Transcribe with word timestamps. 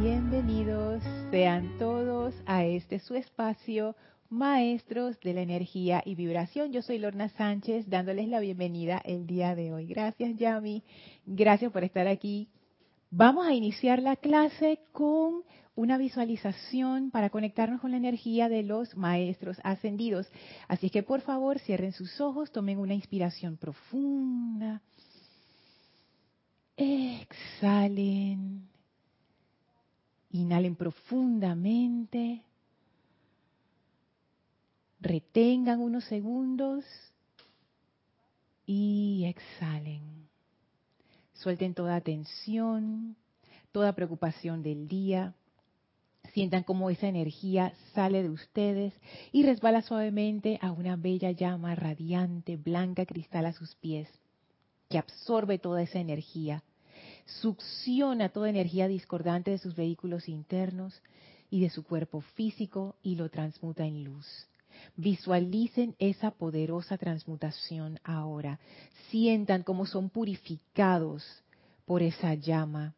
Bienvenidos 0.00 1.02
sean 1.32 1.76
todos 1.76 2.32
a 2.46 2.64
este 2.64 3.00
su 3.00 3.16
espacio, 3.16 3.96
Maestros 4.30 5.18
de 5.18 5.34
la 5.34 5.40
Energía 5.40 6.02
y 6.04 6.14
Vibración. 6.14 6.72
Yo 6.72 6.82
soy 6.82 6.98
Lorna 6.98 7.30
Sánchez, 7.30 7.88
dándoles 7.88 8.28
la 8.28 8.38
bienvenida 8.38 9.02
el 9.04 9.26
día 9.26 9.56
de 9.56 9.72
hoy. 9.72 9.86
Gracias, 9.86 10.36
Yami. 10.36 10.84
Gracias 11.26 11.72
por 11.72 11.82
estar 11.82 12.06
aquí. 12.06 12.48
Vamos 13.10 13.48
a 13.48 13.54
iniciar 13.54 14.00
la 14.00 14.14
clase 14.14 14.78
con 14.92 15.42
una 15.74 15.98
visualización 15.98 17.10
para 17.10 17.30
conectarnos 17.30 17.80
con 17.80 17.90
la 17.90 17.96
energía 17.96 18.48
de 18.48 18.62
los 18.62 18.96
maestros 18.96 19.58
ascendidos. 19.64 20.28
Así 20.68 20.90
que 20.90 21.02
por 21.02 21.22
favor 21.22 21.58
cierren 21.58 21.92
sus 21.92 22.20
ojos, 22.20 22.52
tomen 22.52 22.78
una 22.78 22.94
inspiración 22.94 23.56
profunda. 23.56 24.80
Exhalen. 26.76 28.77
Inhalen 30.30 30.76
profundamente. 30.76 32.42
Retengan 35.00 35.80
unos 35.80 36.04
segundos 36.04 36.84
y 38.66 39.24
exhalen. 39.26 40.28
Suelten 41.34 41.72
toda 41.72 42.00
tensión, 42.00 43.16
toda 43.72 43.94
preocupación 43.94 44.62
del 44.62 44.88
día. 44.88 45.34
Sientan 46.34 46.64
cómo 46.64 46.90
esa 46.90 47.08
energía 47.08 47.72
sale 47.94 48.22
de 48.22 48.28
ustedes 48.28 48.92
y 49.32 49.44
resbala 49.44 49.82
suavemente 49.82 50.58
a 50.60 50.72
una 50.72 50.96
bella 50.96 51.30
llama 51.30 51.74
radiante, 51.74 52.56
blanca 52.56 53.06
cristal 53.06 53.46
a 53.46 53.52
sus 53.52 53.74
pies, 53.76 54.08
que 54.90 54.98
absorbe 54.98 55.58
toda 55.58 55.82
esa 55.82 56.00
energía, 56.00 56.62
succiona 57.40 58.30
toda 58.30 58.50
energía 58.50 58.88
discordante 58.88 59.50
de 59.50 59.58
sus 59.58 59.76
vehículos 59.76 60.28
internos 60.28 61.02
y 61.50 61.60
de 61.60 61.70
su 61.70 61.84
cuerpo 61.84 62.20
físico 62.20 62.96
y 63.02 63.16
lo 63.16 63.28
transmuta 63.28 63.84
en 63.84 64.04
luz. 64.04 64.26
Visualicen 64.96 65.94
esa 65.98 66.30
poderosa 66.30 66.98
transmutación 66.98 68.00
ahora. 68.04 68.60
Sientan 69.10 69.62
cómo 69.62 69.86
son 69.86 70.08
purificados 70.10 71.24
por 71.84 72.02
esa 72.02 72.34
llama. 72.34 72.94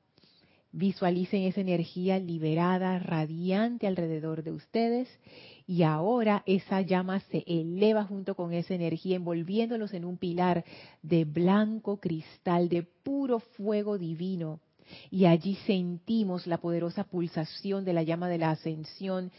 Visualicen 0.73 1.43
esa 1.43 1.61
energía 1.61 2.19
liberada, 2.19 2.99
radiante 2.99 3.87
alrededor 3.87 4.45
de 4.45 4.53
ustedes 4.53 5.09
y 5.67 5.83
ahora 5.83 6.43
esa 6.47 6.81
llama 6.81 7.21
se 7.31 7.43
eleva 7.47 8.05
junto 8.05 8.37
con 8.37 8.53
esa 8.53 8.75
energía 8.75 9.17
envolviéndolos 9.17 9.93
en 9.95 10.05
un 10.05 10.17
pilar 10.17 10.65
de 11.03 11.25
blanco 11.25 11.99
cristal, 11.99 12.69
de 12.69 12.83
puro 12.83 13.41
fuego 13.41 13.99
divino. 13.99 14.61
Y 15.11 15.27
allí 15.27 15.57
sentimos 15.67 16.47
la 16.47 16.59
poderosa 16.59 17.05
pulsación 17.05 17.85
de 17.85 17.93
la 17.93 18.03
llama 18.03 18.29
de 18.29 18.39
la 18.39 18.51
ascensión 18.51 19.31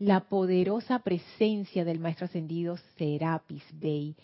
la 0.00 0.20
poderosa 0.30 1.00
presencia 1.00 1.84
del 1.84 2.00
Maestro 2.00 2.24
Ascendido 2.24 2.78
Serapis 2.96 3.62
Bey, 3.74 4.16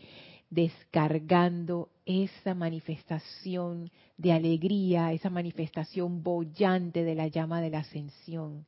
descargando 0.48 1.90
esa 2.06 2.54
manifestación 2.54 3.90
de 4.16 4.32
alegría, 4.32 5.12
esa 5.12 5.28
manifestación 5.28 6.22
bollante 6.22 7.04
de 7.04 7.14
la 7.14 7.26
llama 7.26 7.60
de 7.60 7.70
la 7.70 7.80
ascensión. 7.80 8.64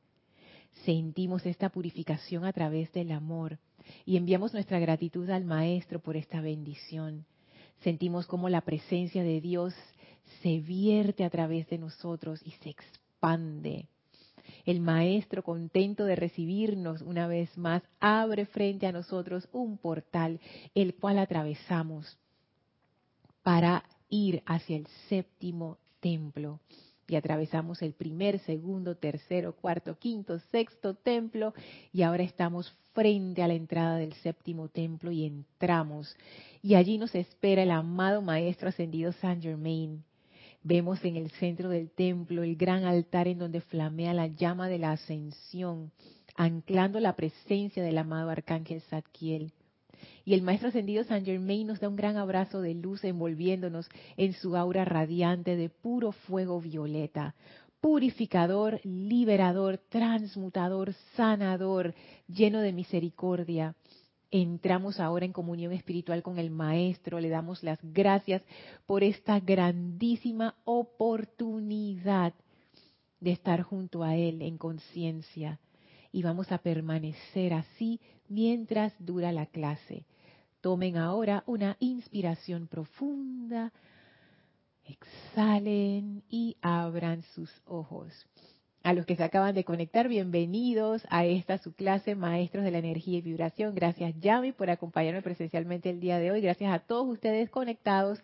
Sentimos 0.85 1.45
esta 1.45 1.69
purificación 1.69 2.45
a 2.45 2.53
través 2.53 2.91
del 2.91 3.11
amor 3.11 3.57
y 4.05 4.17
enviamos 4.17 4.53
nuestra 4.53 4.79
gratitud 4.79 5.29
al 5.29 5.45
Maestro 5.45 5.99
por 5.99 6.17
esta 6.17 6.41
bendición. 6.41 7.25
Sentimos 7.81 8.27
como 8.27 8.49
la 8.49 8.61
presencia 8.61 9.23
de 9.23 9.41
Dios 9.41 9.73
se 10.43 10.59
vierte 10.59 11.23
a 11.23 11.29
través 11.29 11.67
de 11.69 11.77
nosotros 11.77 12.41
y 12.45 12.51
se 12.51 12.69
expande 12.69 13.87
el 14.65 14.81
Maestro, 14.81 15.43
contento 15.43 16.05
de 16.05 16.15
recibirnos 16.15 17.01
una 17.01 17.27
vez 17.27 17.57
más, 17.57 17.83
abre 17.99 18.45
frente 18.45 18.87
a 18.87 18.91
nosotros 18.91 19.47
un 19.51 19.77
portal, 19.77 20.39
el 20.75 20.95
cual 20.95 21.19
atravesamos 21.19 22.17
para 23.43 23.83
ir 24.09 24.41
hacia 24.45 24.77
el 24.77 24.87
séptimo 25.07 25.77
templo. 25.99 26.59
Y 27.07 27.15
atravesamos 27.15 27.81
el 27.81 27.93
primer, 27.93 28.39
segundo, 28.39 28.95
tercero, 28.95 29.53
cuarto, 29.53 29.97
quinto, 29.97 30.39
sexto 30.51 30.93
templo 30.93 31.53
y 31.91 32.03
ahora 32.03 32.23
estamos 32.23 32.71
frente 32.93 33.41
a 33.41 33.47
la 33.47 33.55
entrada 33.55 33.97
del 33.97 34.13
séptimo 34.13 34.67
templo 34.67 35.11
y 35.11 35.25
entramos. 35.25 36.15
Y 36.61 36.75
allí 36.75 36.99
nos 36.99 37.15
espera 37.15 37.63
el 37.63 37.71
amado 37.71 38.21
Maestro 38.21 38.69
Ascendido 38.69 39.11
Saint 39.13 39.41
Germain, 39.41 40.03
Vemos 40.61 41.03
en 41.05 41.15
el 41.15 41.31
centro 41.31 41.69
del 41.69 41.89
templo 41.89 42.43
el 42.43 42.57
gran 42.57 42.83
altar 42.83 43.29
en 43.29 43.39
donde 43.39 43.61
flamea 43.61 44.13
la 44.13 44.27
llama 44.27 44.67
de 44.67 44.77
la 44.77 44.91
ascensión, 44.91 45.91
anclando 46.35 46.99
la 46.99 47.15
presencia 47.15 47.81
del 47.81 47.97
amado 47.97 48.29
arcángel 48.29 48.81
Zadkiel. 48.81 49.53
Y 50.25 50.33
el 50.33 50.41
Maestro 50.41 50.69
Ascendido 50.69 51.03
San 51.03 51.25
Germain 51.25 51.67
nos 51.67 51.79
da 51.79 51.89
un 51.89 51.95
gran 51.95 52.17
abrazo 52.17 52.61
de 52.61 52.73
luz 52.73 53.03
envolviéndonos 53.03 53.89
en 54.17 54.33
su 54.33 54.55
aura 54.55 54.85
radiante 54.85 55.55
de 55.55 55.69
puro 55.69 56.11
fuego 56.11 56.61
violeta, 56.61 57.35
purificador, 57.81 58.79
liberador, 58.83 59.77
transmutador, 59.89 60.93
sanador, 61.15 61.93
lleno 62.27 62.61
de 62.61 62.73
misericordia 62.73 63.75
entramos 64.31 64.99
ahora 64.99 65.25
en 65.25 65.33
comunión 65.33 65.71
espiritual 65.73 66.21
con 66.21 66.37
el 66.37 66.51
Maestro, 66.51 67.19
le 67.19 67.29
damos 67.29 67.63
las 67.63 67.79
gracias 67.81 68.43
por 68.85 69.03
esta 69.03 69.39
grandísima 69.39 70.55
oportunidad 70.65 72.33
de 73.19 73.31
estar 73.31 73.61
junto 73.63 74.03
a 74.03 74.15
Él 74.15 74.41
en 74.41 74.57
conciencia. 74.57 75.59
Y 76.11 76.23
vamos 76.23 76.51
a 76.51 76.59
permanecer 76.59 77.53
así 77.53 77.99
mientras 78.29 78.93
dura 78.99 79.31
la 79.31 79.45
clase. 79.45 80.05
Tomen 80.61 80.97
ahora 80.97 81.43
una 81.45 81.75
inspiración 81.79 82.67
profunda, 82.67 83.71
exhalen 84.85 86.23
y 86.29 86.57
abran 86.61 87.23
sus 87.23 87.49
ojos. 87.65 88.13
A 88.89 88.93
los 88.93 89.05
que 89.05 89.15
se 89.15 89.23
acaban 89.23 89.53
de 89.53 89.63
conectar, 89.63 90.07
bienvenidos 90.07 91.03
a 91.11 91.23
esta 91.23 91.59
su 91.59 91.75
clase 91.75 92.15
Maestros 92.15 92.63
de 92.63 92.71
la 92.71 92.79
Energía 92.79 93.19
y 93.19 93.21
Vibración. 93.21 93.75
Gracias 93.75 94.15
Yami 94.19 94.51
por 94.51 94.71
acompañarme 94.71 95.21
presencialmente 95.21 95.91
el 95.91 95.99
día 95.99 96.17
de 96.17 96.31
hoy. 96.31 96.41
Gracias 96.41 96.73
a 96.73 96.79
todos 96.79 97.07
ustedes 97.07 97.51
conectados 97.51 98.19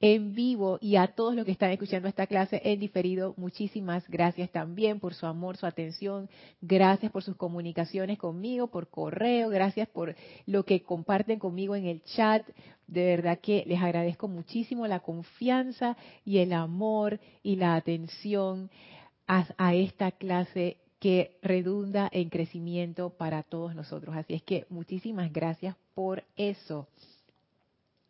en 0.00 0.34
vivo 0.34 0.78
y 0.80 0.96
a 0.96 1.06
todos 1.06 1.36
los 1.36 1.44
que 1.44 1.52
están 1.52 1.70
escuchando 1.70 2.08
esta 2.08 2.26
clase 2.26 2.60
en 2.64 2.80
diferido. 2.80 3.34
Muchísimas 3.36 4.08
gracias 4.08 4.50
también 4.50 4.98
por 4.98 5.14
su 5.14 5.24
amor, 5.24 5.56
su 5.56 5.66
atención. 5.66 6.28
Gracias 6.60 7.12
por 7.12 7.22
sus 7.22 7.36
comunicaciones 7.36 8.18
conmigo, 8.18 8.66
por 8.66 8.88
correo. 8.90 9.50
Gracias 9.50 9.86
por 9.86 10.16
lo 10.46 10.64
que 10.64 10.82
comparten 10.82 11.38
conmigo 11.38 11.76
en 11.76 11.86
el 11.86 12.02
chat. 12.02 12.44
De 12.88 13.04
verdad 13.04 13.38
que 13.38 13.62
les 13.68 13.80
agradezco 13.80 14.26
muchísimo 14.26 14.88
la 14.88 14.98
confianza 14.98 15.96
y 16.24 16.38
el 16.38 16.54
amor 16.54 17.20
y 17.44 17.54
la 17.54 17.76
atención 17.76 18.68
a, 19.28 19.74
esta 19.74 20.10
clase 20.10 20.78
que 20.98 21.38
redunda 21.42 22.08
en 22.10 22.30
crecimiento 22.30 23.10
para 23.10 23.42
todos 23.42 23.74
nosotros. 23.74 24.16
Así 24.16 24.34
es 24.34 24.42
que 24.42 24.66
muchísimas 24.70 25.32
gracias 25.32 25.76
por 25.94 26.24
eso. 26.36 26.88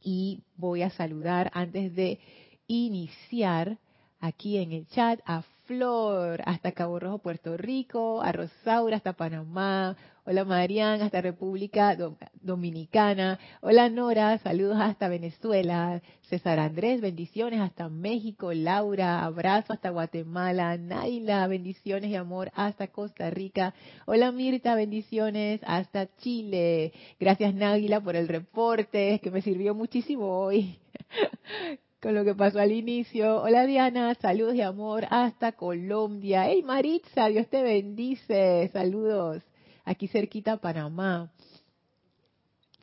Y 0.01 0.41
voy 0.57 0.83
a 0.83 0.91
saludar 0.91 1.51
antes 1.53 1.95
de 1.95 2.21
iniciar 2.69 3.79
aquí 4.21 4.57
en 4.59 4.73
el 4.73 4.87
chat 4.87 5.21
a 5.27 5.43
Flor 5.69 6.41
hasta 6.47 6.73
Cabo 6.73 6.99
Rojo, 6.99 7.19
Puerto 7.19 7.59
Rico, 7.59 8.23
a 8.23 8.33
Rosaura 8.33 8.97
hasta 8.97 9.13
Panamá, 9.13 9.99
hola 10.25 10.47
Marian 10.47 11.03
hasta 11.03 11.21
República 11.21 11.95
Dominicana, 12.41 13.39
hola 13.61 13.91
Nora, 13.91 14.39
saludos 14.39 14.79
hasta 14.81 15.09
Venezuela, 15.09 16.01
César 16.23 16.59
Andrés, 16.59 17.03
bendiciones 17.03 17.61
hasta 17.61 17.91
México, 17.91 18.55
Laura, 18.55 19.23
abrazo 19.23 19.75
hasta 19.75 19.91
Guatemala, 19.91 20.79
Naila, 20.79 21.47
bendiciones 21.49 22.11
y 22.11 22.17
amor 22.17 22.51
hasta 22.55 22.87
Costa 22.87 23.29
Rica, 23.29 23.75
hola 24.07 24.33
Mirta, 24.33 24.75
bendiciones 24.75 25.61
hasta 25.67 26.09
Chile, 26.17 26.95
gracias 27.21 27.55
Náguila 27.55 28.01
por 28.01 28.17
el 28.17 28.29
reporte, 28.29 29.21
que 29.23 29.31
me 29.31 29.43
sirvió 29.43 29.75
muchísimo 29.75 30.41
hoy. 30.41 30.79
con 32.01 32.15
lo 32.15 32.25
que 32.25 32.35
pasó 32.35 32.61
al 32.61 32.73
inicio. 32.73 33.43
Hola 33.43 33.67
Diana, 33.67 34.15
saludos 34.15 34.55
y 34.55 34.63
amor 34.63 35.07
hasta 35.11 35.53
Colombia. 35.53 36.49
Hey 36.49 36.63
Maritza, 36.63 37.27
Dios 37.29 37.49
te 37.49 37.63
bendice. 37.63 38.69
Saludos. 38.73 39.43
Aquí 39.85 40.07
cerquita 40.07 40.59
Panamá. 40.59 41.31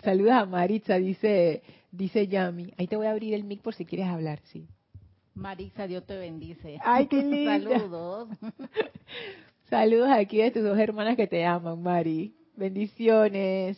Saludos 0.03 0.33
a 0.33 0.45
Maritza, 0.45 0.95
dice, 0.97 1.63
dice 1.91 2.27
Yami. 2.27 2.73
Ahí 2.77 2.87
te 2.87 2.97
voy 2.97 3.07
a 3.07 3.11
abrir 3.11 3.33
el 3.33 3.43
mic 3.43 3.61
por 3.61 3.73
si 3.73 3.85
quieres 3.85 4.07
hablar, 4.07 4.39
sí. 4.51 4.67
Maritza, 5.33 5.87
Dios 5.87 6.05
te 6.05 6.17
bendice. 6.17 6.79
Ay, 6.83 7.07
qué 7.07 7.17
lindo. 7.23 7.69
Saludos. 7.69 8.29
Saludos 9.69 10.09
aquí 10.11 10.37
de 10.37 10.51
tus 10.51 10.63
dos 10.63 10.77
hermanas 10.77 11.15
que 11.15 11.27
te 11.27 11.43
aman, 11.45 11.81
Mari. 11.81 12.35
Bendiciones. 12.55 13.77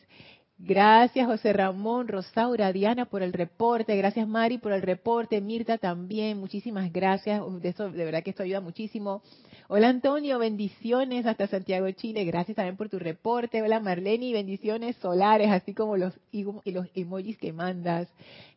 Gracias 0.59 1.27
José 1.27 1.53
Ramón, 1.53 2.07
Rosaura, 2.07 2.73
Diana 2.73 3.05
por 3.05 3.21
el 3.21 3.31
reporte, 3.31 3.95
gracias 3.95 4.27
Mari 4.27 4.57
por 4.57 4.71
el 4.71 4.81
reporte, 4.81 5.39
Mirta 5.39 5.77
también, 5.77 6.39
muchísimas 6.39 6.91
gracias, 6.91 7.43
de, 7.61 7.69
eso, 7.69 7.91
de 7.91 8.03
verdad 8.03 8.23
que 8.23 8.31
esto 8.31 8.41
ayuda 8.41 8.59
muchísimo. 8.59 9.21
Hola 9.67 9.89
Antonio, 9.89 10.39
bendiciones 10.39 11.27
hasta 11.27 11.45
Santiago, 11.45 11.91
Chile. 11.91 12.23
Gracias 12.23 12.55
también 12.55 12.77
por 12.77 12.89
tu 12.89 12.97
reporte. 12.99 13.61
Hola 13.61 13.81
Marlene, 13.81 14.31
bendiciones 14.33 14.95
solares, 14.95 15.51
así 15.51 15.73
como 15.73 15.97
los, 15.97 16.13
y 16.31 16.71
los 16.71 16.87
emojis 16.95 17.37
que 17.37 17.53
mandas. 17.53 18.07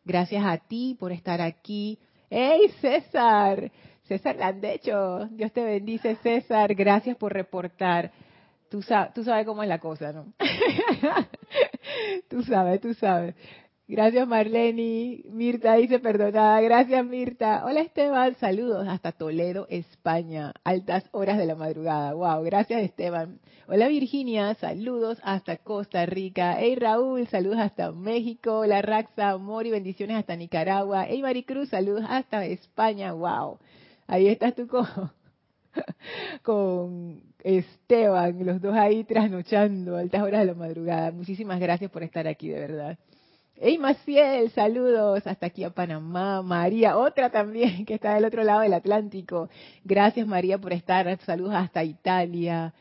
Gracias 0.05 0.43
a 0.43 0.57
ti 0.57 0.95
por 0.97 1.11
estar 1.11 1.41
aquí. 1.41 1.99
¡Hey 2.29 2.71
César! 2.79 3.71
César 4.03 4.37
Landecho, 4.37 5.27
Dios 5.31 5.51
te 5.51 5.63
bendice 5.63 6.15
César. 6.23 6.73
Gracias 6.73 7.17
por 7.17 7.33
reportar. 7.33 8.11
Tú, 8.69 8.81
sabes, 8.81 9.13
tú 9.13 9.23
sabes 9.23 9.45
cómo 9.45 9.61
es 9.63 9.69
la 9.69 9.79
cosa, 9.79 10.13
¿no? 10.13 10.33
tú 12.29 12.43
sabes, 12.43 12.81
tú 12.81 12.93
sabes. 12.93 13.35
Gracias 13.91 14.25
Marlene. 14.25 15.21
Mirta 15.31 15.75
dice 15.75 15.99
perdonada. 15.99 16.61
Gracias 16.61 17.05
Mirta. 17.05 17.65
Hola 17.65 17.81
Esteban. 17.81 18.35
Saludos 18.35 18.87
hasta 18.87 19.11
Toledo, 19.11 19.67
España. 19.69 20.53
Altas 20.63 21.03
horas 21.11 21.37
de 21.37 21.45
la 21.45 21.55
madrugada. 21.55 22.13
Wow. 22.13 22.43
Gracias 22.45 22.83
Esteban. 22.83 23.41
Hola 23.67 23.89
Virginia. 23.89 24.53
Saludos 24.55 25.19
hasta 25.23 25.57
Costa 25.57 26.05
Rica. 26.05 26.55
Hey 26.57 26.75
Raúl. 26.75 27.27
Saludos 27.27 27.59
hasta 27.59 27.91
México. 27.91 28.59
Hola 28.59 28.81
Raxa. 28.81 29.31
Amor 29.31 29.65
y 29.65 29.71
bendiciones 29.71 30.15
hasta 30.15 30.37
Nicaragua. 30.37 31.05
Hey 31.05 31.21
Maricruz. 31.21 31.67
Saludos 31.67 32.05
hasta 32.07 32.45
España. 32.45 33.11
Wow. 33.11 33.59
Ahí 34.07 34.29
estás 34.29 34.55
tú 34.55 34.67
con, 34.67 34.87
con 36.43 37.30
Esteban. 37.43 38.45
Los 38.45 38.61
dos 38.61 38.75
ahí 38.75 39.03
trasnochando. 39.03 39.97
Altas 39.97 40.21
horas 40.21 40.41
de 40.41 40.47
la 40.47 40.53
madrugada. 40.53 41.11
Muchísimas 41.11 41.59
gracias 41.59 41.91
por 41.91 42.03
estar 42.03 42.27
aquí, 42.27 42.49
de 42.49 42.59
verdad. 42.59 42.97
Hey 43.63 43.77
Maciel, 43.77 44.49
saludos 44.49 45.21
hasta 45.27 45.45
aquí 45.45 45.63
a 45.63 45.69
Panamá. 45.69 46.41
María, 46.41 46.97
otra 46.97 47.29
también 47.29 47.85
que 47.85 47.93
está 47.93 48.15
del 48.15 48.25
otro 48.25 48.43
lado 48.43 48.61
del 48.61 48.73
Atlántico. 48.73 49.49
Gracias 49.83 50.25
María 50.25 50.57
por 50.57 50.73
estar. 50.73 51.15
Saludos 51.19 51.53
hasta 51.53 51.83
Italia. 51.83 52.73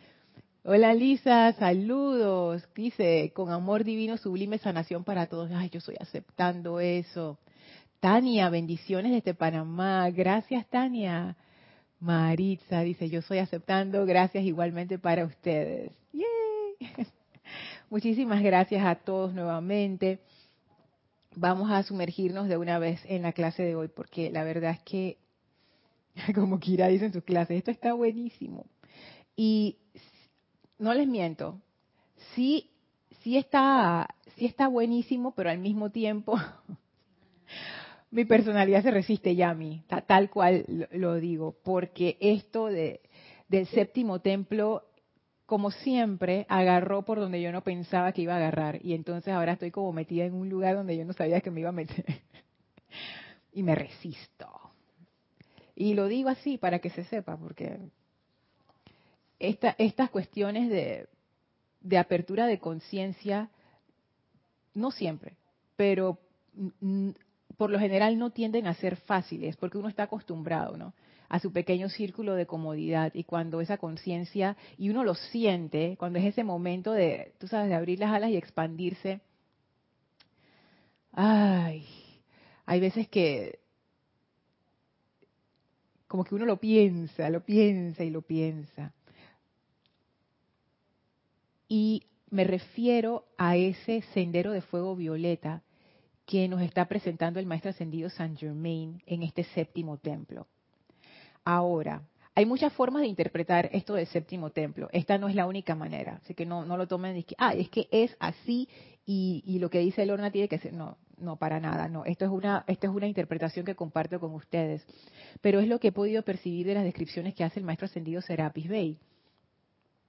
Hola 0.64 0.94
Lisa, 0.94 1.52
saludos. 1.52 2.66
Dice, 2.74 3.30
con 3.34 3.50
amor 3.52 3.84
divino, 3.84 4.16
sublime 4.16 4.56
sanación 4.56 5.04
para 5.04 5.26
todos. 5.26 5.50
Ay, 5.52 5.68
yo 5.68 5.80
estoy 5.80 5.96
aceptando 6.00 6.80
eso. 6.80 7.38
Tania, 8.00 8.48
bendiciones 8.48 9.12
desde 9.12 9.34
Panamá. 9.34 10.08
Gracias 10.08 10.66
Tania. 10.68 11.36
Maritza 12.00 12.80
dice, 12.80 13.08
yo 13.08 13.20
estoy 13.20 13.38
aceptando. 13.38 14.06
Gracias 14.06 14.44
igualmente 14.44 14.98
para 14.98 15.24
ustedes. 15.24 15.92
Yay. 16.12 16.26
Muchísimas 17.90 18.42
gracias 18.42 18.84
a 18.84 18.94
todos 18.94 19.34
nuevamente 19.34 20.20
vamos 21.36 21.70
a 21.70 21.82
sumergirnos 21.82 22.48
de 22.48 22.56
una 22.56 22.78
vez 22.78 23.00
en 23.04 23.22
la 23.22 23.32
clase 23.32 23.62
de 23.62 23.74
hoy, 23.74 23.88
porque 23.88 24.30
la 24.30 24.44
verdad 24.44 24.72
es 24.72 24.82
que, 24.82 25.18
como 26.34 26.60
Kira 26.60 26.88
dice 26.88 27.06
en 27.06 27.12
sus 27.12 27.24
clases, 27.24 27.58
esto 27.58 27.70
está 27.70 27.92
buenísimo. 27.92 28.66
Y 29.36 29.78
no 30.78 30.92
les 30.94 31.06
miento, 31.06 31.60
sí, 32.34 32.70
sí 33.22 33.36
está, 33.36 34.14
sí 34.36 34.46
está 34.46 34.68
buenísimo, 34.68 35.32
pero 35.34 35.50
al 35.50 35.58
mismo 35.58 35.90
tiempo 35.90 36.38
mi 38.10 38.24
personalidad 38.24 38.82
se 38.82 38.90
resiste 38.90 39.36
ya 39.36 39.50
a 39.50 39.54
mí, 39.54 39.84
tal 40.06 40.30
cual 40.30 40.88
lo 40.92 41.14
digo, 41.16 41.56
porque 41.62 42.16
esto 42.20 42.66
de, 42.66 43.00
del 43.48 43.66
séptimo 43.66 44.20
templo 44.20 44.84
como 45.50 45.72
siempre, 45.72 46.46
agarró 46.48 47.02
por 47.04 47.18
donde 47.18 47.42
yo 47.42 47.50
no 47.50 47.64
pensaba 47.64 48.12
que 48.12 48.22
iba 48.22 48.34
a 48.34 48.36
agarrar. 48.36 48.78
Y 48.86 48.94
entonces 48.94 49.34
ahora 49.34 49.54
estoy 49.54 49.72
como 49.72 49.92
metida 49.92 50.24
en 50.24 50.32
un 50.32 50.48
lugar 50.48 50.76
donde 50.76 50.96
yo 50.96 51.04
no 51.04 51.12
sabía 51.12 51.40
que 51.40 51.50
me 51.50 51.58
iba 51.58 51.70
a 51.70 51.72
meter. 51.72 52.04
y 53.52 53.64
me 53.64 53.74
resisto. 53.74 54.48
Y 55.74 55.94
lo 55.94 56.06
digo 56.06 56.28
así 56.28 56.56
para 56.56 56.78
que 56.78 56.90
se 56.90 57.02
sepa, 57.02 57.36
porque 57.36 57.80
estas 59.40 60.10
cuestiones 60.10 60.70
de, 60.70 61.08
de 61.80 61.98
apertura 61.98 62.46
de 62.46 62.60
conciencia, 62.60 63.50
no 64.72 64.92
siempre, 64.92 65.34
pero 65.74 66.20
por 67.60 67.68
lo 67.68 67.78
general 67.78 68.18
no 68.18 68.30
tienden 68.30 68.66
a 68.66 68.72
ser 68.72 68.96
fáciles, 68.96 69.54
porque 69.58 69.76
uno 69.76 69.90
está 69.90 70.04
acostumbrado, 70.04 70.78
¿no? 70.78 70.94
a 71.28 71.40
su 71.40 71.52
pequeño 71.52 71.90
círculo 71.90 72.34
de 72.34 72.46
comodidad 72.46 73.12
y 73.12 73.24
cuando 73.24 73.60
esa 73.60 73.76
conciencia, 73.76 74.56
y 74.78 74.88
uno 74.88 75.04
lo 75.04 75.14
siente, 75.14 75.94
cuando 75.98 76.18
es 76.18 76.24
ese 76.24 76.42
momento 76.42 76.92
de, 76.92 77.34
tú 77.38 77.48
sabes, 77.48 77.68
de 77.68 77.74
abrir 77.74 77.98
las 77.98 78.14
alas 78.14 78.30
y 78.30 78.38
expandirse, 78.38 79.20
ay, 81.12 81.86
hay 82.64 82.80
veces 82.80 83.08
que 83.08 83.58
como 86.08 86.24
que 86.24 86.36
uno 86.36 86.46
lo 86.46 86.56
piensa, 86.56 87.28
lo 87.28 87.44
piensa 87.44 88.04
y 88.04 88.08
lo 88.10 88.22
piensa. 88.22 88.94
Y 91.68 92.04
me 92.30 92.44
refiero 92.44 93.26
a 93.36 93.58
ese 93.58 94.00
sendero 94.14 94.50
de 94.50 94.62
fuego 94.62 94.96
violeta 94.96 95.62
que 96.30 96.46
nos 96.46 96.62
está 96.62 96.84
presentando 96.84 97.40
el 97.40 97.46
maestro 97.46 97.70
ascendido 97.70 98.08
Saint 98.08 98.38
Germain 98.38 99.02
en 99.04 99.24
este 99.24 99.42
séptimo 99.42 99.98
templo. 99.98 100.46
Ahora, 101.44 102.04
hay 102.36 102.46
muchas 102.46 102.72
formas 102.72 103.02
de 103.02 103.08
interpretar 103.08 103.68
esto 103.72 103.94
del 103.94 104.06
séptimo 104.06 104.50
templo. 104.50 104.88
Esta 104.92 105.18
no 105.18 105.28
es 105.28 105.34
la 105.34 105.48
única 105.48 105.74
manera. 105.74 106.20
Así 106.22 106.34
que 106.34 106.46
no, 106.46 106.64
no 106.64 106.76
lo 106.76 106.86
tomen 106.86 107.14
de 107.14 107.24
que, 107.24 107.34
ah, 107.36 107.52
es 107.54 107.68
que 107.68 107.88
es 107.90 108.16
así 108.20 108.68
y, 109.04 109.58
lo 109.58 109.70
que 109.70 109.80
dice 109.80 110.06
Lorna 110.06 110.30
tiene 110.30 110.46
que 110.46 110.58
ser. 110.58 110.72
No, 110.72 110.98
no, 111.18 111.34
para 111.34 111.58
nada. 111.58 111.88
No, 111.88 112.04
esto 112.04 112.26
es, 112.26 112.30
una, 112.30 112.64
esto 112.68 112.86
es 112.86 112.94
una 112.94 113.08
interpretación 113.08 113.66
que 113.66 113.74
comparto 113.74 114.20
con 114.20 114.32
ustedes. 114.32 114.86
Pero 115.40 115.58
es 115.58 115.66
lo 115.66 115.80
que 115.80 115.88
he 115.88 115.92
podido 115.92 116.22
percibir 116.22 116.64
de 116.64 116.74
las 116.74 116.84
descripciones 116.84 117.34
que 117.34 117.42
hace 117.42 117.58
el 117.58 117.66
maestro 117.66 117.86
ascendido 117.86 118.22
Serapis 118.22 118.68
Bey. 118.68 119.00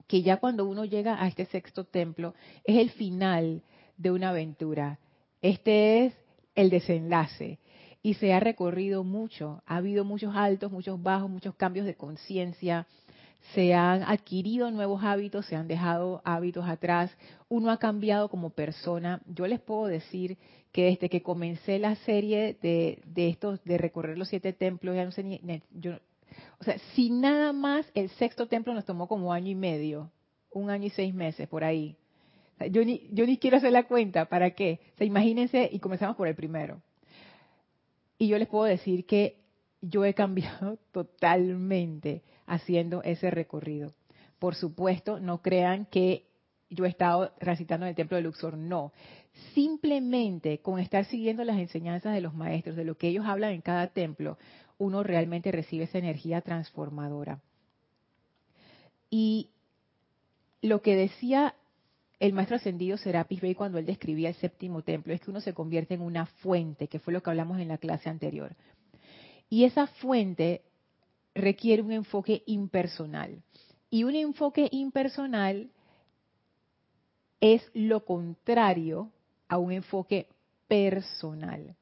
Que 0.06 0.22
ya 0.22 0.36
cuando 0.36 0.66
uno 0.66 0.84
llega 0.84 1.20
a 1.20 1.26
este 1.26 1.46
sexto 1.46 1.82
templo, 1.82 2.36
es 2.62 2.76
el 2.76 2.90
final 2.90 3.64
de 3.96 4.12
una 4.12 4.28
aventura. 4.28 5.00
Este 5.42 6.06
es 6.06 6.14
el 6.54 6.70
desenlace 6.70 7.58
y 8.02 8.14
se 8.14 8.32
ha 8.32 8.40
recorrido 8.40 9.02
mucho. 9.02 9.62
Ha 9.66 9.76
habido 9.76 10.04
muchos 10.04 10.34
altos, 10.36 10.70
muchos 10.70 11.02
bajos, 11.02 11.28
muchos 11.28 11.56
cambios 11.56 11.84
de 11.84 11.96
conciencia. 11.96 12.86
Se 13.54 13.74
han 13.74 14.04
adquirido 14.04 14.70
nuevos 14.70 15.02
hábitos, 15.02 15.46
se 15.46 15.56
han 15.56 15.66
dejado 15.66 16.22
hábitos 16.24 16.68
atrás. 16.68 17.10
Uno 17.48 17.72
ha 17.72 17.78
cambiado 17.78 18.28
como 18.28 18.50
persona. 18.50 19.20
Yo 19.26 19.48
les 19.48 19.60
puedo 19.60 19.86
decir 19.86 20.38
que 20.70 20.84
desde 20.84 21.08
que 21.08 21.22
comencé 21.22 21.80
la 21.80 21.96
serie 21.96 22.56
de, 22.62 23.02
de 23.04 23.28
estos, 23.28 23.62
de 23.64 23.78
recorrer 23.78 24.16
los 24.16 24.28
siete 24.28 24.52
templos, 24.52 24.96
o 26.60 26.64
sea, 26.64 26.78
si 26.94 27.10
nada 27.10 27.52
más 27.52 27.84
el 27.94 28.08
sexto 28.10 28.46
templo 28.46 28.72
nos 28.72 28.84
tomó 28.84 29.08
como 29.08 29.32
año 29.32 29.50
y 29.50 29.56
medio, 29.56 30.10
un 30.50 30.70
año 30.70 30.86
y 30.86 30.90
seis 30.90 31.12
meses 31.12 31.48
por 31.48 31.64
ahí. 31.64 31.96
Yo 32.70 32.84
ni, 32.84 33.08
yo 33.12 33.26
ni 33.26 33.38
quiero 33.38 33.56
hacer 33.56 33.72
la 33.72 33.84
cuenta, 33.84 34.26
¿para 34.26 34.50
qué? 34.50 34.80
O 34.94 34.98
sea, 34.98 35.06
imagínense 35.06 35.68
y 35.72 35.78
comenzamos 35.78 36.16
por 36.16 36.28
el 36.28 36.34
primero. 36.34 36.80
Y 38.18 38.28
yo 38.28 38.38
les 38.38 38.48
puedo 38.48 38.64
decir 38.64 39.04
que 39.06 39.42
yo 39.80 40.04
he 40.04 40.14
cambiado 40.14 40.78
totalmente 40.92 42.22
haciendo 42.46 43.02
ese 43.02 43.30
recorrido. 43.30 43.94
Por 44.38 44.54
supuesto, 44.54 45.20
no 45.20 45.42
crean 45.42 45.86
que 45.86 46.26
yo 46.70 46.84
he 46.84 46.88
estado 46.88 47.32
recitando 47.38 47.86
en 47.86 47.90
el 47.90 47.96
templo 47.96 48.16
de 48.16 48.22
Luxor, 48.22 48.56
no. 48.56 48.92
Simplemente 49.54 50.58
con 50.58 50.78
estar 50.78 51.04
siguiendo 51.04 51.44
las 51.44 51.58
enseñanzas 51.58 52.14
de 52.14 52.20
los 52.20 52.34
maestros, 52.34 52.76
de 52.76 52.84
lo 52.84 52.96
que 52.96 53.08
ellos 53.08 53.26
hablan 53.26 53.52
en 53.52 53.60
cada 53.60 53.88
templo, 53.88 54.38
uno 54.78 55.02
realmente 55.02 55.52
recibe 55.52 55.84
esa 55.84 55.98
energía 55.98 56.40
transformadora. 56.40 57.40
Y 59.10 59.50
lo 60.62 60.80
que 60.80 60.96
decía 60.96 61.54
el 62.22 62.34
maestro 62.34 62.54
ascendido 62.54 62.96
Serapis 62.98 63.40
Bey 63.40 63.56
cuando 63.56 63.78
él 63.78 63.84
describía 63.84 64.28
el 64.28 64.36
séptimo 64.36 64.82
templo 64.82 65.12
es 65.12 65.20
que 65.20 65.30
uno 65.32 65.40
se 65.40 65.54
convierte 65.54 65.94
en 65.94 66.02
una 66.02 66.26
fuente, 66.26 66.86
que 66.86 67.00
fue 67.00 67.12
lo 67.12 67.20
que 67.20 67.30
hablamos 67.30 67.58
en 67.58 67.66
la 67.66 67.78
clase 67.78 68.08
anterior. 68.08 68.54
Y 69.50 69.64
esa 69.64 69.88
fuente 69.88 70.62
requiere 71.34 71.82
un 71.82 71.90
enfoque 71.90 72.44
impersonal. 72.46 73.42
Y 73.90 74.04
un 74.04 74.14
enfoque 74.14 74.68
impersonal 74.70 75.70
es 77.40 77.68
lo 77.74 78.04
contrario 78.04 79.10
a 79.48 79.58
un 79.58 79.72
enfoque 79.72 80.28
personal. 80.68 81.74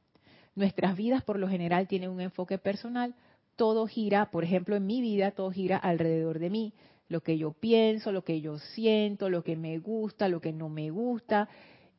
Nuestras 0.55 0.97
vidas 0.97 1.23
por 1.23 1.39
lo 1.39 1.51
general 1.51 1.87
tienen 1.87 2.09
un 2.09 2.23
enfoque 2.23 2.57
personal, 2.57 3.15
todo 3.57 3.87
gira, 3.87 4.31
por 4.31 4.43
ejemplo, 4.45 4.75
en 4.75 4.87
mi 4.87 5.03
vida, 5.03 5.33
todo 5.33 5.51
gira 5.51 5.77
alrededor 5.77 6.39
de 6.39 6.49
mí 6.49 6.73
lo 7.11 7.23
que 7.23 7.37
yo 7.37 7.53
pienso, 7.53 8.13
lo 8.13 8.23
que 8.25 8.41
yo 8.41 8.59
siento, 8.59 9.29
lo 9.29 9.43
que 9.43 9.57
me 9.57 9.79
gusta, 9.79 10.29
lo 10.29 10.41
que 10.41 10.53
no 10.53 10.69
me 10.69 10.91
gusta, 10.91 11.49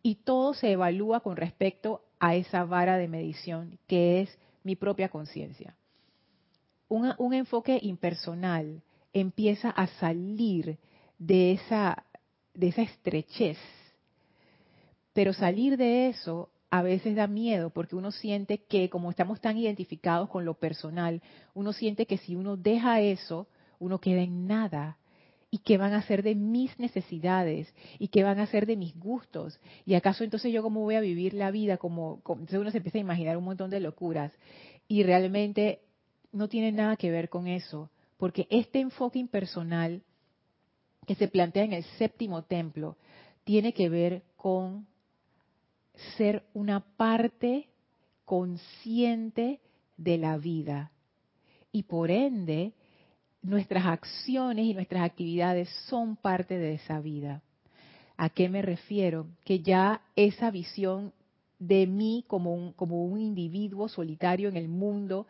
y 0.02 0.16
todo 0.16 0.54
se 0.54 0.72
evalúa 0.72 1.20
con 1.20 1.36
respecto 1.36 2.02
a 2.18 2.36
esa 2.36 2.64
vara 2.64 2.98
de 2.98 3.10
medición 3.10 3.78
que 3.88 4.22
es 4.22 4.40
mi 4.64 4.78
propia 4.78 5.10
conciencia. 5.10 5.76
Un, 6.88 7.34
enfoque 7.34 7.78
impersonal 7.82 8.82
empieza 9.12 9.70
a 9.70 9.88
salir 9.88 10.78
de 11.20 11.54
esa, 11.54 12.06
de 12.54 12.70
esa 12.70 12.82
estrechez, 12.82 13.58
pero 15.14 15.34
salir 15.34 15.76
de 15.76 16.08
eso 16.08 16.50
a 16.70 16.82
veces 16.84 17.18
da 17.18 17.28
miedo 17.28 17.70
porque 17.70 17.98
uno 17.98 18.12
siente 18.12 18.64
que 18.64 18.90
como 18.90 19.10
estamos 19.10 19.42
tan 19.42 19.58
identificados 19.58 20.30
con 20.30 20.46
lo 20.46 20.54
personal, 20.54 21.22
uno 21.54 21.74
siente 21.74 22.06
que 22.06 22.18
si 22.18 22.36
uno 22.36 22.56
deja 22.56 23.02
eso, 23.02 23.48
uno 23.80 24.00
queda 24.00 24.22
en 24.22 24.48
nada. 24.48 24.98
¿Y 25.54 25.60
qué 25.60 25.78
van 25.78 25.94
a 25.94 25.98
hacer 25.98 26.24
de 26.24 26.34
mis 26.34 26.80
necesidades? 26.80 27.74
¿Y 28.00 28.08
qué 28.08 28.24
van 28.24 28.40
a 28.40 28.44
hacer 28.44 28.66
de 28.66 28.78
mis 28.78 28.98
gustos? 28.98 29.60
¿Y 29.86 29.96
acaso 29.96 30.24
entonces 30.24 30.54
yo 30.54 30.64
cómo 30.64 30.80
voy 30.80 30.96
a 30.96 31.02
vivir 31.02 31.34
la 31.34 31.52
vida? 31.52 31.78
Como, 31.78 32.22
como 32.22 32.40
entonces 32.40 32.62
uno 32.62 32.72
se 32.72 32.78
empieza 32.78 32.98
a 32.98 33.02
imaginar 33.02 33.36
un 33.36 33.44
montón 33.44 33.70
de 33.70 33.82
locuras. 33.82 34.32
Y 34.88 35.04
realmente 35.04 35.82
no 36.32 36.48
tiene 36.48 36.72
nada 36.72 36.96
que 36.96 37.12
ver 37.12 37.28
con 37.28 37.48
eso, 37.48 37.90
porque 38.18 38.48
este 38.50 38.80
enfoque 38.80 39.20
impersonal 39.20 40.02
que 41.06 41.16
se 41.16 41.28
plantea 41.28 41.66
en 41.66 41.74
el 41.74 41.84
séptimo 41.98 42.44
templo 42.44 42.96
tiene 43.44 43.74
que 43.74 43.90
ver 43.90 44.24
con 44.38 44.88
ser 46.18 46.46
una 46.54 46.80
parte 46.80 47.68
consciente 48.24 49.60
de 49.98 50.18
la 50.18 50.38
vida. 50.38 50.92
Y 51.74 51.84
por 51.84 52.12
ende, 52.12 52.74
nuestras 53.42 53.86
acciones 53.86 54.66
y 54.66 54.74
nuestras 54.74 55.04
actividades 55.04 55.70
son 55.88 56.16
parte 56.16 56.58
de 56.58 56.76
esa 56.76 57.00
vida. 57.00 57.42
¿A 58.18 58.30
qué 58.30 58.50
me 58.50 58.62
refiero? 58.62 59.28
Que 59.44 59.60
ya 59.60 60.02
esa 60.16 60.52
visión 60.52 61.14
de 61.60 61.88
mí 61.88 62.24
como 62.28 62.54
un, 62.54 62.74
como 62.74 63.06
un 63.06 63.20
individuo 63.20 63.88
solitario 63.88 64.50
en 64.50 64.58
el 64.58 64.68
mundo 64.68 65.28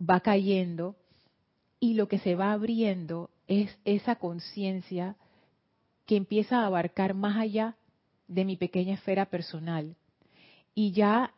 va 0.00 0.20
cayendo 0.20 0.96
y 1.78 1.94
lo 1.94 2.08
que 2.08 2.18
se 2.18 2.34
va 2.34 2.52
abriendo 2.52 3.30
es 3.48 3.76
esa 3.84 4.16
conciencia 4.16 5.16
que 6.06 6.16
empieza 6.16 6.60
a 6.60 6.66
abarcar 6.66 7.14
más 7.14 7.36
allá 7.36 7.76
de 8.28 8.44
mi 8.44 8.56
pequeña 8.56 8.94
esfera 8.94 9.26
personal. 9.26 9.96
Y 10.74 10.92
ya 10.92 11.34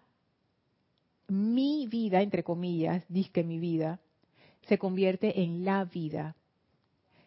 mi 1.29 1.87
vida, 1.87 2.21
entre 2.21 2.43
comillas, 2.43 3.05
que 3.33 3.45
mi 3.45 3.59
vida, 3.59 4.01
se 4.67 4.79
convierte 4.79 5.43
en 5.43 5.65
la 5.65 5.85
vida. 5.85 6.37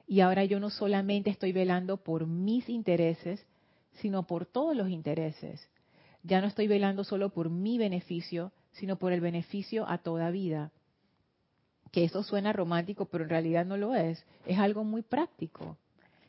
Y 0.07 0.21
ahora 0.21 0.45
yo 0.45 0.59
no 0.59 0.69
solamente 0.69 1.29
estoy 1.29 1.51
velando 1.51 1.97
por 1.97 2.27
mis 2.27 2.69
intereses, 2.69 3.45
sino 3.93 4.27
por 4.27 4.45
todos 4.45 4.75
los 4.75 4.89
intereses. 4.89 5.67
Ya 6.23 6.41
no 6.41 6.47
estoy 6.47 6.67
velando 6.67 7.03
solo 7.03 7.29
por 7.29 7.49
mi 7.49 7.77
beneficio, 7.77 8.51
sino 8.73 8.97
por 8.97 9.11
el 9.13 9.21
beneficio 9.21 9.87
a 9.87 9.97
toda 9.99 10.31
vida. 10.31 10.71
Que 11.91 12.03
eso 12.03 12.23
suena 12.23 12.53
romántico, 12.53 13.05
pero 13.05 13.23
en 13.23 13.29
realidad 13.29 13.65
no 13.65 13.77
lo 13.77 13.95
es. 13.95 14.23
Es 14.45 14.59
algo 14.59 14.83
muy 14.83 15.01
práctico. 15.01 15.77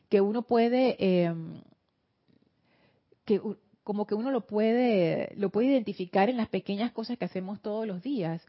Que 0.09 0.21
uno 0.21 0.43
puede, 0.43 0.95
eh, 0.99 1.33
que 3.25 3.41
como 3.83 4.05
que 4.05 4.15
uno 4.15 4.31
lo 4.31 4.41
puede, 4.41 5.33
lo 5.35 5.49
puede 5.49 5.67
identificar 5.67 6.29
en 6.29 6.37
las 6.37 6.49
pequeñas 6.49 6.91
cosas 6.91 7.17
que 7.17 7.25
hacemos 7.25 7.61
todos 7.61 7.85
los 7.85 8.01
días. 8.01 8.45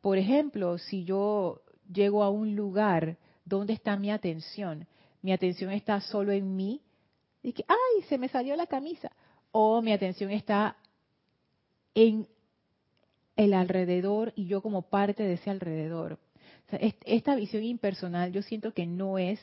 Por 0.00 0.18
ejemplo, 0.18 0.78
si 0.78 1.04
yo 1.04 1.62
llego 1.92 2.22
a 2.22 2.30
un 2.30 2.56
lugar, 2.56 3.16
¿dónde 3.44 3.72
está 3.72 3.96
mi 3.96 4.10
atención? 4.10 4.86
Mi 5.22 5.32
atención 5.32 5.70
está 5.70 6.00
solo 6.00 6.32
en 6.32 6.56
mí, 6.56 6.80
y 7.44 7.52
que, 7.52 7.64
ay, 7.68 8.02
se 8.08 8.18
me 8.18 8.28
salió 8.28 8.56
la 8.56 8.66
camisa. 8.66 9.12
O 9.52 9.82
mi 9.82 9.92
atención 9.92 10.30
está 10.30 10.76
en 11.94 12.26
el 13.36 13.52
alrededor 13.52 14.32
y 14.34 14.46
yo 14.46 14.62
como 14.62 14.82
parte 14.82 15.22
de 15.22 15.34
ese 15.34 15.50
alrededor. 15.50 16.18
esta 16.70 17.36
visión 17.36 17.62
impersonal 17.62 18.32
yo 18.32 18.42
siento 18.42 18.72
que 18.72 18.86
no 18.86 19.18
es 19.18 19.38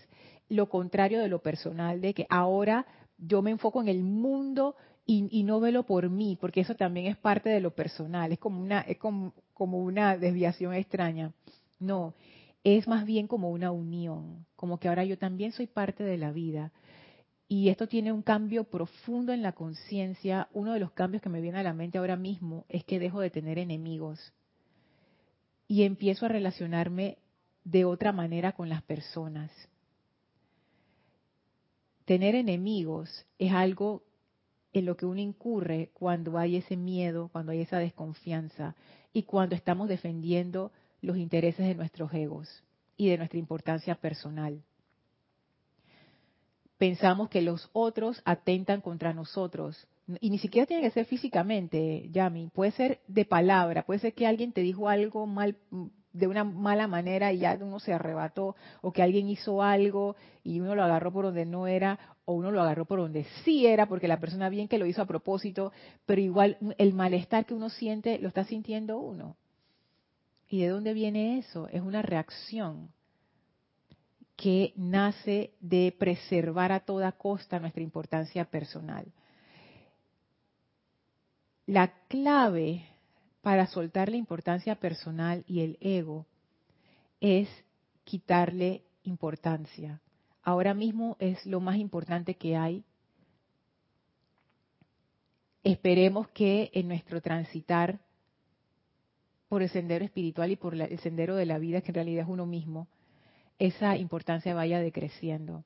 lo 0.49 0.67
contrario 0.67 1.21
de 1.21 1.29
lo 1.29 1.39
personal, 1.39 2.01
de 2.01 2.13
que 2.13 2.25
ahora 2.29 2.85
yo 3.17 3.41
me 3.41 3.51
enfoco 3.51 3.81
en 3.81 3.87
el 3.87 4.03
mundo 4.03 4.75
y, 5.05 5.43
no 5.43 5.59
velo 5.59 5.83
por 5.83 6.09
mí, 6.09 6.37
porque 6.39 6.61
eso 6.61 6.75
también 6.75 7.05
es 7.07 7.17
parte 7.17 7.49
de 7.49 7.59
lo 7.59 7.71
personal, 7.71 8.31
es 8.31 8.39
como 8.39 8.61
una, 8.61 8.81
es 8.81 8.97
como, 8.97 9.33
como 9.53 9.79
una 9.79 10.17
desviación 10.17 10.73
extraña. 10.73 11.33
No, 11.81 12.13
es 12.63 12.87
más 12.87 13.05
bien 13.05 13.27
como 13.27 13.49
una 13.49 13.71
unión, 13.71 14.45
como 14.55 14.79
que 14.79 14.87
ahora 14.87 15.03
yo 15.03 15.17
también 15.17 15.51
soy 15.51 15.65
parte 15.65 16.03
de 16.03 16.17
la 16.17 16.31
vida. 16.31 16.71
Y 17.47 17.69
esto 17.69 17.87
tiene 17.87 18.13
un 18.13 18.21
cambio 18.21 18.65
profundo 18.65 19.33
en 19.33 19.41
la 19.41 19.53
conciencia. 19.53 20.47
Uno 20.53 20.73
de 20.73 20.79
los 20.79 20.91
cambios 20.91 21.23
que 21.23 21.29
me 21.29 21.41
viene 21.41 21.57
a 21.57 21.63
la 21.63 21.73
mente 21.73 21.97
ahora 21.97 22.15
mismo 22.15 22.65
es 22.69 22.85
que 22.85 22.99
dejo 22.99 23.19
de 23.19 23.31
tener 23.31 23.57
enemigos 23.57 24.31
y 25.67 25.83
empiezo 25.83 26.27
a 26.27 26.29
relacionarme 26.29 27.17
de 27.63 27.83
otra 27.83 28.11
manera 28.11 28.51
con 28.51 28.69
las 28.69 28.83
personas. 28.83 29.51
Tener 32.05 32.35
enemigos 32.35 33.25
es 33.39 33.51
algo 33.51 34.03
en 34.71 34.85
lo 34.85 34.95
que 34.95 35.07
uno 35.07 35.19
incurre 35.19 35.89
cuando 35.93 36.37
hay 36.37 36.57
ese 36.57 36.77
miedo, 36.77 37.29
cuando 37.31 37.51
hay 37.51 37.61
esa 37.61 37.79
desconfianza 37.79 38.75
y 39.13 39.23
cuando 39.23 39.55
estamos 39.55 39.89
defendiendo 39.89 40.71
los 41.01 41.17
intereses 41.17 41.67
de 41.67 41.75
nuestros 41.75 42.13
egos 42.13 42.63
y 42.97 43.09
de 43.09 43.17
nuestra 43.17 43.39
importancia 43.39 43.95
personal. 43.95 44.61
Pensamos 46.77 47.29
que 47.29 47.41
los 47.41 47.69
otros 47.73 48.21
atentan 48.25 48.81
contra 48.81 49.13
nosotros. 49.13 49.87
Y 50.19 50.29
ni 50.29 50.39
siquiera 50.39 50.65
tiene 50.65 50.81
que 50.81 50.91
ser 50.91 51.05
físicamente, 51.05 52.09
Yami. 52.11 52.47
Puede 52.47 52.71
ser 52.71 53.01
de 53.07 53.23
palabra. 53.23 53.83
Puede 53.85 53.99
ser 53.99 54.13
que 54.13 54.25
alguien 54.25 54.51
te 54.51 54.61
dijo 54.61 54.89
algo 54.89 55.27
mal, 55.27 55.57
de 56.13 56.27
una 56.27 56.43
mala 56.43 56.87
manera 56.87 57.31
y 57.31 57.39
ya 57.39 57.57
uno 57.61 57.79
se 57.79 57.93
arrebató. 57.93 58.55
O 58.81 58.91
que 58.91 59.03
alguien 59.03 59.29
hizo 59.29 59.61
algo 59.61 60.15
y 60.43 60.59
uno 60.59 60.73
lo 60.73 60.83
agarró 60.83 61.11
por 61.13 61.25
donde 61.25 61.45
no 61.45 61.67
era 61.67 61.99
o 62.25 62.33
uno 62.33 62.51
lo 62.51 62.61
agarró 62.61 62.85
por 62.85 62.99
donde 62.99 63.25
sí 63.43 63.67
era, 63.67 63.87
porque 63.87 64.07
la 64.07 64.19
persona 64.19 64.49
bien 64.49 64.67
que 64.67 64.77
lo 64.77 64.85
hizo 64.85 65.01
a 65.01 65.07
propósito, 65.07 65.71
pero 66.05 66.21
igual 66.21 66.57
el 66.77 66.93
malestar 66.93 67.45
que 67.45 67.53
uno 67.53 67.69
siente 67.69 68.19
lo 68.19 68.27
está 68.27 68.43
sintiendo 68.43 68.99
uno. 68.99 69.35
¿Y 70.51 70.61
de 70.61 70.67
dónde 70.67 70.93
viene 70.93 71.39
eso? 71.39 71.67
Es 71.69 71.81
una 71.81 72.03
reacción 72.03 72.91
que 74.35 74.73
nace 74.75 75.55
de 75.59 75.95
preservar 75.97 76.71
a 76.71 76.81
toda 76.81 77.11
costa 77.13 77.59
nuestra 77.59 77.81
importancia 77.81 78.45
personal. 78.45 79.11
La 81.65 81.91
clave 82.07 82.85
para 83.41 83.65
soltar 83.65 84.09
la 84.09 84.17
importancia 84.17 84.75
personal 84.75 85.43
y 85.47 85.61
el 85.61 85.77
ego 85.81 86.27
es 87.19 87.49
quitarle 88.03 88.83
importancia 89.03 89.99
ahora 90.43 90.73
mismo 90.73 91.17
es 91.19 91.45
lo 91.45 91.59
más 91.59 91.77
importante 91.77 92.35
que 92.35 92.55
hay. 92.55 92.83
Esperemos 95.63 96.27
que 96.29 96.71
en 96.73 96.87
nuestro 96.87 97.21
transitar 97.21 97.99
por 99.51 99.61
el 99.61 99.69
sendero 99.69 100.05
espiritual 100.05 100.49
y 100.49 100.55
por 100.55 100.75
el 100.75 100.97
sendero 100.99 101.35
de 101.35 101.45
la 101.45 101.59
vida, 101.59 101.81
que 101.81 101.89
en 101.89 101.95
realidad 101.95 102.23
es 102.23 102.29
uno 102.29 102.45
mismo, 102.45 102.87
esa 103.59 103.97
importancia 103.97 104.53
vaya 104.53 104.79
decreciendo. 104.79 105.65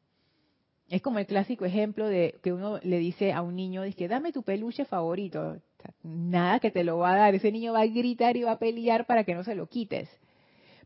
Es 0.89 1.03
como 1.03 1.19
el 1.19 1.27
clásico 1.27 1.65
ejemplo 1.65 2.07
de 2.07 2.39
que 2.41 2.51
uno 2.51 2.79
le 2.81 2.97
dice 2.97 3.31
a 3.31 3.43
un 3.43 3.55
niño, 3.55 3.83
dice, 3.83 4.07
dame 4.07 4.31
tu 4.31 4.41
peluche 4.41 4.85
favorito. 4.85 5.61
Nada 6.01 6.59
que 6.59 6.71
te 6.71 6.83
lo 6.83 6.97
va 6.97 7.13
a 7.13 7.15
dar, 7.15 7.35
ese 7.35 7.51
niño 7.51 7.73
va 7.73 7.81
a 7.81 7.85
gritar 7.85 8.35
y 8.37 8.41
va 8.41 8.53
a 8.53 8.57
pelear 8.57 9.05
para 9.05 9.23
que 9.23 9.35
no 9.35 9.43
se 9.43 9.53
lo 9.53 9.67
quites. 9.67 10.09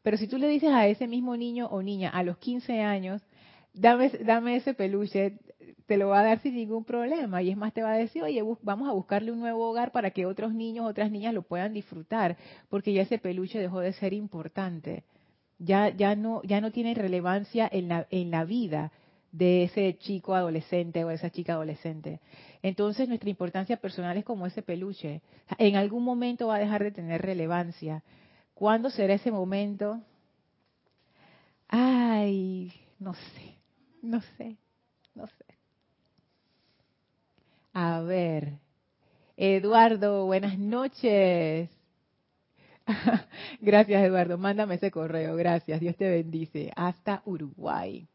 Pero 0.04 0.18
si 0.18 0.28
tú 0.28 0.38
le 0.38 0.50
dices 0.50 0.72
a 0.74 0.86
ese 0.86 1.08
mismo 1.08 1.38
niño 1.38 1.68
o 1.68 1.82
niña 1.82 2.10
a 2.10 2.22
los 2.24 2.38
15 2.38 2.82
años, 2.82 3.22
dame, 3.80 4.10
dame 4.10 4.58
ese 4.58 4.74
peluche, 4.74 5.40
te 5.86 5.98
lo 5.98 6.10
va 6.10 6.20
a 6.20 6.24
dar 6.24 6.40
sin 6.42 6.56
ningún 6.56 6.84
problema. 6.84 7.42
Y 7.42 7.50
es 7.50 7.58
más, 7.58 7.74
te 7.74 7.82
va 7.82 7.94
a 7.94 7.98
decir, 7.98 8.24
oye, 8.24 8.44
vamos 8.62 8.90
a 8.90 8.94
buscarle 8.94 9.32
un 9.32 9.40
nuevo 9.40 9.70
hogar 9.70 9.92
para 9.92 10.12
que 10.12 10.26
otros 10.26 10.54
niños, 10.54 10.86
otras 10.86 11.12
niñas 11.12 11.34
lo 11.34 11.42
puedan 11.42 11.74
disfrutar, 11.74 12.38
porque 12.70 12.94
ya 12.94 13.04
ese 13.04 13.18
peluche 13.18 13.60
dejó 13.60 13.80
de 13.80 13.94
ser 13.94 14.14
importante. 14.14 15.04
Ya, 15.58 15.90
ya, 15.90 16.16
no, 16.16 16.42
ya 16.44 16.62
no 16.62 16.72
tiene 16.72 16.94
relevancia 16.94 17.68
en 17.72 17.90
la, 17.90 18.08
en 18.12 18.32
la 18.32 18.46
vida 18.46 18.92
de 19.32 19.64
ese 19.64 19.98
chico 19.98 20.34
adolescente 20.34 21.04
o 21.04 21.12
esa 21.12 21.30
chica 21.30 21.54
adolescente. 21.54 22.20
Entonces 22.62 23.08
nuestra 23.08 23.30
importancia 23.30 23.78
personal 23.78 24.18
es 24.18 24.26
como 24.26 24.46
ese 24.46 24.62
peluche. 24.62 25.22
En 25.58 25.76
algún 25.76 26.04
momento 26.04 26.48
va 26.48 26.56
a 26.56 26.60
dejar 26.60 26.84
de 26.84 26.92
tener 26.92 27.22
relevancia. 27.22 28.04
¿Cuándo 28.54 28.90
será 28.90 29.14
ese 29.14 29.32
momento? 29.32 30.02
Ay, 31.68 32.74
no 33.00 33.14
sé. 33.14 33.59
No 34.02 34.22
sé, 34.38 34.58
no 35.16 35.28
sé. 35.28 35.46
A 37.74 38.02
ver, 38.02 38.60
Eduardo, 39.38 40.26
buenas 40.26 40.58
noches. 40.58 41.70
Gracias, 43.62 44.04
Eduardo. 44.04 44.38
Mándame 44.38 44.76
ese 44.76 44.92
correo. 44.92 45.36
Gracias. 45.36 45.80
Dios 45.80 45.96
te 45.96 46.10
bendice. 46.10 46.72
Hasta 46.76 47.22
Uruguay. 47.26 48.08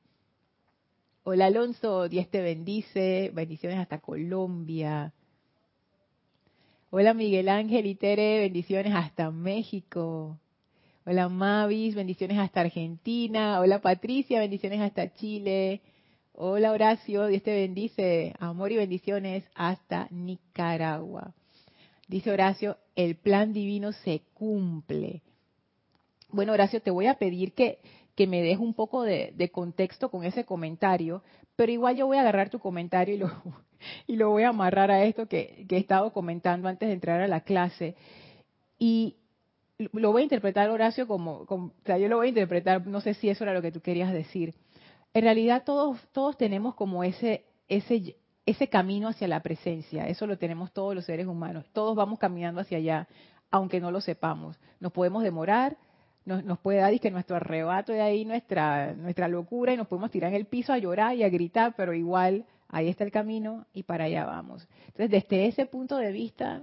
Hola, 1.23 1.47
Alonso. 1.47 2.09
Dios 2.09 2.29
te 2.29 2.43
bendice. 2.43 3.31
Bendiciones 3.33 3.79
hasta 3.79 4.01
Colombia. 4.01 5.13
Hola, 6.91 7.15
Miguel 7.15 7.49
Ángel 7.49 7.87
y 7.87 7.95
Tere. 7.95 8.41
Bendiciones 8.41 8.93
hasta 8.95 9.31
México. 9.31 10.39
Hola 11.07 11.29
Mavis, 11.29 11.95
bendiciones 11.95 12.39
hasta 12.39 12.63
Argentina. 12.63 13.61
Hola 13.61 13.83
Patricia, 13.83 14.41
bendiciones 14.41 14.81
hasta 14.81 15.13
Chile. 15.13 15.83
Hola 16.33 16.73
Horacio, 16.73 17.27
Dios 17.27 17.43
te 17.43 17.53
bendice. 17.53 18.33
Amor 18.39 18.73
y 18.73 18.77
bendiciones 18.77 19.45
hasta 19.55 20.09
Nicaragua. 20.11 21.35
Dice 22.09 22.31
Horacio, 22.31 22.79
el 22.97 23.17
plan 23.17 23.53
divino 23.53 23.93
se 23.93 24.23
cumple. 24.33 25.21
Bueno 26.31 26.55
Horacio, 26.55 26.81
te 26.81 26.91
voy 26.91 27.07
a 27.07 27.19
pedir 27.19 27.53
que, 27.53 27.81
que 28.15 28.27
me 28.27 28.41
deje 28.41 28.63
un 28.63 28.73
poco 28.73 29.03
de, 29.03 29.51
contexto 29.53 30.11
con 30.11 30.25
ese 30.25 30.47
comentario, 30.47 31.23
pero 31.55 31.71
igual 31.71 31.97
yo 31.97 32.07
voy 32.07 32.17
a 32.17 32.23
agarrar 32.23 32.49
tu 32.49 32.61
comentario 32.61 33.15
y 33.15 33.19
lo, 33.19 33.31
y 34.07 34.17
lo 34.17 34.31
voy 34.31 34.45
a 34.45 34.49
amarrar 34.49 34.91
a 34.91 35.05
esto 35.05 35.29
que, 35.29 35.67
que 35.69 35.77
he 35.77 35.81
estado 35.81 36.15
comentando 36.15 36.67
antes 36.67 36.89
de 36.89 36.95
entrar 36.95 37.21
a 37.21 37.29
la 37.29 37.43
clase. 37.43 37.95
Y 38.79 39.17
lo 39.79 40.13
voy 40.13 40.23
a 40.23 40.25
interpretar, 40.25 40.71
Horacio, 40.71 41.07
como, 41.07 41.47
o 41.49 41.73
sea, 41.85 41.99
yo 41.99 42.09
lo 42.09 42.17
voy 42.17 42.27
a 42.27 42.29
interpretar, 42.29 42.87
no 42.87 43.01
sé 43.01 43.15
si 43.15 43.29
eso 43.29 43.45
era 43.45 43.55
lo 43.55 43.63
que 43.63 43.73
tú 43.73 43.81
querías 43.81 44.13
decir. 44.13 44.55
En 45.13 45.23
realidad 45.23 45.65
todos, 45.65 45.99
todos 46.13 46.37
tenemos 46.37 46.75
como 46.75 47.05
ese, 47.05 47.45
ese, 47.69 48.17
ese 48.47 48.69
camino 48.69 49.09
hacia 49.09 49.29
la 49.29 49.41
presencia, 49.41 50.07
eso 50.07 50.27
lo 50.27 50.39
tenemos 50.39 50.73
todos 50.73 50.95
los 50.95 51.05
seres 51.05 51.27
humanos, 51.27 51.65
todos 51.73 51.97
vamos 51.97 52.19
caminando 52.19 52.61
hacia 52.61 52.79
allá, 52.79 53.09
aunque 53.51 53.81
no 53.81 53.91
lo 53.91 54.01
sepamos. 54.01 54.59
Nos 54.81 54.93
podemos 54.93 55.23
demorar, 55.23 55.77
nos, 56.25 56.45
nos 56.45 56.59
puede 56.59 56.79
dar 56.79 56.99
que 56.99 57.11
nuestro 57.11 57.37
arrebato 57.37 57.93
de 57.93 58.01
ahí, 58.01 58.25
nuestra, 58.25 58.95
nuestra 58.95 59.29
locura, 59.29 59.73
y 59.73 59.77
nos 59.77 59.89
podemos 59.89 60.11
tirar 60.11 60.31
en 60.31 60.37
el 60.37 60.47
piso 60.47 60.73
a 60.73 60.79
llorar 60.79 61.17
y 61.17 61.25
a 61.25 61.29
gritar, 61.29 61.75
pero 61.77 61.95
igual 61.95 62.45
ahí 62.69 62.89
está 62.89 63.05
el 63.05 63.11
camino 63.11 63.67
y 63.73 63.83
para 63.83 64.05
allá 64.05 64.25
vamos. 64.25 64.67
Entonces, 64.87 65.11
desde 65.11 65.47
ese 65.47 65.67
punto 65.67 65.97
de 65.97 66.13
vista, 66.13 66.63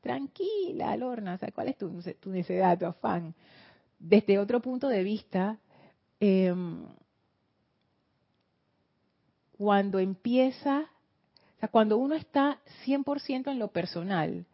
tranquila, 0.00 0.96
Lorna, 0.96 1.34
o 1.34 1.38
sea, 1.38 1.50
¿cuál 1.52 1.68
es 1.68 1.76
tu, 1.76 1.90
tu 2.20 2.30
necesidad, 2.30 2.78
tu 2.78 2.86
afán? 2.86 3.34
Desde 3.98 4.38
otro 4.38 4.60
punto 4.60 4.88
de 4.88 5.02
vista, 5.02 5.58
em, 6.20 6.84
cuando 9.56 9.98
empieza, 9.98 10.86
o 11.56 11.60
sea, 11.60 11.68
cuando 11.68 11.98
uno 11.98 12.14
está 12.14 12.60
100% 12.84 13.50
en 13.50 13.58
lo 13.58 13.68
personal, 13.68 14.46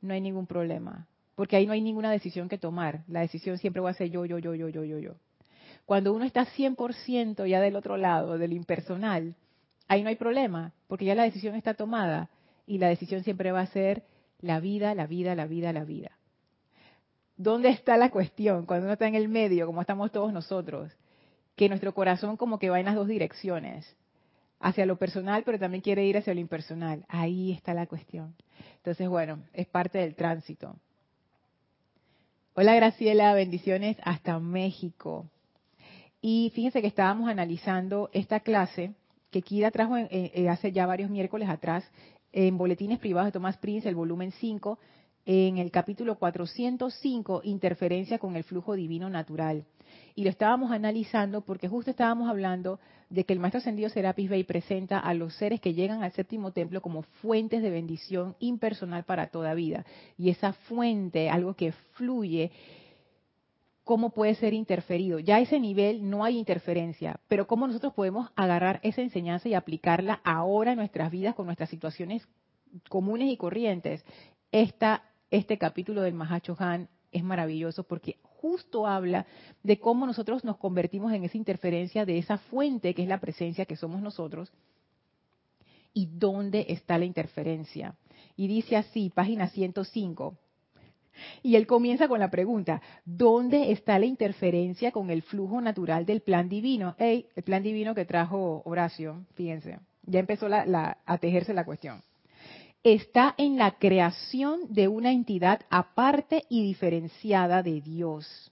no 0.00 0.14
hay 0.14 0.20
ningún 0.20 0.46
problema, 0.46 1.06
porque 1.34 1.56
ahí 1.56 1.66
no 1.66 1.72
hay 1.72 1.82
ninguna 1.82 2.10
decisión 2.10 2.48
que 2.48 2.58
tomar. 2.58 3.04
La 3.06 3.20
decisión 3.20 3.58
siempre 3.58 3.82
va 3.82 3.90
a 3.90 3.94
ser 3.94 4.10
yo, 4.10 4.24
yo, 4.24 4.38
yo, 4.38 4.54
yo, 4.54 4.68
yo, 4.68 4.84
yo, 4.84 4.98
yo. 4.98 5.14
Cuando 5.84 6.12
uno 6.12 6.24
está 6.24 6.46
100% 6.46 7.46
ya 7.46 7.60
del 7.60 7.76
otro 7.76 7.96
lado, 7.96 8.38
del 8.38 8.52
impersonal, 8.52 9.34
ahí 9.88 10.02
no 10.02 10.08
hay 10.08 10.16
problema, 10.16 10.72
porque 10.86 11.04
ya 11.04 11.14
la 11.14 11.24
decisión 11.24 11.54
está 11.54 11.74
tomada 11.74 12.30
y 12.66 12.78
la 12.78 12.88
decisión 12.88 13.24
siempre 13.24 13.52
va 13.52 13.60
a 13.60 13.66
ser 13.66 14.04
la 14.40 14.60
vida, 14.60 14.94
la 14.94 15.06
vida, 15.06 15.34
la 15.34 15.46
vida, 15.46 15.72
la 15.72 15.84
vida. 15.84 16.10
¿Dónde 17.36 17.70
está 17.70 17.96
la 17.96 18.10
cuestión? 18.10 18.66
Cuando 18.66 18.84
uno 18.84 18.92
está 18.92 19.08
en 19.08 19.14
el 19.14 19.28
medio, 19.28 19.66
como 19.66 19.80
estamos 19.80 20.12
todos 20.12 20.32
nosotros, 20.32 20.92
que 21.56 21.68
nuestro 21.68 21.94
corazón 21.94 22.36
como 22.36 22.58
que 22.58 22.70
va 22.70 22.80
en 22.80 22.86
las 22.86 22.94
dos 22.94 23.08
direcciones, 23.08 23.96
hacia 24.60 24.84
lo 24.84 24.96
personal, 24.96 25.42
pero 25.44 25.58
también 25.58 25.80
quiere 25.80 26.04
ir 26.04 26.18
hacia 26.18 26.34
lo 26.34 26.40
impersonal. 26.40 27.04
Ahí 27.08 27.52
está 27.52 27.72
la 27.72 27.86
cuestión. 27.86 28.34
Entonces, 28.76 29.08
bueno, 29.08 29.42
es 29.54 29.66
parte 29.66 29.98
del 29.98 30.14
tránsito. 30.14 30.76
Hola 32.54 32.74
Graciela, 32.74 33.32
bendiciones 33.32 33.96
hasta 34.02 34.38
México. 34.38 35.26
Y 36.20 36.52
fíjense 36.54 36.82
que 36.82 36.88
estábamos 36.88 37.30
analizando 37.30 38.10
esta 38.12 38.40
clase 38.40 38.92
que 39.30 39.40
Kira 39.40 39.70
trajo 39.70 39.94
hace 40.50 40.72
ya 40.72 40.84
varios 40.84 41.08
miércoles 41.08 41.48
atrás 41.48 41.90
en 42.32 42.58
Boletines 42.58 42.98
Privados 42.98 43.28
de 43.28 43.32
Thomas 43.32 43.56
Prince, 43.58 43.88
el 43.88 43.94
volumen 43.94 44.32
5, 44.32 44.78
en 45.26 45.58
el 45.58 45.70
capítulo 45.70 46.16
405, 46.18 47.42
Interferencia 47.44 48.18
con 48.18 48.36
el 48.36 48.44
flujo 48.44 48.74
divino 48.74 49.10
natural. 49.10 49.64
Y 50.14 50.24
lo 50.24 50.30
estábamos 50.30 50.70
analizando 50.70 51.42
porque 51.42 51.68
justo 51.68 51.90
estábamos 51.90 52.28
hablando 52.28 52.78
de 53.08 53.24
que 53.24 53.32
el 53.32 53.40
Maestro 53.40 53.58
Ascendido 53.58 53.88
Serapis 53.88 54.30
Bey 54.30 54.44
presenta 54.44 54.98
a 54.98 55.14
los 55.14 55.34
seres 55.34 55.60
que 55.60 55.74
llegan 55.74 56.02
al 56.02 56.12
séptimo 56.12 56.52
templo 56.52 56.80
como 56.80 57.02
fuentes 57.02 57.62
de 57.62 57.70
bendición 57.70 58.36
impersonal 58.38 59.04
para 59.04 59.28
toda 59.28 59.54
vida. 59.54 59.84
Y 60.16 60.30
esa 60.30 60.52
fuente, 60.52 61.28
algo 61.28 61.54
que 61.54 61.72
fluye, 61.72 62.52
cómo 63.84 64.10
puede 64.10 64.34
ser 64.34 64.54
interferido. 64.54 65.18
Ya 65.18 65.36
a 65.36 65.40
ese 65.40 65.58
nivel 65.58 66.08
no 66.08 66.24
hay 66.24 66.38
interferencia, 66.38 67.20
pero 67.28 67.46
cómo 67.46 67.66
nosotros 67.66 67.94
podemos 67.94 68.30
agarrar 68.36 68.80
esa 68.82 69.02
enseñanza 69.02 69.48
y 69.48 69.54
aplicarla 69.54 70.20
ahora 70.24 70.72
en 70.72 70.78
nuestras 70.78 71.10
vidas 71.10 71.34
con 71.34 71.46
nuestras 71.46 71.70
situaciones 71.70 72.26
comunes 72.88 73.30
y 73.30 73.36
corrientes. 73.36 74.04
Este 74.52 75.58
capítulo 75.58 76.02
del 76.02 76.14
Mahacho 76.14 76.56
Han 76.58 76.88
es 77.12 77.24
maravilloso 77.24 77.84
porque 77.84 78.18
justo 78.22 78.86
habla 78.86 79.26
de 79.62 79.78
cómo 79.78 80.06
nosotros 80.06 80.44
nos 80.44 80.56
convertimos 80.56 81.12
en 81.12 81.24
esa 81.24 81.36
interferencia 81.36 82.06
de 82.06 82.18
esa 82.18 82.38
fuente 82.38 82.94
que 82.94 83.02
es 83.02 83.08
la 83.08 83.20
presencia 83.20 83.66
que 83.66 83.76
somos 83.76 84.00
nosotros 84.00 84.52
y 85.92 86.06
dónde 86.06 86.66
está 86.68 86.96
la 86.98 87.04
interferencia. 87.04 87.96
Y 88.36 88.46
dice 88.46 88.76
así, 88.76 89.10
página 89.10 89.48
105, 89.48 90.36
y 91.42 91.56
él 91.56 91.66
comienza 91.66 92.08
con 92.08 92.20
la 92.20 92.30
pregunta, 92.30 92.80
¿dónde 93.04 93.72
está 93.72 93.98
la 93.98 94.06
interferencia 94.06 94.92
con 94.92 95.10
el 95.10 95.22
flujo 95.22 95.60
natural 95.60 96.06
del 96.06 96.20
plan 96.20 96.48
divino? 96.48 96.94
el 96.98 97.24
plan 97.44 97.62
divino 97.62 97.94
que 97.94 98.04
trajo 98.04 98.62
Horacio, 98.64 99.24
fíjense, 99.34 99.78
ya 100.06 100.20
empezó 100.20 100.48
a 100.50 101.18
tejerse 101.18 101.54
la 101.54 101.64
cuestión. 101.64 102.02
Está 102.82 103.34
en 103.36 103.58
la 103.58 103.72
creación 103.72 104.60
de 104.70 104.88
una 104.88 105.12
entidad 105.12 105.60
aparte 105.68 106.44
y 106.48 106.62
diferenciada 106.62 107.62
de 107.62 107.80
Dios. 107.82 108.50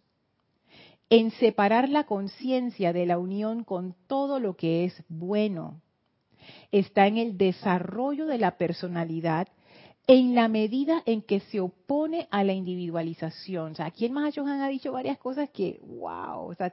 En 1.08 1.30
separar 1.30 1.88
la 1.88 2.04
conciencia 2.04 2.92
de 2.92 3.06
la 3.06 3.18
unión 3.18 3.64
con 3.64 3.94
todo 4.06 4.38
lo 4.38 4.54
que 4.54 4.84
es 4.84 5.02
bueno. 5.08 5.80
Está 6.70 7.06
en 7.06 7.16
el 7.16 7.38
desarrollo 7.38 8.26
de 8.26 8.36
la 8.36 8.58
personalidad 8.58 9.48
en 10.08 10.34
la 10.34 10.48
medida 10.48 11.02
en 11.04 11.20
que 11.20 11.40
se 11.40 11.60
opone 11.60 12.28
a 12.30 12.42
la 12.42 12.54
individualización. 12.54 13.72
O 13.72 13.74
sea, 13.74 13.86
aquí 13.86 14.06
el 14.06 14.12
Mahachohan 14.12 14.62
ha 14.62 14.68
dicho 14.68 14.90
varias 14.90 15.18
cosas 15.18 15.50
que, 15.50 15.78
wow, 15.84 16.48
o 16.48 16.54
sea, 16.54 16.72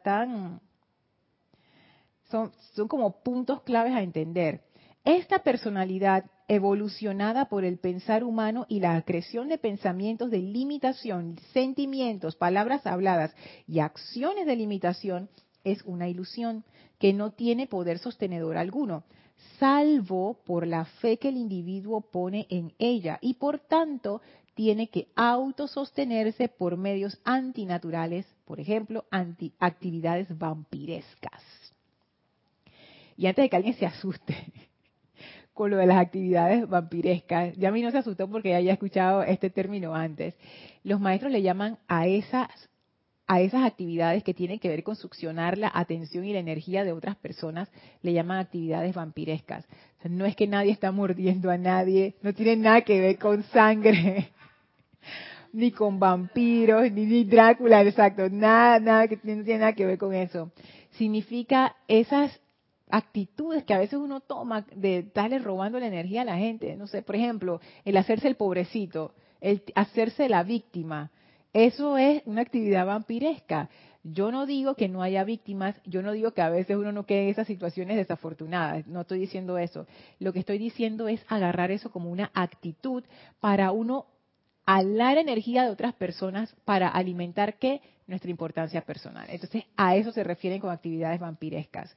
son, 2.31 2.51
son 2.73 2.87
como 2.87 3.21
puntos 3.21 3.61
claves 3.63 3.93
a 3.93 4.01
entender. 4.01 4.61
Esta 5.03 5.39
personalidad 5.39 6.25
evolucionada 6.47 7.49
por 7.49 7.65
el 7.65 7.77
pensar 7.77 8.23
humano 8.23 8.65
y 8.69 8.79
la 8.79 8.95
acreción 8.95 9.49
de 9.49 9.57
pensamientos 9.57 10.31
de 10.31 10.39
limitación, 10.39 11.37
sentimientos, 11.51 12.37
palabras 12.37 12.87
habladas 12.87 13.35
y 13.67 13.79
acciones 13.79 14.45
de 14.45 14.55
limitación 14.55 15.29
es 15.65 15.81
una 15.83 16.07
ilusión 16.07 16.63
que 16.99 17.11
no 17.11 17.31
tiene 17.31 17.67
poder 17.67 17.99
sostenedor 17.99 18.55
alguno 18.55 19.03
salvo 19.59 20.39
por 20.45 20.67
la 20.67 20.85
fe 20.85 21.17
que 21.17 21.29
el 21.29 21.37
individuo 21.37 22.01
pone 22.01 22.47
en 22.49 22.73
ella 22.79 23.17
y 23.21 23.35
por 23.35 23.59
tanto 23.59 24.21
tiene 24.53 24.89
que 24.89 25.09
autosostenerse 25.15 26.47
por 26.47 26.77
medios 26.77 27.19
antinaturales, 27.25 28.25
por 28.45 28.59
ejemplo, 28.59 29.05
anti 29.11 29.53
actividades 29.59 30.37
vampirescas. 30.37 31.43
Y 33.17 33.27
antes 33.27 33.43
de 33.43 33.49
que 33.49 33.55
alguien 33.55 33.75
se 33.75 33.85
asuste 33.85 34.35
con 35.53 35.71
lo 35.71 35.77
de 35.77 35.85
las 35.85 35.97
actividades 35.97 36.67
vampirescas, 36.67 37.55
ya 37.57 37.69
a 37.69 37.71
mí 37.71 37.81
no 37.81 37.91
se 37.91 37.97
asustó 37.97 38.29
porque 38.29 38.49
ya 38.49 38.57
haya 38.57 38.73
escuchado 38.73 39.23
este 39.23 39.49
término 39.49 39.93
antes, 39.93 40.35
los 40.83 40.99
maestros 40.99 41.31
le 41.31 41.41
llaman 41.41 41.77
a 41.87 42.07
esas 42.07 42.69
a 43.27 43.41
esas 43.41 43.63
actividades 43.63 44.23
que 44.23 44.33
tienen 44.33 44.59
que 44.59 44.69
ver 44.69 44.83
con 44.83 44.95
succionar 44.95 45.57
la 45.57 45.71
atención 45.73 46.25
y 46.25 46.33
la 46.33 46.39
energía 46.39 46.83
de 46.83 46.91
otras 46.91 47.15
personas, 47.15 47.69
le 48.01 48.13
llaman 48.13 48.37
actividades 48.37 48.93
vampirescas. 48.93 49.65
no 50.07 50.25
es 50.25 50.35
que 50.35 50.47
nadie 50.47 50.71
está 50.71 50.91
mordiendo 50.91 51.49
a 51.49 51.57
nadie, 51.57 52.15
no 52.21 52.33
tiene 52.33 52.55
nada 52.55 52.81
que 52.81 52.99
ver 52.99 53.17
con 53.17 53.43
sangre, 53.43 54.29
ni 55.53 55.71
con 55.71 55.99
vampiros, 55.99 56.91
ni, 56.91 57.23
Drácula, 57.23 57.81
exacto, 57.81 58.29
nada, 58.29 58.79
nada 58.79 59.07
que 59.07 59.15
no 59.15 59.43
tiene 59.43 59.59
nada 59.59 59.73
que 59.73 59.85
ver 59.85 59.97
con 59.97 60.13
eso. 60.13 60.51
Significa 60.91 61.75
esas 61.87 62.39
actitudes 62.89 63.63
que 63.63 63.73
a 63.73 63.79
veces 63.79 63.97
uno 63.99 64.19
toma 64.19 64.65
de 64.75 64.99
estarle 64.99 65.39
robando 65.39 65.79
la 65.79 65.87
energía 65.87 66.21
a 66.21 66.25
la 66.25 66.37
gente. 66.37 66.75
No 66.75 66.85
sé, 66.87 67.01
por 67.01 67.15
ejemplo, 67.15 67.59
el 67.83 67.97
hacerse 67.97 68.27
el 68.27 68.35
pobrecito, 68.35 69.13
el 69.41 69.63
hacerse 69.73 70.29
la 70.29 70.43
víctima, 70.43 71.11
eso 71.55 71.97
es 71.97 72.21
una 72.25 72.41
actividad 72.41 72.85
vampiresca. 72.85 73.69
Yo 74.03 74.29
no 74.29 74.45
digo 74.45 74.75
que 74.75 74.89
no 74.89 75.01
haya 75.01 75.23
víctimas, 75.23 75.79
yo 75.85 76.01
no 76.01 76.11
digo 76.11 76.31
que 76.31 76.41
a 76.41 76.49
veces 76.49 76.75
uno 76.75 76.91
no 76.91 77.05
quede 77.05 77.23
en 77.23 77.29
esas 77.29 77.47
situaciones 77.47 77.95
desafortunadas, 77.95 78.85
no 78.87 79.01
estoy 79.01 79.19
diciendo 79.19 79.57
eso. 79.57 79.87
Lo 80.19 80.33
que 80.33 80.39
estoy 80.39 80.57
diciendo 80.57 81.07
es 81.07 81.25
agarrar 81.29 81.71
eso 81.71 81.91
como 81.91 82.11
una 82.11 82.29
actitud 82.33 83.05
para 83.39 83.71
uno 83.71 84.05
alar 84.65 85.17
energía 85.17 85.63
de 85.63 85.69
otras 85.69 85.93
personas 85.93 86.53
para 86.65 86.89
alimentar 86.89 87.57
qué? 87.57 87.79
Nuestra 88.05 88.29
importancia 88.29 88.81
personal. 88.81 89.25
Entonces, 89.29 89.63
a 89.77 89.95
eso 89.95 90.11
se 90.11 90.25
refieren 90.25 90.59
con 90.59 90.71
actividades 90.71 91.21
vampirescas. 91.21 91.95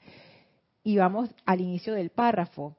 Y 0.85 0.99
vamos 0.99 1.31
al 1.45 1.61
inicio 1.61 1.95
del 1.95 2.11
párrafo. 2.11 2.77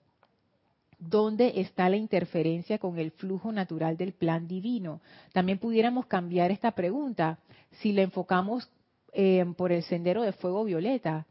¿Dónde 1.00 1.62
está 1.62 1.88
la 1.88 1.96
interferencia 1.96 2.78
con 2.78 3.00
el 3.00 3.12
flujo 3.12 3.54
natural 3.54 3.96
del 3.96 4.12
plan 4.12 4.50
divino? 4.50 5.00
También 5.32 5.58
pudiéramos 5.58 6.08
cambiar 6.08 6.52
esta 6.52 6.72
pregunta 6.72 7.40
si 7.80 7.94
la 7.94 8.02
enfocamos 8.02 8.70
eh, 9.14 9.46
por 9.56 9.72
el 9.72 9.82
sendero 9.84 10.24
de 10.24 10.34
fuego 10.34 10.66
violeta. 10.66 11.26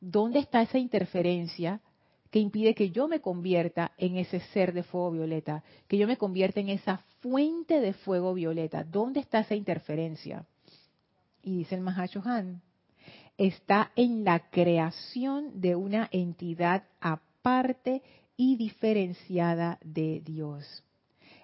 ¿Dónde 0.00 0.38
está 0.38 0.62
esa 0.62 0.78
interferencia 0.78 1.80
que 2.30 2.38
impide 2.38 2.76
que 2.76 2.90
yo 2.90 3.08
me 3.08 3.20
convierta 3.20 3.90
en 3.98 4.18
ese 4.18 4.38
ser 4.38 4.72
de 4.72 4.84
fuego 4.84 5.10
violeta, 5.10 5.64
que 5.88 5.98
yo 5.98 6.06
me 6.06 6.16
convierta 6.16 6.60
en 6.60 6.68
esa 6.68 6.98
fuente 7.20 7.80
de 7.80 7.92
fuego 7.92 8.34
violeta? 8.34 8.84
¿Dónde 8.84 9.18
está 9.18 9.40
esa 9.40 9.56
interferencia? 9.56 10.46
Y 11.42 11.58
dice 11.58 11.74
el 11.74 11.80
Mahashohan, 11.80 12.62
está 13.36 13.90
en 13.96 14.22
la 14.24 14.48
creación 14.50 15.60
de 15.60 15.74
una 15.74 16.08
entidad 16.12 16.84
aparte 17.00 18.02
y 18.36 18.56
diferenciada 18.56 19.78
de 19.82 20.20
Dios. 20.24 20.84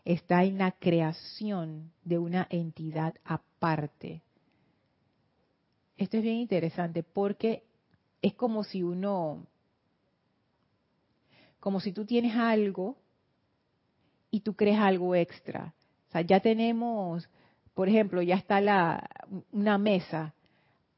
Está 0.05 0.45
en 0.45 0.59
la 0.59 0.73
creación 0.73 1.93
de 2.05 2.19
una 2.19 2.47
entidad 2.51 3.15
aparte. 3.25 4.23
Esto 5.97 6.17
es 6.17 6.23
bien 6.23 6.37
interesante 6.37 7.03
porque 7.03 7.63
es 8.21 8.35
como 8.35 8.65
si 8.65 8.83
uno, 8.83 9.47
como 11.61 11.81
si 11.81 11.93
tú 11.93 12.05
tienes 12.05 12.37
algo 12.37 12.97
y 14.31 14.41
tú 14.41 14.55
crees 14.55 14.79
algo 14.79 15.15
extra. 15.15 15.75
O 16.09 16.13
sea, 16.13 16.23
ya 16.23 16.41
tenemos, 16.41 17.29
por 17.75 17.89
ejemplo, 17.89 18.21
ya 18.23 18.35
está 18.35 18.61
la, 18.61 19.09
una 19.53 19.79
mesa. 19.79 20.35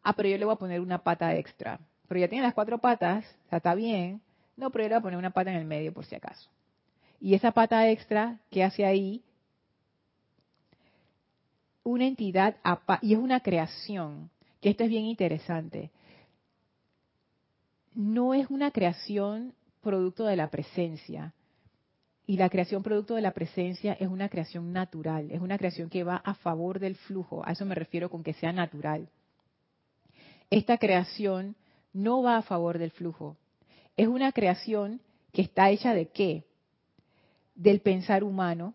Ah, 0.02 0.14
pero 0.14 0.28
yo 0.28 0.38
le 0.38 0.44
voy 0.44 0.54
a 0.54 0.59
poner 0.59 0.80
una 0.80 1.02
pata 1.02 1.35
extra. 1.37 1.80
Pero 2.09 2.20
ya 2.20 2.28
tiene 2.28 2.44
las 2.44 2.54
cuatro 2.54 2.78
patas, 2.78 3.24
o 3.46 3.48
sea, 3.50 3.59
está 3.59 3.74
bien. 3.74 4.20
No, 4.56 4.70
pero 4.70 4.84
yo 4.84 4.88
le 4.88 4.94
voy 4.94 4.98
a 4.98 5.02
poner 5.02 5.18
una 5.18 5.30
pata 5.30 5.50
en 5.50 5.56
el 5.56 5.64
medio 5.64 5.92
por 5.92 6.04
si 6.04 6.14
acaso. 6.14 6.48
Y 7.20 7.34
esa 7.34 7.52
pata 7.52 7.88
extra, 7.90 8.38
¿qué 8.50 8.62
hace 8.62 8.84
ahí? 8.84 9.22
Una 11.82 12.06
entidad, 12.06 12.56
y 13.02 13.14
es 13.14 13.18
una 13.18 13.40
creación, 13.40 14.30
que 14.60 14.70
esto 14.70 14.84
es 14.84 14.90
bien 14.90 15.04
interesante. 15.04 15.90
No 17.94 18.34
es 18.34 18.48
una 18.50 18.70
creación 18.70 19.54
producto 19.80 20.24
de 20.24 20.36
la 20.36 20.50
presencia, 20.50 21.34
y 22.26 22.36
la 22.38 22.48
creación 22.48 22.82
producto 22.82 23.14
de 23.14 23.20
la 23.20 23.32
presencia 23.32 23.92
es 23.94 24.08
una 24.08 24.28
creación 24.30 24.72
natural, 24.72 25.30
es 25.30 25.40
una 25.40 25.58
creación 25.58 25.90
que 25.90 26.04
va 26.04 26.16
a 26.16 26.34
favor 26.34 26.78
del 26.78 26.96
flujo, 26.96 27.46
a 27.46 27.52
eso 27.52 27.66
me 27.66 27.74
refiero 27.74 28.08
con 28.08 28.22
que 28.22 28.32
sea 28.32 28.52
natural. 28.52 29.08
Esta 30.48 30.78
creación 30.78 31.54
no 31.92 32.22
va 32.22 32.38
a 32.38 32.42
favor 32.42 32.78
del 32.78 32.92
flujo, 32.92 33.36
es 33.96 34.09
una 34.09 34.33
creación 34.33 35.00
que 35.33 35.42
está 35.42 35.70
hecha 35.70 35.94
de 35.94 36.07
qué? 36.09 36.44
Del 37.54 37.80
pensar 37.80 38.24
humano, 38.24 38.74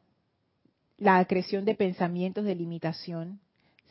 la 0.97 1.17
acreción 1.17 1.65
de 1.65 1.75
pensamientos 1.75 2.45
de 2.45 2.55
limitación, 2.55 3.39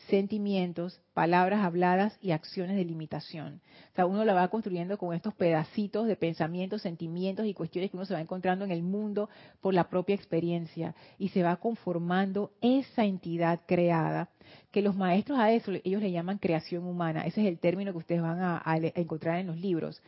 sentimientos, 0.08 1.00
palabras 1.12 1.64
habladas 1.64 2.16
y 2.22 2.30
acciones 2.30 2.76
de 2.76 2.84
limitación. 2.84 3.60
O 3.92 3.94
sea, 3.94 4.06
uno 4.06 4.24
la 4.24 4.32
va 4.32 4.48
construyendo 4.48 4.96
con 4.96 5.14
estos 5.14 5.34
pedacitos 5.34 6.06
de 6.06 6.16
pensamientos, 6.16 6.82
sentimientos 6.82 7.46
y 7.46 7.54
cuestiones 7.54 7.90
que 7.90 7.96
uno 7.96 8.06
se 8.06 8.14
va 8.14 8.20
encontrando 8.20 8.64
en 8.64 8.70
el 8.70 8.82
mundo 8.82 9.28
por 9.60 9.74
la 9.74 9.88
propia 9.88 10.14
experiencia 10.14 10.94
y 11.18 11.28
se 11.30 11.42
va 11.42 11.56
conformando 11.56 12.52
esa 12.60 13.04
entidad 13.04 13.60
creada 13.66 14.30
que 14.70 14.80
los 14.80 14.96
maestros 14.96 15.38
a 15.38 15.52
eso 15.52 15.72
ellos 15.84 16.00
le 16.00 16.12
llaman 16.12 16.38
creación 16.38 16.86
humana. 16.86 17.26
Ese 17.26 17.42
es 17.42 17.48
el 17.48 17.58
término 17.58 17.92
que 17.92 17.98
ustedes 17.98 18.22
van 18.22 18.40
a, 18.40 18.62
a 18.64 18.76
encontrar 18.78 19.38
en 19.38 19.48
los 19.48 19.58
libros. 19.58 20.00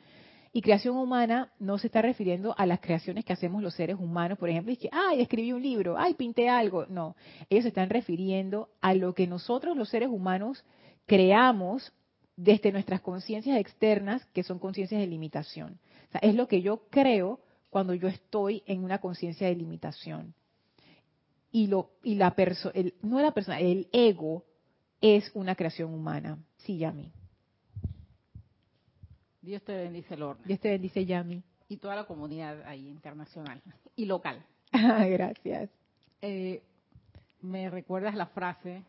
Y 0.52 0.62
creación 0.62 0.96
humana 0.96 1.52
no 1.60 1.78
se 1.78 1.86
está 1.86 2.02
refiriendo 2.02 2.54
a 2.58 2.66
las 2.66 2.80
creaciones 2.80 3.24
que 3.24 3.32
hacemos 3.32 3.62
los 3.62 3.74
seres 3.74 3.96
humanos, 4.00 4.36
por 4.36 4.48
ejemplo, 4.48 4.72
y 4.72 4.76
que, 4.76 4.88
ay, 4.90 5.20
escribí 5.20 5.52
un 5.52 5.62
libro, 5.62 5.96
ay, 5.96 6.14
pinté 6.14 6.48
algo. 6.48 6.86
No, 6.86 7.14
ellos 7.48 7.62
se 7.62 7.68
están 7.68 7.88
refiriendo 7.88 8.68
a 8.80 8.94
lo 8.94 9.14
que 9.14 9.28
nosotros 9.28 9.76
los 9.76 9.88
seres 9.88 10.08
humanos 10.08 10.64
creamos 11.06 11.92
desde 12.34 12.72
nuestras 12.72 13.00
conciencias 13.00 13.60
externas, 13.60 14.24
que 14.32 14.42
son 14.42 14.58
conciencias 14.58 15.00
de 15.00 15.06
limitación. 15.06 15.78
O 16.08 16.12
sea, 16.12 16.20
es 16.22 16.34
lo 16.34 16.48
que 16.48 16.62
yo 16.62 16.88
creo 16.90 17.40
cuando 17.68 17.94
yo 17.94 18.08
estoy 18.08 18.64
en 18.66 18.82
una 18.82 18.98
conciencia 18.98 19.46
de 19.46 19.54
limitación. 19.54 20.34
Y, 21.52 21.68
lo, 21.68 21.90
y 22.02 22.16
la 22.16 22.34
persona, 22.34 22.74
no 23.02 23.20
la 23.20 23.32
persona, 23.32 23.60
el 23.60 23.88
ego 23.92 24.44
es 25.00 25.30
una 25.34 25.54
creación 25.54 25.94
humana. 25.94 26.38
Sí, 26.58 26.78
Yami. 26.78 27.12
Dios 29.42 29.62
te 29.62 29.74
bendice, 29.74 30.16
Lorna. 30.16 30.44
Dios 30.44 30.60
te 30.60 30.70
bendice, 30.70 31.04
Yami. 31.04 31.42
Y 31.68 31.76
toda 31.76 31.96
la 31.96 32.04
comunidad 32.04 32.62
ahí 32.66 32.88
internacional 32.88 33.62
y 33.96 34.04
local. 34.04 34.44
Gracias. 34.72 35.70
Eh, 36.20 36.62
me 37.40 37.70
recuerdas 37.70 38.14
la 38.14 38.26
frase 38.26 38.82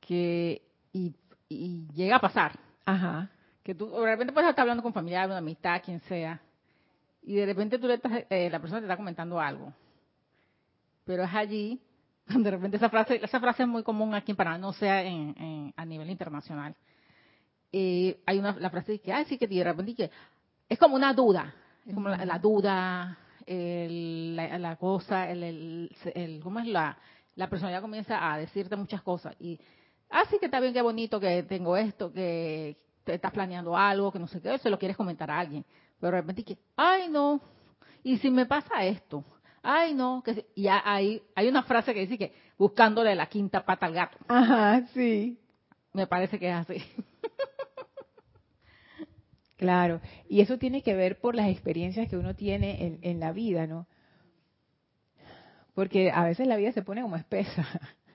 que 0.00 0.62
y, 0.92 1.14
llega 1.94 2.16
a 2.16 2.20
pasar. 2.20 2.58
Ajá. 2.84 3.30
Que 3.62 3.74
tú 3.74 3.90
de 3.90 4.04
repente 4.04 4.32
puedes 4.32 4.48
estar 4.48 4.62
hablando 4.62 4.82
con 4.82 4.92
familiares, 4.92 5.28
una 5.28 5.38
amistad, 5.38 5.82
quien 5.84 6.00
sea, 6.00 6.40
y 7.22 7.34
de 7.34 7.46
repente 7.46 7.78
tú 7.78 7.86
le 7.86 7.94
estás, 7.94 8.24
eh, 8.30 8.48
la 8.50 8.58
persona 8.58 8.80
te 8.80 8.86
está 8.86 8.96
comentando 8.96 9.40
algo, 9.40 9.72
pero 11.04 11.24
es 11.24 11.34
allí 11.34 11.80
de 12.26 12.50
repente 12.50 12.76
esa 12.78 12.88
frase, 12.88 13.20
esa 13.22 13.40
frase 13.40 13.62
es 13.62 13.68
muy 13.68 13.82
común 13.82 14.14
aquí 14.14 14.32
en 14.32 14.36
Panamá, 14.36 14.58
no 14.58 14.72
sea 14.72 15.02
en, 15.02 15.72
a 15.76 15.84
nivel 15.84 16.10
internacional 16.10 16.74
eh, 17.72 18.20
hay 18.26 18.38
una 18.38 18.56
la 18.58 18.70
frase 18.70 19.00
que, 19.00 19.12
ah, 19.12 19.24
sí, 19.24 19.38
que 19.38 19.46
de 19.46 19.64
repente 19.64 19.94
que 19.94 20.10
es 20.68 20.78
como 20.78 20.96
una 20.96 21.12
duda, 21.12 21.54
es 21.86 21.94
como 21.94 22.08
la, 22.08 22.38
duda, 22.38 23.18
la, 23.46 24.76
cosa, 24.76 25.30
el, 25.30 25.90
el, 26.14 26.40
¿cómo 26.42 26.60
es 26.60 26.66
la, 26.66 26.98
la 27.36 27.48
personalidad 27.48 27.80
comienza 27.80 28.32
a 28.32 28.38
decirte 28.38 28.76
muchas 28.76 29.02
cosas 29.02 29.34
y, 29.40 29.58
ah, 30.10 30.24
sí, 30.30 30.38
que 30.38 30.46
está 30.46 30.60
bien, 30.60 30.74
qué 30.74 30.82
bonito 30.82 31.18
que 31.18 31.42
tengo 31.44 31.76
esto, 31.76 32.12
que 32.12 32.76
te 33.04 33.14
estás 33.14 33.32
planeando 33.32 33.76
algo, 33.76 34.12
que 34.12 34.18
no 34.18 34.28
sé 34.28 34.40
qué, 34.40 34.58
se 34.58 34.70
lo 34.70 34.78
quieres 34.78 34.96
comentar 34.96 35.30
a 35.30 35.38
alguien, 35.38 35.64
pero 35.98 36.12
de 36.12 36.20
repente 36.20 36.44
que, 36.44 36.58
ay, 36.76 37.08
no, 37.08 37.40
y 38.02 38.18
si 38.18 38.30
me 38.30 38.46
pasa 38.46 38.84
esto, 38.84 39.24
ay, 39.62 39.94
no, 39.94 40.22
que 40.22 40.46
y 40.54 40.66
hay, 40.68 41.22
hay 41.34 41.48
una 41.48 41.62
frase 41.62 41.94
que 41.94 42.00
dice 42.00 42.18
que 42.18 42.34
buscándole 42.58 43.14
la 43.14 43.26
quinta 43.26 43.64
pata 43.64 43.86
al 43.86 43.94
gato. 43.94 44.18
Ajá, 44.28 44.86
sí. 44.94 45.38
Me 45.92 46.06
parece 46.06 46.38
que 46.38 46.48
es 46.48 46.54
así. 46.54 46.82
Claro, 49.58 50.00
y 50.28 50.40
eso 50.40 50.56
tiene 50.56 50.82
que 50.82 50.94
ver 50.94 51.18
por 51.18 51.34
las 51.34 51.48
experiencias 51.48 52.08
que 52.08 52.16
uno 52.16 52.36
tiene 52.36 53.00
en, 53.02 53.18
la 53.18 53.32
vida, 53.32 53.66
¿no? 53.66 53.88
Porque 55.74 56.12
a 56.12 56.22
veces 56.22 56.46
la 56.46 56.56
vida 56.56 56.70
se 56.70 56.82
pone 56.82 57.02
como 57.02 57.16
espesa 57.16 57.66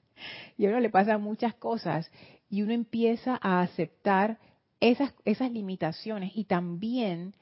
y 0.57 0.65
a 0.65 0.69
uno 0.69 0.79
le 0.79 0.89
pasan 0.89 1.21
muchas 1.21 1.53
cosas 1.55 2.09
y 2.49 2.61
uno 2.61 2.71
empieza 2.71 3.37
a 3.41 3.59
aceptar 3.59 4.39
esas, 4.79 5.13
esas 5.25 5.51
limitaciones 5.51 6.31
y 6.33 6.45
también 6.45 7.35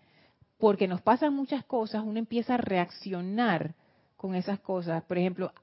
porque 0.57 0.87
nos 0.87 1.01
pasan 1.01 1.35
muchas 1.35 1.63
cosas, 1.65 2.03
uno 2.03 2.17
empieza 2.17 2.55
a 2.55 2.57
reaccionar 2.57 3.75
con 4.17 4.33
esas 4.33 4.59
cosas. 4.61 5.03
Por 5.03 5.19
ejemplo, 5.19 5.53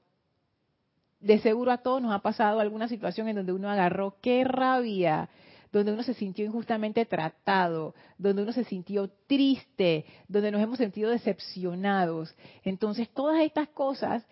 de 1.19 1.39
seguro 1.39 1.73
a 1.73 1.79
todos 1.79 2.01
nos 2.01 2.13
ha 2.13 2.19
pasado 2.19 2.61
alguna 2.61 2.87
situación 2.87 3.27
en 3.27 3.35
donde 3.35 3.51
uno 3.51 3.69
agarró, 3.69 4.15
qué 4.21 4.45
rabia, 4.45 5.27
donde 5.71 5.93
uno 5.93 6.03
se 6.03 6.13
sintió 6.13 6.45
injustamente 6.45 7.05
tratado, 7.05 7.93
donde 8.17 8.43
uno 8.43 8.51
se 8.53 8.63
sintió 8.63 9.09
triste, 9.27 10.05
donde 10.27 10.51
nos 10.51 10.61
hemos 10.61 10.77
sentido 10.77 11.09
decepcionados. 11.09 12.35
Entonces 12.63 13.09
todas 13.09 13.41
estas 13.41 13.69
cosas 13.69 14.25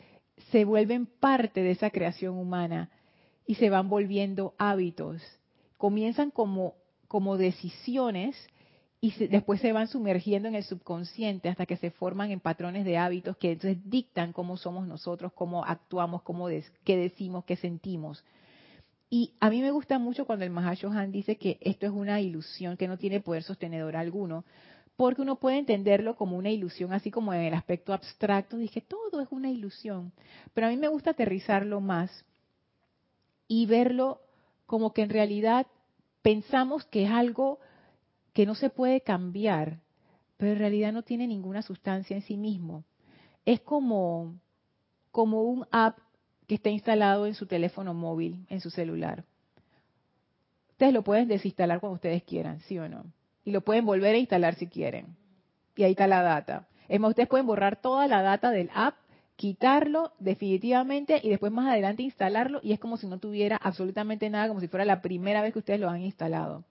se 0.51 0.65
vuelven 0.65 1.05
parte 1.05 1.61
de 1.61 1.71
esa 1.71 1.89
creación 1.89 2.37
humana 2.37 2.89
y 3.45 3.55
se 3.55 3.69
van 3.69 3.89
volviendo 3.89 4.53
hábitos. 4.57 5.21
Comienzan 5.77 6.31
como, 6.31 6.75
como 7.07 7.37
decisiones 7.37 8.35
y 8.99 9.11
después 9.27 9.61
se 9.61 9.73
van 9.73 9.87
sumergiendo 9.87 10.47
en 10.47 10.55
el 10.55 10.63
subconsciente 10.63 11.49
hasta 11.49 11.67
que 11.67 11.77
se 11.77 11.91
forman 11.91 12.31
en 12.31 12.39
patrones 12.39 12.83
de 12.83 12.97
hábitos 12.97 13.37
que 13.37 13.51
entonces 13.51 13.77
dictan 13.85 14.33
cómo 14.33 14.57
somos 14.57 14.87
nosotros, 14.87 15.31
cómo 15.33 15.63
actuamos, 15.63 16.23
cómo 16.23 16.47
qué 16.83 16.97
decimos, 16.97 17.45
qué 17.45 17.55
sentimos. 17.55 18.23
Y 19.09 19.33
a 19.39 19.49
mí 19.49 19.61
me 19.61 19.71
gusta 19.71 19.99
mucho 19.99 20.25
cuando 20.25 20.43
el 20.43 20.51
Mahashohan 20.51 21.11
dice 21.11 21.37
que 21.37 21.57
esto 21.61 21.85
es 21.85 21.91
una 21.91 22.19
ilusión 22.19 22.75
que 22.75 22.87
no 22.87 22.97
tiene 22.97 23.21
poder 23.21 23.43
sostenedor 23.43 23.95
alguno, 23.95 24.43
porque 24.97 25.21
uno 25.21 25.37
puede 25.37 25.59
entenderlo 25.59 26.15
como 26.15 26.37
una 26.37 26.49
ilusión, 26.49 26.91
así 26.91 27.11
como 27.11 27.33
en 27.33 27.41
el 27.41 27.53
aspecto 27.53 27.93
abstracto, 27.93 28.57
dije, 28.57 28.81
todo 28.81 29.21
es 29.21 29.27
una 29.31 29.49
ilusión. 29.49 30.11
Pero 30.53 30.67
a 30.67 30.69
mí 30.71 30.77
me 30.77 30.87
gusta 30.87 31.11
aterrizarlo 31.11 31.79
más 31.79 32.25
y 33.47 33.65
verlo 33.67 34.19
como 34.65 34.93
que 34.93 35.03
en 35.03 35.09
realidad 35.09 35.67
pensamos 36.21 36.83
que 36.85 37.03
es 37.03 37.11
algo 37.11 37.59
que 38.33 38.45
no 38.45 38.55
se 38.55 38.69
puede 38.69 39.01
cambiar, 39.01 39.79
pero 40.35 40.51
en 40.51 40.59
realidad 40.59 40.91
no 40.91 41.03
tiene 41.03 41.27
ninguna 41.27 41.61
sustancia 41.61 42.15
en 42.15 42.23
sí 42.23 42.35
mismo. 42.35 42.83
Es 43.45 43.61
como, 43.61 44.35
como 45.11 45.43
un 45.43 45.65
app 45.71 45.99
que 46.47 46.55
está 46.55 46.69
instalado 46.69 47.27
en 47.27 47.35
su 47.35 47.45
teléfono 47.45 47.93
móvil, 47.93 48.45
en 48.49 48.61
su 48.61 48.69
celular. 48.69 49.23
Ustedes 50.71 50.93
lo 50.93 51.03
pueden 51.03 51.27
desinstalar 51.27 51.79
cuando 51.79 51.95
ustedes 51.95 52.23
quieran, 52.23 52.61
¿sí 52.61 52.79
o 52.79 52.87
no? 52.87 53.05
Y 53.43 53.51
lo 53.51 53.61
pueden 53.61 53.85
volver 53.85 54.15
a 54.15 54.17
instalar 54.19 54.55
si 54.55 54.67
quieren. 54.67 55.15
Y 55.75 55.83
ahí 55.83 55.91
está 55.91 56.07
la 56.07 56.21
data. 56.21 56.67
Es 56.87 56.99
más, 56.99 57.09
ustedes 57.09 57.27
pueden 57.27 57.47
borrar 57.47 57.81
toda 57.81 58.07
la 58.07 58.21
data 58.21 58.51
del 58.51 58.69
app, 58.73 58.95
quitarlo 59.35 60.13
definitivamente 60.19 61.19
y 61.21 61.29
después 61.29 61.51
más 61.51 61.67
adelante 61.67 62.01
instalarlo 62.01 62.59
y 62.63 62.71
es 62.71 62.79
como 62.79 62.97
si 62.97 63.07
no 63.07 63.19
tuviera 63.19 63.57
absolutamente 63.57 64.29
nada, 64.29 64.47
como 64.47 64.61
si 64.61 64.67
fuera 64.67 64.85
la 64.85 65.01
primera 65.01 65.41
vez 65.41 65.53
que 65.53 65.59
ustedes 65.59 65.79
lo 65.79 65.89
han 65.89 66.01
instalado. 66.01 66.63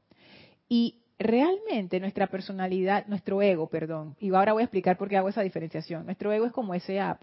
Y 0.68 1.02
realmente 1.18 2.00
nuestra 2.00 2.26
personalidad, 2.26 3.06
nuestro 3.06 3.40
ego, 3.42 3.68
perdón, 3.68 4.16
y 4.18 4.34
ahora 4.34 4.52
voy 4.52 4.62
a 4.62 4.64
explicar 4.64 4.96
por 4.96 5.08
qué 5.08 5.16
hago 5.16 5.28
esa 5.28 5.42
diferenciación. 5.42 6.06
Nuestro 6.06 6.32
ego 6.32 6.46
es 6.46 6.52
como 6.52 6.74
ese 6.74 6.98
app 6.98 7.22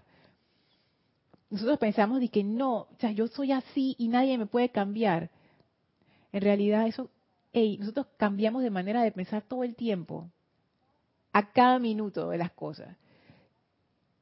nosotros 1.54 1.78
pensamos 1.78 2.20
de 2.20 2.28
que 2.28 2.44
no, 2.44 2.80
o 2.80 2.96
sea, 2.98 3.10
yo 3.12 3.28
soy 3.28 3.52
así 3.52 3.94
y 3.98 4.08
nadie 4.08 4.36
me 4.38 4.46
puede 4.46 4.68
cambiar. 4.68 5.30
En 6.32 6.42
realidad 6.42 6.86
eso 6.86 7.10
hey, 7.54 7.78
nosotros 7.78 8.06
cambiamos 8.16 8.62
de 8.62 8.70
manera 8.70 9.02
de 9.02 9.12
pensar 9.12 9.42
todo 9.42 9.62
el 9.62 9.76
tiempo, 9.76 10.28
a 11.32 11.52
cada 11.52 11.78
minuto 11.78 12.28
de 12.28 12.38
las 12.38 12.50
cosas. 12.50 12.96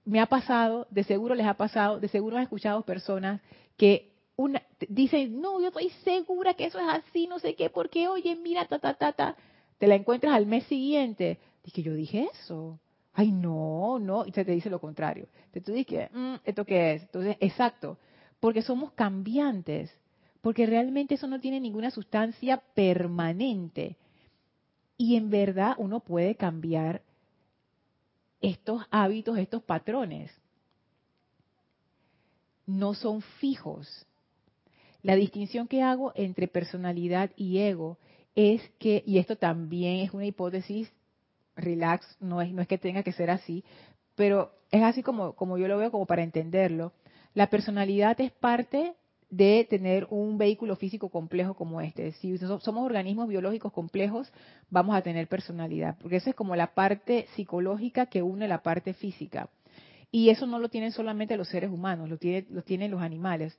Me 0.04 0.20
ha 0.20 0.26
pasado, 0.26 0.86
de 0.90 1.02
seguro 1.02 1.34
les 1.34 1.46
ha 1.46 1.54
pasado, 1.54 1.98
de 1.98 2.08
seguro 2.08 2.36
han 2.36 2.42
escuchado 2.42 2.82
personas 2.82 3.40
que 3.76 4.12
una, 4.36 4.62
dicen, 4.88 5.40
no, 5.40 5.60
yo 5.60 5.68
estoy 5.68 5.88
segura 6.04 6.54
que 6.54 6.66
eso 6.66 6.78
es 6.78 6.86
así, 6.88 7.26
no 7.26 7.38
sé 7.38 7.54
qué, 7.54 7.70
porque, 7.70 8.08
oye, 8.08 8.36
mira, 8.36 8.66
ta, 8.66 8.78
ta, 8.78 8.94
ta, 8.94 9.12
ta, 9.12 9.36
te 9.78 9.86
la 9.86 9.94
encuentras 9.94 10.34
al 10.34 10.46
mes 10.46 10.64
siguiente. 10.64 11.38
Dije, 11.64 11.82
yo 11.82 11.94
dije 11.94 12.28
eso. 12.32 12.78
Ay, 13.14 13.30
no, 13.30 13.98
no, 13.98 14.24
y 14.26 14.32
se 14.32 14.44
te 14.44 14.52
dice 14.52 14.70
lo 14.70 14.80
contrario. 14.80 15.28
Entonces 15.46 15.64
tú 15.64 15.72
dices, 15.72 16.10
mm, 16.12 16.34
¿esto 16.44 16.64
qué 16.64 16.94
es? 16.94 17.02
Entonces, 17.02 17.36
exacto, 17.40 17.98
porque 18.40 18.62
somos 18.62 18.92
cambiantes, 18.92 19.92
porque 20.40 20.66
realmente 20.66 21.14
eso 21.14 21.26
no 21.26 21.40
tiene 21.40 21.60
ninguna 21.60 21.90
sustancia 21.90 22.62
permanente. 22.74 23.96
Y 24.96 25.16
en 25.16 25.30
verdad 25.30 25.74
uno 25.78 26.00
puede 26.00 26.36
cambiar 26.36 27.02
estos 28.40 28.82
hábitos, 28.90 29.38
estos 29.38 29.62
patrones. 29.62 30.30
No 32.66 32.94
son 32.94 33.22
fijos. 33.22 34.06
La 35.02 35.16
distinción 35.16 35.68
que 35.68 35.82
hago 35.82 36.12
entre 36.14 36.48
personalidad 36.48 37.30
y 37.36 37.58
ego 37.58 37.98
es 38.34 38.62
que, 38.78 39.02
y 39.06 39.18
esto 39.18 39.36
también 39.36 40.00
es 40.00 40.14
una 40.14 40.26
hipótesis, 40.26 40.90
relax, 41.56 42.16
no 42.20 42.40
es, 42.40 42.52
no 42.52 42.62
es 42.62 42.68
que 42.68 42.78
tenga 42.78 43.02
que 43.02 43.12
ser 43.12 43.30
así, 43.30 43.64
pero 44.14 44.52
es 44.70 44.82
así 44.82 45.02
como, 45.02 45.34
yo 45.58 45.68
lo 45.68 45.78
veo, 45.78 45.90
como 45.90 46.06
para 46.06 46.22
entenderlo. 46.22 46.92
La 47.34 47.48
personalidad 47.48 48.20
es 48.20 48.32
parte 48.32 48.94
de 49.30 49.66
tener 49.68 50.06
un 50.10 50.36
vehículo 50.36 50.76
físico 50.76 51.08
complejo 51.08 51.54
como 51.54 51.80
este. 51.80 52.12
Si 52.12 52.36
somos 52.38 52.84
organismos 52.84 53.28
biológicos 53.28 53.72
complejos, 53.72 54.30
vamos 54.68 54.94
a 54.94 55.02
tener 55.02 55.26
personalidad, 55.28 55.96
porque 56.00 56.16
esa 56.16 56.30
es 56.30 56.36
como 56.36 56.54
la 56.54 56.74
parte 56.74 57.26
psicológica 57.34 58.06
que 58.06 58.22
une 58.22 58.48
la 58.48 58.62
parte 58.62 58.92
física. 58.92 59.48
Y 60.10 60.28
eso 60.28 60.46
no 60.46 60.58
lo 60.58 60.68
tienen 60.68 60.92
solamente 60.92 61.38
los 61.38 61.48
seres 61.48 61.70
humanos, 61.70 62.10
lo, 62.10 62.18
tienen, 62.18 62.46
lo 62.50 62.62
tienen 62.62 62.90
los 62.90 63.00
animales. 63.00 63.58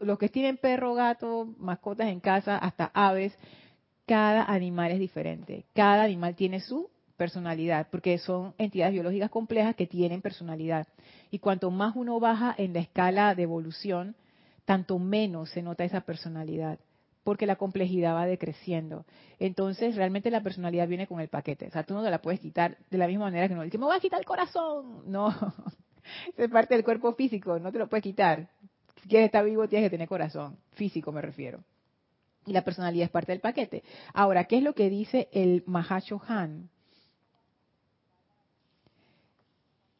los 0.00 0.18
que 0.18 0.30
tienen 0.30 0.56
perro, 0.56 0.94
gato, 0.94 1.54
mascotas 1.58 2.08
en 2.08 2.20
casa, 2.20 2.56
hasta 2.56 2.90
aves, 2.94 3.36
cada 4.06 4.44
animal 4.44 4.92
es 4.92 4.98
diferente. 4.98 5.66
Cada 5.74 6.04
animal 6.04 6.34
tiene 6.34 6.60
su 6.60 6.88
personalidad, 7.16 7.88
porque 7.90 8.18
son 8.18 8.54
entidades 8.58 8.92
biológicas 8.92 9.30
complejas 9.30 9.74
que 9.76 9.86
tienen 9.86 10.22
personalidad. 10.22 10.86
Y 11.30 11.38
cuanto 11.38 11.70
más 11.70 11.96
uno 11.96 12.20
baja 12.20 12.54
en 12.56 12.72
la 12.72 12.80
escala 12.80 13.34
de 13.34 13.44
evolución, 13.44 14.16
tanto 14.64 14.98
menos 14.98 15.50
se 15.50 15.62
nota 15.62 15.84
esa 15.84 16.02
personalidad, 16.02 16.78
porque 17.22 17.46
la 17.46 17.56
complejidad 17.56 18.14
va 18.14 18.26
decreciendo. 18.26 19.04
Entonces, 19.38 19.96
realmente 19.96 20.30
la 20.30 20.42
personalidad 20.42 20.88
viene 20.88 21.06
con 21.06 21.20
el 21.20 21.28
paquete. 21.28 21.68
O 21.68 21.70
sea, 21.70 21.84
tú 21.84 21.94
no 21.94 22.02
te 22.02 22.10
la 22.10 22.20
puedes 22.20 22.40
quitar 22.40 22.76
de 22.90 22.98
la 22.98 23.06
misma 23.06 23.26
manera 23.26 23.48
que 23.48 23.54
no, 23.54 23.68
que 23.68 23.78
me 23.78 23.84
voy 23.84 23.96
a 23.96 24.00
quitar 24.00 24.18
el 24.18 24.26
corazón. 24.26 25.10
No, 25.10 25.34
es 26.36 26.50
parte 26.50 26.74
del 26.74 26.84
cuerpo 26.84 27.14
físico, 27.14 27.58
no 27.58 27.72
te 27.72 27.78
lo 27.78 27.88
puedes 27.88 28.02
quitar. 28.02 28.48
Si 29.02 29.08
quieres 29.08 29.26
estar 29.26 29.44
vivo, 29.44 29.68
tienes 29.68 29.86
que 29.86 29.90
tener 29.90 30.08
corazón, 30.08 30.58
físico 30.72 31.12
me 31.12 31.20
refiero. 31.20 31.62
Y 32.46 32.52
la 32.52 32.62
personalidad 32.62 33.06
es 33.06 33.10
parte 33.10 33.32
del 33.32 33.40
paquete. 33.40 33.82
Ahora, 34.12 34.44
¿qué 34.44 34.58
es 34.58 34.62
lo 34.62 34.74
que 34.74 34.90
dice 34.90 35.28
el 35.32 35.62
Mahacho 35.66 36.20
Han? 36.28 36.68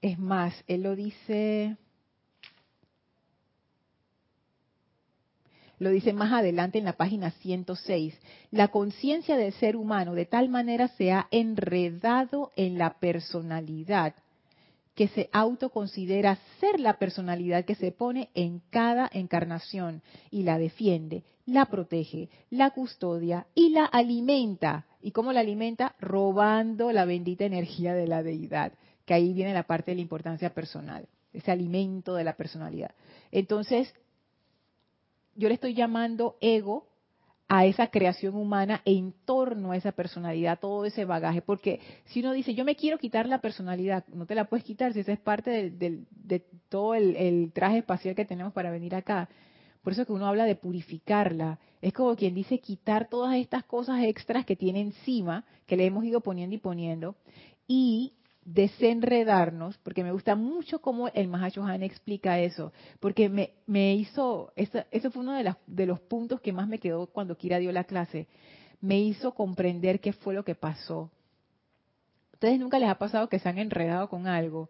Es 0.04 0.18
más, 0.18 0.52
él 0.66 0.82
lo 0.82 0.96
dice 0.96 1.78
lo 5.78 5.88
dice 5.88 6.12
más 6.12 6.30
adelante 6.30 6.76
en 6.76 6.84
la 6.84 6.98
página 6.98 7.30
106, 7.30 8.14
la 8.50 8.68
conciencia 8.68 9.38
del 9.38 9.54
ser 9.54 9.76
humano 9.76 10.12
de 10.12 10.26
tal 10.26 10.50
manera 10.50 10.88
se 10.88 11.10
ha 11.10 11.26
enredado 11.30 12.52
en 12.54 12.76
la 12.76 12.98
personalidad 12.98 14.14
que 14.94 15.08
se 15.08 15.30
autoconsidera 15.32 16.38
ser 16.60 16.80
la 16.80 16.98
personalidad 16.98 17.64
que 17.64 17.74
se 17.74 17.90
pone 17.90 18.28
en 18.34 18.60
cada 18.68 19.08
encarnación 19.10 20.02
y 20.30 20.42
la 20.42 20.58
defiende, 20.58 21.24
la 21.46 21.64
protege, 21.64 22.28
la 22.50 22.72
custodia 22.72 23.46
y 23.54 23.70
la 23.70 23.86
alimenta. 23.86 24.84
¿Y 25.00 25.12
cómo 25.12 25.32
la 25.32 25.40
alimenta? 25.40 25.94
Robando 25.98 26.92
la 26.92 27.06
bendita 27.06 27.46
energía 27.46 27.94
de 27.94 28.06
la 28.06 28.22
deidad, 28.22 28.74
que 29.04 29.14
ahí 29.14 29.32
viene 29.32 29.52
la 29.52 29.64
parte 29.64 29.90
de 29.90 29.96
la 29.96 30.02
importancia 30.02 30.54
personal, 30.54 31.06
ese 31.32 31.50
alimento 31.50 32.14
de 32.14 32.24
la 32.24 32.36
personalidad. 32.36 32.94
Entonces, 33.30 33.92
yo 35.34 35.48
le 35.48 35.54
estoy 35.54 35.74
llamando 35.74 36.36
ego 36.40 36.86
a 37.48 37.66
esa 37.66 37.88
creación 37.88 38.36
humana 38.36 38.80
en 38.84 39.12
torno 39.24 39.72
a 39.72 39.76
esa 39.76 39.92
personalidad, 39.92 40.58
todo 40.58 40.86
ese 40.86 41.04
bagaje. 41.04 41.42
Porque 41.42 41.80
si 42.06 42.20
uno 42.20 42.32
dice, 42.32 42.54
yo 42.54 42.64
me 42.64 42.76
quiero 42.76 42.98
quitar 42.98 43.28
la 43.28 43.40
personalidad, 43.40 44.04
no 44.08 44.26
te 44.26 44.34
la 44.34 44.46
puedes 44.46 44.64
quitar 44.64 44.92
si 44.92 45.00
esa 45.00 45.12
es 45.12 45.20
parte 45.20 45.70
de 45.70 46.44
todo 46.68 46.94
el, 46.94 47.52
traje 47.52 47.78
espacial 47.78 48.14
que 48.14 48.24
tenemos 48.24 48.52
para 48.52 48.70
venir 48.70 48.94
acá. 48.94 49.28
Por 49.82 49.92
eso 49.92 50.06
que 50.06 50.12
uno 50.12 50.26
habla 50.26 50.46
de 50.46 50.56
purificarla. 50.56 51.58
Es 51.82 51.92
como 51.92 52.16
quien 52.16 52.34
dice 52.34 52.60
quitar 52.60 53.08
todas 53.08 53.36
estas 53.36 53.64
cosas 53.64 54.02
extras 54.02 54.46
que 54.46 54.56
tiene 54.56 54.80
encima, 54.80 55.44
que 55.66 55.76
le 55.76 55.84
hemos 55.84 56.04
ido 56.04 56.22
poniendo 56.22 56.56
y 56.56 56.58
poniendo, 56.58 57.16
y 57.68 58.14
desenredarnos, 58.44 59.78
porque 59.78 60.04
me 60.04 60.12
gusta 60.12 60.34
mucho 60.36 60.80
cómo 60.80 61.08
el 61.08 61.28
Mahashohan 61.28 61.82
explica 61.82 62.38
eso, 62.38 62.72
porque 63.00 63.28
me, 63.28 63.54
me 63.66 63.94
hizo, 63.94 64.52
eso, 64.56 65.10
fue 65.10 65.22
uno 65.22 65.32
de, 65.32 65.54
de, 65.66 65.86
los 65.86 66.00
puntos 66.00 66.40
que 66.40 66.52
más 66.52 66.68
me 66.68 66.78
quedó 66.78 67.06
cuando 67.06 67.36
Kira 67.36 67.58
dio 67.58 67.72
la 67.72 67.84
clase, 67.84 68.26
me 68.80 69.00
hizo 69.00 69.32
comprender 69.32 70.00
qué 70.00 70.12
fue 70.12 70.34
lo 70.34 70.44
que 70.44 70.54
pasó. 70.54 71.10
¿Ustedes 72.34 72.60
nunca 72.60 72.78
les 72.78 72.90
ha 72.90 72.98
pasado 72.98 73.28
que 73.28 73.38
se 73.38 73.48
han 73.48 73.58
enredado 73.58 74.08
con 74.08 74.26
algo? 74.26 74.68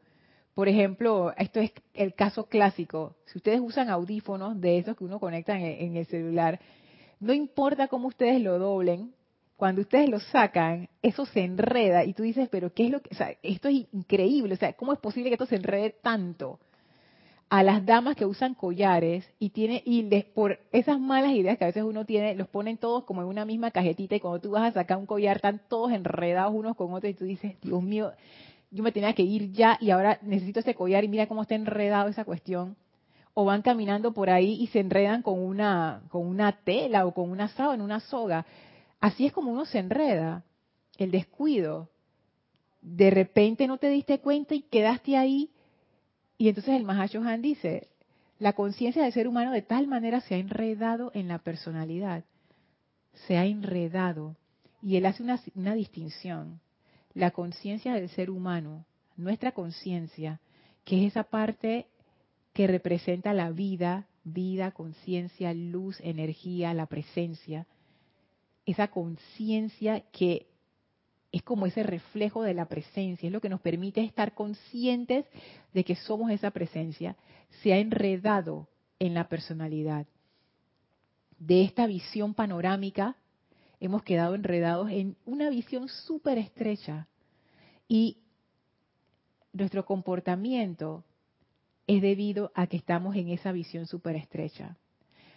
Por 0.55 0.69
ejemplo, 0.69 1.33
esto 1.37 1.59
es 1.59 1.73
el 1.95 2.15
caso 2.15 2.47
clásico. 2.47 3.17
Si 3.25 3.39
ustedes 3.39 3.59
usan 3.61 3.91
audífonos 3.91 4.61
de 4.61 4.79
esos 4.79 4.97
que 4.97 5.03
uno 5.03 5.19
conecta 5.19 5.59
en 5.59 5.97
el 5.97 6.07
celular, 6.07 6.61
no 7.19 7.33
importa 7.33 7.89
cómo 7.89 8.07
ustedes 8.07 8.41
lo 8.41 8.59
doblen, 8.61 9.13
cuando 9.57 9.83
ustedes 9.83 10.09
lo 10.09 10.19
sacan, 10.19 10.89
eso 11.03 11.27
se 11.27 11.45
enreda 11.45 12.05
y 12.05 12.13
tú 12.13 12.23
dices, 12.23 12.49
pero 12.51 12.73
¿qué 12.73 12.87
es 12.87 12.91
lo 12.91 13.01
que, 13.01 13.11
o 13.13 13.17
sea, 13.17 13.35
esto 13.43 13.69
es 13.69 13.87
increíble, 13.93 14.55
o 14.55 14.57
sea, 14.57 14.73
¿cómo 14.73 14.93
es 14.93 14.99
posible 14.99 15.31
que 15.31 15.35
esto 15.35 15.47
se 15.47 15.57
enrede 15.57 15.95
tanto? 16.03 16.59
A 17.51 17.63
las 17.63 17.87
damas 17.87 18.17
que 18.17 18.27
usan 18.27 18.55
collares 18.55 19.25
y 19.39 19.51
tiene 19.51 19.83
y 19.85 20.03
les, 20.03 20.25
por 20.25 20.59
esas 20.73 20.99
malas 20.99 21.33
ideas 21.33 21.57
que 21.57 21.65
a 21.65 21.69
veces 21.69 21.85
uno 21.85 22.05
tiene, 22.05 22.35
los 22.35 22.49
ponen 22.49 22.79
todos 22.79 23.05
como 23.05 23.23
en 23.23 23.29
una 23.29 23.45
misma 23.45 23.71
cajetita 23.71 24.17
y 24.17 24.21
cuando 24.21 24.41
tú 24.41 24.51
vas 24.51 24.71
a 24.71 24.73
sacar 24.73 24.99
un 24.99 25.07
collar 25.07 25.37
están 25.37 25.61
todos 25.69 25.93
enredados 25.93 26.53
unos 26.53 26.75
con 26.75 26.93
otros 26.93 27.13
y 27.13 27.15
tú 27.15 27.25
dices, 27.25 27.55
Dios 27.61 27.83
mío, 27.83 28.13
yo 28.73 28.83
me 28.83 28.91
tenía 28.91 29.13
que 29.13 29.23
ir 29.23 29.53
ya 29.53 29.79
y 29.81 29.91
ahora 29.91 30.19
necesito 30.23 30.61
ese 30.61 30.75
collar 30.75 31.05
y 31.05 31.09
mira 31.09 31.29
cómo 31.29 31.43
está 31.43 31.55
enredado 31.55 32.09
esa 32.09 32.25
cuestión. 32.25 32.77
O 33.35 33.45
van 33.45 33.63
caminando 33.63 34.13
por 34.13 34.31
ahí 34.31 34.57
y 34.61 34.69
se 34.69 34.81
enredan 34.81 35.23
con 35.23 35.41
una 35.41 36.03
con 36.09 36.27
una 36.27 36.53
tela 36.53 37.05
o 37.07 37.13
con 37.13 37.31
una 37.31 37.49
sábana, 37.49 37.83
una 37.85 38.01
soga 38.01 38.47
Así 39.01 39.27
es 39.27 39.33
como 39.33 39.53
uno 39.53 39.65
se 39.65 39.79
enreda, 39.79 40.45
el 40.99 41.11
descuido. 41.11 41.91
De 42.81 43.11
repente 43.11 43.67
no 43.67 43.79
te 43.79 43.89
diste 43.89 44.21
cuenta 44.21 44.55
y 44.55 44.63
quedaste 44.63 45.17
ahí. 45.17 45.51
Y 46.39 46.49
entonces 46.49 46.75
el 46.75 46.85
Mahashohan 46.85 47.43
dice, 47.43 47.89
la 48.39 48.53
conciencia 48.55 49.03
del 49.03 49.13
ser 49.13 49.29
humano 49.29 49.53
de 49.53 49.63
tal 49.63 49.87
manera 49.87 50.21
se 50.21 50.35
ha 50.35 50.39
enredado 50.39 51.11
en 51.15 51.29
la 51.29 51.39
personalidad. 51.39 52.25
Se 53.27 53.37
ha 53.37 53.47
enredado. 53.47 54.37
Y 54.83 54.97
él 54.97 55.07
hace 55.07 55.23
una, 55.23 55.41
una 55.55 55.75
distinción. 55.75 56.61
La 57.15 57.31
conciencia 57.31 57.95
del 57.95 58.09
ser 58.09 58.31
humano, 58.31 58.85
nuestra 59.17 59.53
conciencia, 59.53 60.41
que 60.85 61.01
es 61.01 61.13
esa 61.13 61.25
parte 61.25 61.87
que 62.53 62.67
representa 62.67 63.33
la 63.33 63.51
vida, 63.51 64.07
vida, 64.25 64.73
conciencia, 64.73 65.55
luz, 65.55 66.01
energía, 66.01 66.75
la 66.75 66.87
presencia, 66.87 67.67
esa 68.67 68.89
conciencia 68.89 70.01
que 70.13 70.47
es 71.33 71.43
como 71.43 71.67
ese 71.67 71.83
reflejo 71.83 72.43
de 72.43 72.55
la 72.55 72.67
presencia, 72.67 73.27
es 73.27 73.33
lo 73.33 73.41
que 73.41 73.49
nos 73.49 73.61
permite 73.61 74.03
estar 74.03 74.35
conscientes 74.35 75.27
de 75.73 75.85
que 75.85 75.97
somos 75.97 76.31
esa 76.31 76.53
presencia, 76.53 77.17
se 77.63 77.73
ha 77.73 77.79
enredado 77.79 78.69
en 79.01 79.15
la 79.15 79.29
personalidad. 79.29 80.07
De 81.39 81.63
esta 81.63 81.87
visión 81.87 82.35
panorámica 82.35 83.17
hemos 83.81 84.05
quedado 84.05 84.37
enredados 84.37 84.91
en 84.91 85.17
una 85.27 85.51
visión 85.51 85.89
súper 85.89 86.39
estrecha 86.39 87.09
y 87.89 88.19
nuestro 89.53 89.85
comportamiento 89.85 91.05
es 91.87 92.01
debido 92.01 92.53
a 92.55 92.69
que 92.69 92.77
estamos 92.77 93.17
en 93.17 93.29
esa 93.29 93.53
visión 93.53 93.87
súper 93.87 94.17
estrecha. 94.17 94.77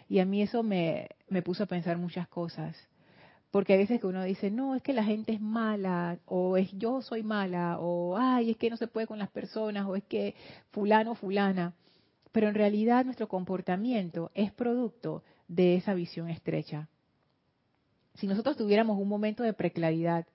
Y 0.08 0.20
a 0.20 0.24
mí 0.24 0.42
eso 0.42 0.62
me, 0.62 1.08
me 1.28 1.42
puso 1.42 1.64
a 1.64 1.66
pensar 1.66 1.98
muchas 1.98 2.28
cosas 2.28 2.76
porque 3.50 3.72
hay 3.72 3.78
veces 3.78 4.00
que 4.00 4.06
uno 4.06 4.24
dice, 4.24 4.50
no, 4.50 4.74
es 4.74 4.82
que 4.82 4.92
la 4.92 5.04
gente 5.04 5.32
es 5.32 5.40
mala, 5.40 6.18
o 6.26 6.56
es 6.56 6.70
yo 6.72 7.00
soy 7.00 7.22
mala, 7.22 7.78
o 7.80 8.16
ay, 8.16 8.50
es 8.50 8.56
que 8.56 8.68
no 8.68 8.76
se 8.76 8.88
puede 8.88 9.06
con 9.06 9.18
las 9.18 9.30
personas, 9.30 9.86
o 9.86 9.96
es 9.96 10.04
que 10.04 10.34
fulano, 10.70 11.14
fulana. 11.14 11.74
Pero 12.30 12.48
en 12.48 12.54
realidad 12.54 13.04
nuestro 13.04 13.26
comportamiento 13.26 14.30
es 14.34 14.52
producto 14.52 15.22
de 15.48 15.76
esa 15.76 15.94
visión 15.94 16.28
estrecha. 16.28 16.88
Si 18.14 18.26
nosotros 18.26 18.56
tuviéramos 18.56 18.98
un 18.98 19.08
momento 19.08 19.42
de 19.42 19.54
preclaridad 19.54 20.26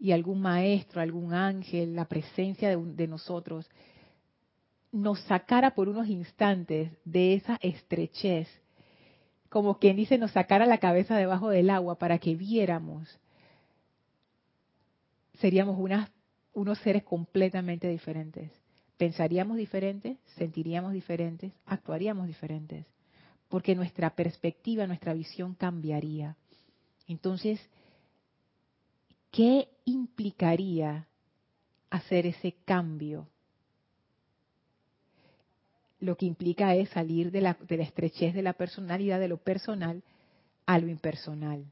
y 0.00 0.10
algún 0.10 0.40
maestro, 0.40 1.00
algún 1.00 1.34
ángel, 1.34 1.94
la 1.94 2.06
presencia 2.06 2.68
de, 2.68 2.76
de 2.94 3.06
nosotros, 3.06 3.70
nos 4.90 5.20
sacara 5.22 5.74
por 5.74 5.88
unos 5.88 6.08
instantes 6.08 6.90
de 7.04 7.34
esa 7.34 7.58
estrechez, 7.60 8.48
como 9.48 9.78
quien 9.78 9.96
dice, 9.96 10.18
nos 10.18 10.32
sacara 10.32 10.66
la 10.66 10.78
cabeza 10.78 11.16
debajo 11.16 11.48
del 11.48 11.70
agua 11.70 11.98
para 11.98 12.18
que 12.18 12.34
viéramos, 12.34 13.18
seríamos 15.40 15.78
unos 16.52 16.78
seres 16.80 17.02
completamente 17.04 17.88
diferentes. 17.88 18.50
Pensaríamos 18.96 19.56
diferentes, 19.56 20.18
sentiríamos 20.36 20.92
diferentes, 20.92 21.52
actuaríamos 21.66 22.26
diferentes, 22.26 22.84
porque 23.48 23.74
nuestra 23.74 24.10
perspectiva, 24.10 24.86
nuestra 24.86 25.14
visión 25.14 25.54
cambiaría. 25.54 26.36
Entonces, 27.06 27.60
¿qué 29.30 29.68
implicaría 29.84 31.06
hacer 31.90 32.26
ese 32.26 32.56
cambio? 32.64 33.28
Lo 36.00 36.16
que 36.16 36.26
implica 36.26 36.74
es 36.74 36.88
salir 36.90 37.30
de 37.32 37.40
la, 37.40 37.56
estrechez 37.68 38.34
de 38.34 38.42
la 38.42 38.52
personalidad, 38.52 39.18
de 39.18 39.28
lo 39.28 39.38
personal, 39.38 40.02
a 40.66 40.78
lo 40.78 40.88
impersonal. 40.88 41.64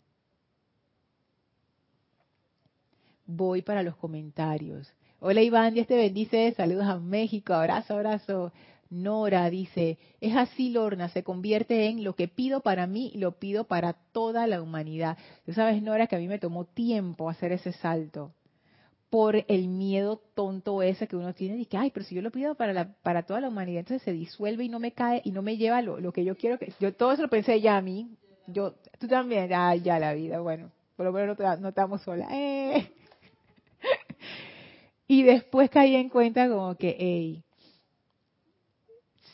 Voy 3.27 3.62
para 3.62 3.83
los 3.83 3.97
comentarios. 3.97 4.93
Hola 5.21 5.43
Iván, 5.43 5.75
Dios 5.75 5.87
te 5.87 5.97
bendice, 5.97 6.53
saludos 6.57 6.87
a 6.87 6.99
México, 6.99 7.55
abrazo, 7.55 7.95
abrazo. 7.95 8.53
Nora 8.89 9.51
dice, 9.51 9.99
es 10.21 10.37
así 10.37 10.71
Lorna, 10.71 11.09
se 11.09 11.25
convierte 11.25 11.87
en 11.87 12.05
lo 12.05 12.15
que 12.15 12.29
pido 12.29 12.61
para 12.61 12.87
mí 12.87 13.11
y 13.12 13.19
lo 13.19 13.33
pido 13.33 13.65
para 13.65 13.95
toda 14.12 14.47
la 14.47 14.62
humanidad. 14.62 15.19
Tú 15.45 15.53
sabes, 15.53 15.83
Nora, 15.83 16.07
que 16.07 16.15
a 16.15 16.21
mí 16.21 16.29
me 16.29 16.39
tomó 16.39 16.65
tiempo 16.65 17.29
hacer 17.29 17.51
ese 17.51 17.73
salto 17.73 18.33
por 19.11 19.45
el 19.49 19.69
miedo 19.69 20.21
tonto 20.35 20.83
ese 20.83 21.07
que 21.07 21.16
uno 21.16 21.33
tiene 21.35 21.59
y 21.59 21.66
que, 21.66 21.77
ay, 21.77 21.90
pero 21.90 22.05
si 22.05 22.14
yo 22.14 22.23
lo 22.23 22.31
pido 22.31 22.55
para, 22.55 22.73
la, 22.73 22.92
para 23.03 23.23
toda 23.23 23.40
la 23.40 23.49
humanidad, 23.49 23.81
entonces 23.81 24.03
se 24.03 24.12
disuelve 24.12 24.64
y 24.64 24.69
no 24.69 24.81
me 24.81 24.92
cae 24.92 25.23
y 25.25 25.31
no 25.31 25.42
me 25.42 25.57
lleva 25.57 25.81
lo, 25.83 26.01
lo 26.01 26.12
que 26.12 26.25
yo 26.25 26.37
quiero. 26.37 26.59
que 26.59 26.73
Yo 26.81 26.92
todo 26.95 27.12
eso 27.12 27.23
lo 27.23 27.29
pensé 27.29 27.61
ya 27.61 27.77
a 27.77 27.83
mí. 27.83 28.16
Yo, 28.47 28.75
tú 28.99 29.09
también, 29.09 29.53
ay, 29.53 29.81
ya 29.83 29.99
la 29.99 30.14
vida, 30.14 30.40
bueno, 30.40 30.71
por 30.97 31.07
lo 31.07 31.12
menos 31.12 31.38
no, 31.38 31.57
no 31.57 31.69
estamos 31.69 32.03
solas. 32.03 32.29
Eh. 32.33 32.90
y 35.09 35.23
después 35.23 35.71
caí 35.71 35.95
en 35.95 36.09
cuenta 36.09 36.49
como 36.49 36.77
que, 36.77 36.97
hey, 36.99 37.45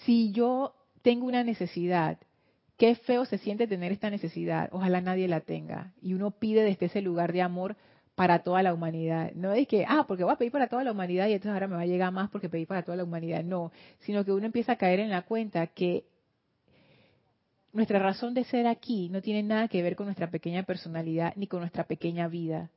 si 0.04 0.32
yo 0.32 0.74
tengo 1.02 1.26
una 1.26 1.44
necesidad, 1.44 2.18
qué 2.76 2.94
feo 2.94 3.24
se 3.24 3.38
siente 3.38 3.66
tener 3.66 3.92
esta 3.92 4.10
necesidad, 4.10 4.68
ojalá 4.72 5.00
nadie 5.00 5.28
la 5.28 5.40
tenga. 5.40 5.92
Y 6.00 6.14
uno 6.14 6.30
pide 6.30 6.62
desde 6.62 6.86
ese 6.86 7.00
lugar 7.00 7.32
de 7.32 7.42
amor 7.42 7.76
para 8.14 8.40
toda 8.40 8.62
la 8.62 8.74
humanidad. 8.74 9.32
No 9.34 9.52
es 9.52 9.66
que, 9.66 9.84
ah, 9.88 10.04
porque 10.06 10.24
voy 10.24 10.32
a 10.32 10.36
pedir 10.36 10.52
para 10.52 10.68
toda 10.68 10.84
la 10.84 10.92
humanidad 10.92 11.28
y 11.28 11.32
entonces 11.32 11.52
ahora 11.52 11.68
me 11.68 11.76
va 11.76 11.82
a 11.82 11.86
llegar 11.86 12.12
más 12.12 12.30
porque 12.30 12.48
pedí 12.48 12.66
para 12.66 12.82
toda 12.82 12.96
la 12.96 13.04
humanidad. 13.04 13.42
No, 13.42 13.72
sino 14.00 14.24
que 14.24 14.32
uno 14.32 14.46
empieza 14.46 14.72
a 14.72 14.76
caer 14.76 15.00
en 15.00 15.10
la 15.10 15.22
cuenta 15.22 15.66
que 15.68 16.04
nuestra 17.72 17.98
razón 17.98 18.34
de 18.34 18.44
ser 18.44 18.66
aquí 18.66 19.08
no 19.08 19.22
tiene 19.22 19.42
nada 19.42 19.68
que 19.68 19.82
ver 19.82 19.96
con 19.96 20.06
nuestra 20.06 20.30
pequeña 20.30 20.62
personalidad 20.64 21.32
ni 21.36 21.46
con 21.46 21.60
nuestra 21.60 21.84
pequeña 21.84 22.28
vida. 22.28 22.70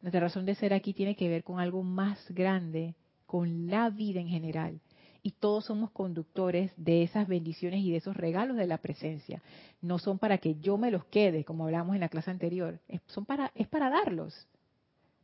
Nuestra 0.00 0.20
razón 0.20 0.46
de 0.46 0.54
ser 0.54 0.72
aquí 0.72 0.94
tiene 0.94 1.14
que 1.14 1.28
ver 1.28 1.44
con 1.44 1.60
algo 1.60 1.82
más 1.82 2.18
grande, 2.30 2.94
con 3.26 3.66
la 3.66 3.90
vida 3.90 4.20
en 4.20 4.28
general 4.28 4.80
y 5.22 5.32
todos 5.32 5.66
somos 5.66 5.90
conductores 5.90 6.72
de 6.76 7.02
esas 7.02 7.28
bendiciones 7.28 7.80
y 7.80 7.90
de 7.90 7.98
esos 7.98 8.16
regalos 8.16 8.56
de 8.56 8.66
la 8.66 8.78
presencia. 8.78 9.42
No 9.80 9.98
son 9.98 10.18
para 10.18 10.38
que 10.38 10.56
yo 10.56 10.78
me 10.78 10.90
los 10.90 11.04
quede, 11.06 11.44
como 11.44 11.64
hablamos 11.64 11.94
en 11.94 12.00
la 12.00 12.08
clase 12.08 12.30
anterior, 12.30 12.80
es, 12.88 13.00
son 13.06 13.26
para, 13.26 13.52
es 13.54 13.68
para 13.68 13.90
darlos. 13.90 14.46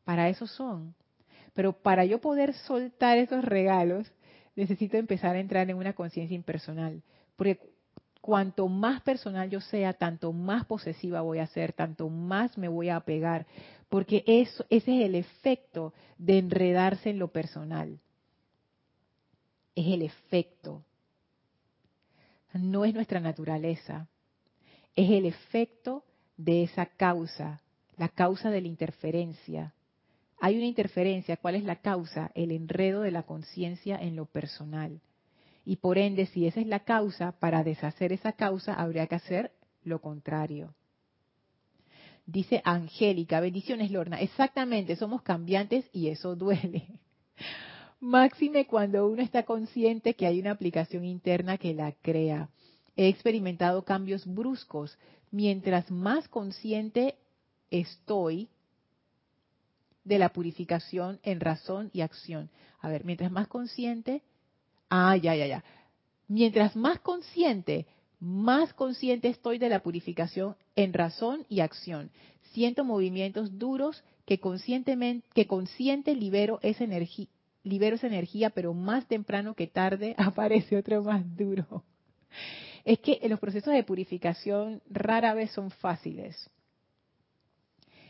Para 0.07 0.31
eso 0.31 0.47
son. 0.47 0.95
Pero 1.53 1.75
para 1.75 2.07
yo 2.07 2.23
poder 2.23 2.55
soltar 2.55 3.19
esos 3.19 3.45
regalos, 3.45 4.11
necesito 4.55 4.97
empezar 4.97 5.37
a 5.37 5.41
entrar 5.41 5.69
en 5.69 5.77
una 5.77 5.93
conciencia 5.93 6.35
impersonal. 6.35 7.03
Porque 7.37 7.61
cuanto 8.23 8.69
más 8.69 9.03
personal 9.03 9.51
yo 9.51 9.61
sea, 9.61 9.93
tanto 9.93 10.33
más 10.33 10.65
posesiva 10.65 11.21
voy 11.21 11.41
a 11.41 11.47
ser, 11.47 11.75
tanto 11.75 12.09
más 12.09 12.57
me 12.57 12.69
voy 12.69 12.89
a 12.89 12.97
apegar. 12.97 13.45
Porque 13.91 14.25
eso, 14.27 14.65
ese 14.71 15.03
es 15.03 15.05
el 15.05 15.15
efecto 15.15 15.93
de 16.17 16.39
enredarse 16.39 17.11
en 17.11 17.19
lo 17.19 17.29
personal 17.29 18.01
es 19.77 19.87
el 19.87 20.03
efecto. 20.03 20.83
No 22.55 22.85
es 22.87 22.95
nuestra 22.95 23.21
naturaleza. 23.21 24.09
Es 24.97 25.11
el 25.11 25.27
efecto 25.27 26.03
de 26.39 26.65
esa 26.65 26.87
causa, 26.87 27.61
la 27.99 28.09
causa 28.09 28.51
de 28.51 28.63
la 28.63 28.69
interferencia. 28.69 29.75
Hay 30.39 30.57
una 30.57 30.67
interferencia. 30.67 31.37
¿Cuál 31.37 31.57
es 31.57 31.65
la 31.65 31.77
causa? 31.77 32.31
El 32.35 32.53
enredo 32.53 33.03
de 33.03 33.11
la 33.11 33.23
conciencia 33.23 33.97
en 33.97 34.17
lo 34.17 34.27
personal. 34.27 35.01
Y 35.65 35.77
por 35.77 35.99
ende, 35.99 36.27
si 36.27 36.47
esa 36.47 36.61
es 36.61 36.67
la 36.67 36.81
causa, 36.81 37.33
para 37.33 37.65
deshacer 37.65 38.13
esa 38.13 38.33
causa 38.33 38.75
habría 38.75 39.07
que 39.07 39.17
hacer 39.17 39.53
lo 39.83 40.01
contrario. 40.01 40.75
Dice 42.27 42.61
Angélica, 42.65 43.41
bendiciones 43.41 43.91
Lorna. 43.91 44.21
Exactamente, 44.21 44.97
somos 44.97 45.23
cambiantes 45.23 45.89
y 45.93 46.09
eso 46.09 46.35
duele. 46.35 46.87
Máxime 48.01 48.67
cuando 48.67 49.07
uno 49.07 49.23
está 49.23 49.45
consciente 49.45 50.15
que 50.15 50.27
hay 50.27 50.41
una 50.41 50.51
aplicación 50.51 51.05
interna 51.05 51.57
que 51.57 51.73
la 51.73 51.93
crea. 51.93 52.49
He 52.97 53.09
experimentado 53.09 53.85
cambios 53.85 54.27
bruscos. 54.27 54.99
Mientras 55.31 55.91
más 55.91 56.29
consciente 56.29 57.17
estoy 57.71 58.49
de 60.07 60.19
la 60.19 60.31
purificación 60.31 61.19
en 61.23 61.41
razón 61.41 61.91
y 61.93 62.01
acción. 62.01 62.49
A 62.81 62.89
ver, 62.89 63.05
mientras 63.05 63.31
más 63.31 63.49
consciente, 63.49 64.23
ah, 64.89 65.17
ya, 65.17 65.35
ya, 65.35 65.47
ya. 65.47 65.65
Mientras 66.29 66.77
más 66.77 67.01
consciente, 67.01 67.87
más 68.21 68.73
consciente 68.73 69.29
estoy 69.29 69.59
de 69.59 69.69
la 69.69 69.81
purificación 69.81 70.57
en 70.77 70.93
razón 70.93 71.45
y 71.49 71.61
acción. 71.61 72.11
Siento 72.53 72.85
movimientos 72.85 73.59
duros 73.59 74.03
que 74.25 74.39
conscientemente, 74.39 75.27
que 75.35 75.47
consciente 75.47 76.15
libero 76.15 76.61
esa 76.63 76.85
energía, 76.85 77.27
libero 77.65 77.97
esa 77.97 78.07
energía, 78.07 78.51
pero 78.51 78.75
más 78.75 79.07
temprano 79.07 79.55
que 79.55 79.67
tarde 79.67 80.15
aparece 80.19 80.77
otro 80.77 81.03
más 81.03 81.25
duro. 81.37 81.85
Es 82.85 83.01
que 83.01 83.21
los 83.29 83.41
procesos 83.41 83.75
de 83.75 83.83
purificación 83.83 84.81
rara 84.89 85.35
vez 85.35 85.51
son 85.51 85.71
fáciles. 85.73 86.49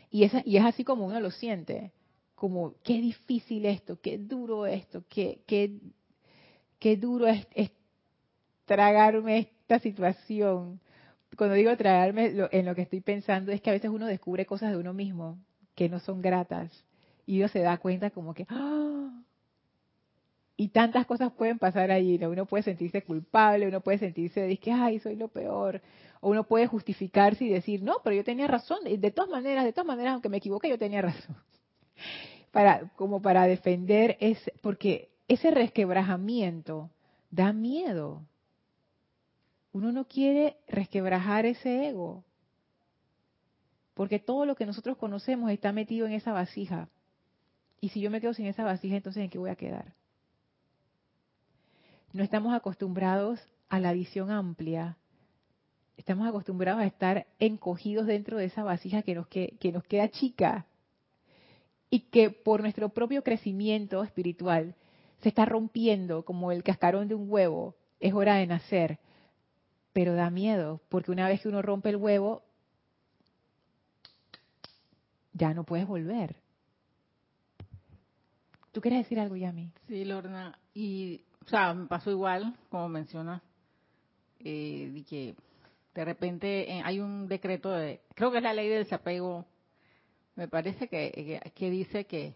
Y 0.09 0.23
es, 0.23 0.31
y 0.45 0.57
es 0.57 0.65
así 0.65 0.83
como 0.83 1.05
uno 1.05 1.19
lo 1.19 1.31
siente, 1.31 1.91
como 2.35 2.75
qué 2.83 3.01
difícil 3.01 3.65
esto, 3.65 3.99
qué 4.01 4.17
duro 4.17 4.65
esto, 4.65 5.03
qué, 5.09 5.41
qué, 5.45 5.79
qué 6.79 6.95
duro 6.95 7.27
es, 7.27 7.45
tragarme 8.65 9.39
esta 9.39 9.79
situación. 9.79 10.79
Cuando 11.37 11.55
digo 11.55 11.75
tragarme, 11.75 12.33
en 12.51 12.65
lo 12.65 12.75
que 12.75 12.83
estoy 12.83 13.01
pensando 13.01 13.51
es 13.51 13.61
que 13.61 13.69
a 13.69 13.73
veces 13.73 13.89
uno 13.89 14.05
descubre 14.05 14.45
cosas 14.45 14.71
de 14.71 14.77
uno 14.77 14.93
mismo 14.93 15.37
que 15.75 15.89
no 15.89 15.99
son 15.99 16.21
gratas 16.21 16.71
y 17.25 17.39
uno 17.39 17.47
se 17.49 17.59
da 17.59 17.77
cuenta 17.77 18.09
como 18.09 18.33
que, 18.33 18.45
¡ah! 18.49 19.21
Y 20.59 20.69
tantas 20.69 21.05
cosas 21.05 21.31
pueden 21.31 21.59
pasar 21.59 21.91
allí. 21.91 22.19
Uno 22.25 22.47
puede 22.47 22.63
sentirse 22.63 23.03
culpable, 23.03 23.67
uno 23.67 23.79
puede 23.81 23.99
sentirse 23.99 24.41
de 24.41 24.57
que, 24.57 24.71
ay, 24.71 24.99
soy 24.99 25.15
lo 25.15 25.27
peor. 25.27 25.81
O 26.19 26.31
uno 26.31 26.45
puede 26.45 26.65
justificarse 26.65 27.45
y 27.45 27.49
decir, 27.49 27.83
no, 27.83 27.97
pero 28.03 28.15
yo 28.15 28.23
tenía 28.23 28.47
razón. 28.47 28.79
De 28.83 29.11
todas 29.11 29.29
maneras, 29.29 29.63
de 29.65 29.71
todas 29.71 29.85
maneras, 29.85 30.13
aunque 30.13 30.29
me 30.29 30.37
equivoque, 30.37 30.67
yo 30.67 30.79
tenía 30.79 31.03
razón. 31.03 31.37
Para, 32.51 32.89
como 32.95 33.21
para 33.21 33.45
defender, 33.45 34.17
es, 34.19 34.39
porque 34.61 35.09
ese 35.27 35.51
resquebrajamiento 35.51 36.89
da 37.29 37.53
miedo. 37.53 38.23
Uno 39.73 39.91
no 39.91 40.07
quiere 40.07 40.57
resquebrajar 40.67 41.45
ese 41.45 41.89
ego. 41.89 42.23
Porque 43.93 44.17
todo 44.17 44.45
lo 44.47 44.55
que 44.55 44.65
nosotros 44.65 44.97
conocemos 44.97 45.51
está 45.51 45.71
metido 45.71 46.07
en 46.07 46.13
esa 46.13 46.31
vasija. 46.31 46.89
Y 47.79 47.89
si 47.89 47.99
yo 48.01 48.09
me 48.09 48.21
quedo 48.21 48.33
sin 48.33 48.47
esa 48.47 48.63
vasija, 48.63 48.95
entonces 48.95 49.23
¿en 49.23 49.29
qué 49.29 49.37
voy 49.37 49.51
a 49.51 49.55
quedar? 49.55 49.93
No 52.17 52.23
estamos 52.23 52.55
acostumbrados 52.55 53.39
a 53.69 53.79
la 53.79 53.93
visión 53.93 54.31
amplia. 54.31 54.97
Estamos 55.97 56.27
acostumbrados 56.27 56.81
a 56.81 56.85
estar 56.87 57.27
encogidos 57.37 58.07
dentro 58.07 58.37
de 58.37 58.45
esa 58.45 58.63
vasija 58.63 59.03
que 59.03 59.13
nos, 59.13 59.27
que, 59.27 59.71
nos 59.71 59.83
queda 59.83 60.09
chica 60.09 60.65
y 61.91 62.01
que 62.09 62.31
por 62.31 62.61
nuestro 62.61 62.89
propio 62.89 63.23
crecimiento 63.23 64.03
espiritual 64.03 64.73
se 65.21 65.29
está 65.29 65.45
rompiendo 65.45 66.25
como 66.25 66.51
el 66.51 66.63
cascarón 66.63 67.07
de 67.07 67.13
un 67.13 67.31
huevo. 67.31 67.75
Es 67.99 68.15
hora 68.15 68.37
de 68.37 68.47
nacer, 68.47 68.97
pero 69.93 70.15
da 70.15 70.31
miedo, 70.31 70.81
porque 70.89 71.11
una 71.11 71.27
vez 71.27 71.41
que 71.41 71.49
uno 71.49 71.61
rompe 71.61 71.89
el 71.89 71.97
huevo, 71.97 72.41
ya 75.33 75.53
no 75.53 75.65
puedes 75.65 75.85
volver. 75.85 76.35
¿Tú 78.71 78.81
quieres 78.81 79.03
decir 79.03 79.19
algo, 79.19 79.35
Yami? 79.35 79.71
Sí, 79.87 80.03
Lorna. 80.03 80.57
Y 80.73 81.21
o 81.47 81.49
sea, 81.49 81.73
me 81.73 81.87
pasó 81.87 82.11
igual, 82.11 82.53
como 82.69 82.89
menciona, 82.89 83.41
eh, 84.41 84.91
de 84.93 85.03
que 85.05 85.35
de 85.95 86.05
repente 86.05 86.69
eh, 86.69 86.81
hay 86.83 86.99
un 86.99 87.29
decreto 87.29 87.71
de, 87.71 88.01
creo 88.15 88.31
que 88.31 88.37
es 88.37 88.43
la 88.43 88.53
ley 88.53 88.67
del 88.67 88.83
desapego, 88.83 89.45
me 90.35 90.49
parece 90.49 90.89
que, 90.89 91.41
que, 91.55 91.71
dice 91.71 92.05
que 92.05 92.35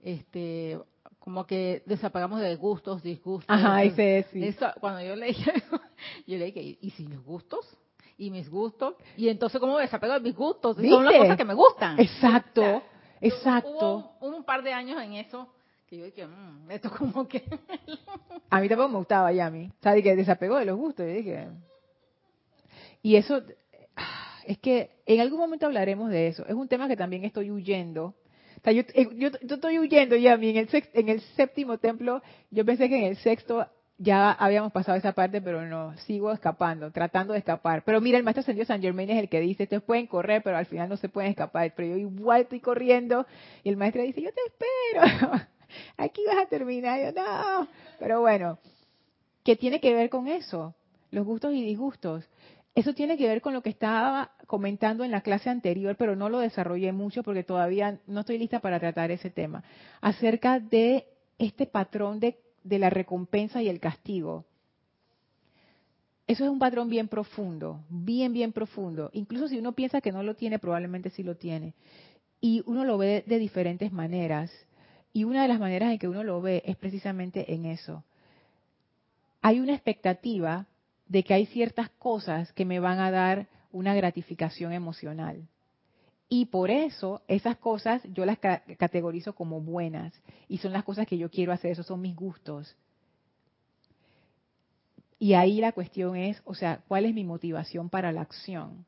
este 0.00 0.78
como 1.18 1.44
que 1.44 1.82
desapagamos 1.86 2.40
de 2.40 2.54
gustos, 2.54 3.02
disgustos. 3.02 3.50
Ajá, 3.54 3.82
ese 3.82 4.24
sí. 4.32 4.44
Eso, 4.44 4.66
cuando 4.78 5.02
yo 5.02 5.16
leí, 5.16 5.34
yo 6.26 6.38
leí 6.38 6.52
que, 6.52 6.78
¿y 6.80 6.90
si 6.90 7.04
mis 7.06 7.22
gustos? 7.22 7.66
Y 8.16 8.30
mis 8.30 8.48
gustos. 8.48 8.94
Y 9.16 9.28
entonces, 9.28 9.60
¿cómo 9.60 9.76
desapego 9.78 10.14
de 10.14 10.20
mis 10.20 10.36
gustos? 10.36 10.76
Son 10.76 11.04
las 11.04 11.16
cosas 11.16 11.36
que 11.36 11.44
me 11.44 11.54
gustan. 11.54 11.98
Exacto, 11.98 12.82
exacto. 13.20 14.12
Hubo 14.20 14.36
un 14.36 14.44
par 14.44 14.62
de 14.62 14.72
años 14.72 15.02
en 15.02 15.14
eso 15.14 15.48
que 15.90 15.98
yo 15.98 16.04
dije, 16.04 16.24
mmm, 16.24 16.70
esto 16.70 16.88
como 16.96 17.26
que... 17.26 17.42
a 18.48 18.60
mí 18.60 18.68
tampoco 18.68 18.88
me 18.90 18.98
gustaba 18.98 19.32
ya 19.32 19.46
a 19.46 19.50
mí. 19.50 19.70
O 19.80 19.82
sea, 19.82 20.00
que 20.00 20.16
desapegó 20.16 20.56
de 20.56 20.64
los 20.64 20.78
gustos. 20.78 21.04
Yo 21.04 21.12
dije... 21.12 21.48
Y 23.02 23.16
eso, 23.16 23.42
es 24.44 24.58
que 24.58 24.90
en 25.06 25.20
algún 25.20 25.40
momento 25.40 25.66
hablaremos 25.66 26.10
de 26.10 26.28
eso. 26.28 26.46
Es 26.46 26.54
un 26.54 26.68
tema 26.68 26.86
que 26.86 26.96
también 26.96 27.24
estoy 27.24 27.50
huyendo. 27.50 28.14
O 28.58 28.62
sea, 28.62 28.72
yo, 28.72 28.82
eh, 28.94 29.08
yo, 29.16 29.30
estoy 29.40 29.78
huyendo 29.78 30.16
ya. 30.16 30.34
En 30.34 30.44
el, 30.44 30.68
en 30.92 31.08
el 31.08 31.20
séptimo 31.34 31.78
templo, 31.78 32.22
yo 32.50 32.64
pensé 32.64 32.88
que 32.88 32.98
en 32.98 33.04
el 33.04 33.16
sexto 33.16 33.66
ya 33.96 34.32
habíamos 34.32 34.70
pasado 34.70 34.98
esa 34.98 35.12
parte, 35.12 35.40
pero 35.40 35.66
no, 35.66 35.96
sigo 35.98 36.30
escapando, 36.30 36.90
tratando 36.92 37.32
de 37.32 37.40
escapar. 37.40 37.82
Pero 37.84 38.00
mira, 38.00 38.18
el 38.18 38.22
maestro 38.22 38.42
ascendido 38.42 38.66
San 38.66 38.82
Germain 38.82 39.10
es 39.10 39.18
el 39.18 39.28
que 39.28 39.40
dice, 39.40 39.64
ustedes 39.64 39.82
pueden 39.82 40.06
correr, 40.06 40.42
pero 40.42 40.56
al 40.56 40.66
final 40.66 40.88
no 40.90 40.98
se 40.98 41.08
pueden 41.08 41.30
escapar. 41.30 41.72
Pero 41.74 41.88
yo 41.88 41.96
igual 41.96 42.42
estoy 42.42 42.60
corriendo 42.60 43.26
y 43.64 43.70
el 43.70 43.76
maestro 43.76 44.02
dice, 44.02 44.22
yo 44.22 44.30
te 44.30 44.40
espero. 44.46 45.46
aquí 45.96 46.22
vas 46.26 46.38
a 46.38 46.46
terminar. 46.46 47.00
Yo, 47.00 47.12
no. 47.12 47.68
Pero 47.98 48.20
bueno, 48.20 48.58
¿qué 49.44 49.56
tiene 49.56 49.80
que 49.80 49.94
ver 49.94 50.10
con 50.10 50.28
eso? 50.28 50.74
Los 51.10 51.26
gustos 51.26 51.54
y 51.54 51.64
disgustos. 51.64 52.24
Eso 52.74 52.94
tiene 52.94 53.16
que 53.16 53.26
ver 53.26 53.40
con 53.42 53.52
lo 53.52 53.62
que 53.62 53.70
estaba 53.70 54.30
comentando 54.46 55.04
en 55.04 55.10
la 55.10 55.22
clase 55.22 55.50
anterior, 55.50 55.96
pero 55.96 56.14
no 56.14 56.28
lo 56.28 56.38
desarrollé 56.38 56.92
mucho 56.92 57.22
porque 57.22 57.42
todavía 57.42 57.98
no 58.06 58.20
estoy 58.20 58.38
lista 58.38 58.60
para 58.60 58.78
tratar 58.78 59.10
ese 59.10 59.30
tema. 59.30 59.64
Acerca 60.00 60.60
de 60.60 61.06
este 61.38 61.66
patrón 61.66 62.20
de, 62.20 62.38
de 62.62 62.78
la 62.78 62.90
recompensa 62.90 63.60
y 63.62 63.68
el 63.68 63.80
castigo. 63.80 64.44
Eso 66.30 66.44
es 66.44 66.50
un 66.50 66.60
patrón 66.60 66.88
bien 66.88 67.08
profundo, 67.08 67.80
bien, 67.88 68.32
bien 68.32 68.52
profundo. 68.52 69.10
Incluso 69.14 69.48
si 69.48 69.58
uno 69.58 69.72
piensa 69.72 70.00
que 70.00 70.12
no 70.12 70.22
lo 70.22 70.36
tiene, 70.36 70.60
probablemente 70.60 71.10
sí 71.10 71.24
lo 71.24 71.36
tiene. 71.36 71.74
Y 72.40 72.62
uno 72.66 72.84
lo 72.84 72.98
ve 72.98 73.24
de 73.26 73.40
diferentes 73.40 73.90
maneras. 73.90 74.52
Y 75.12 75.24
una 75.24 75.42
de 75.42 75.48
las 75.48 75.58
maneras 75.58 75.92
en 75.92 75.98
que 75.98 76.08
uno 76.08 76.22
lo 76.22 76.40
ve 76.40 76.62
es 76.64 76.76
precisamente 76.76 77.52
en 77.52 77.64
eso. 77.64 78.04
Hay 79.42 79.58
una 79.58 79.74
expectativa 79.74 80.66
de 81.08 81.24
que 81.24 81.34
hay 81.34 81.46
ciertas 81.46 81.90
cosas 81.90 82.52
que 82.52 82.64
me 82.64 82.78
van 82.78 83.00
a 83.00 83.10
dar 83.10 83.48
una 83.72 83.94
gratificación 83.94 84.72
emocional. 84.72 85.48
Y 86.28 86.46
por 86.46 86.70
eso 86.70 87.22
esas 87.26 87.56
cosas 87.56 88.02
yo 88.12 88.24
las 88.24 88.38
categorizo 88.38 89.34
como 89.34 89.60
buenas. 89.60 90.14
Y 90.48 90.58
son 90.58 90.72
las 90.72 90.84
cosas 90.84 91.06
que 91.06 91.18
yo 91.18 91.28
quiero 91.28 91.52
hacer, 91.52 91.72
esos 91.72 91.86
son 91.86 92.00
mis 92.00 92.14
gustos. 92.14 92.76
Y 95.18 95.34
ahí 95.34 95.60
la 95.60 95.72
cuestión 95.72 96.16
es, 96.16 96.40
o 96.44 96.54
sea, 96.54 96.82
¿cuál 96.86 97.04
es 97.04 97.14
mi 97.14 97.24
motivación 97.24 97.90
para 97.90 98.12
la 98.12 98.22
acción? 98.22 98.86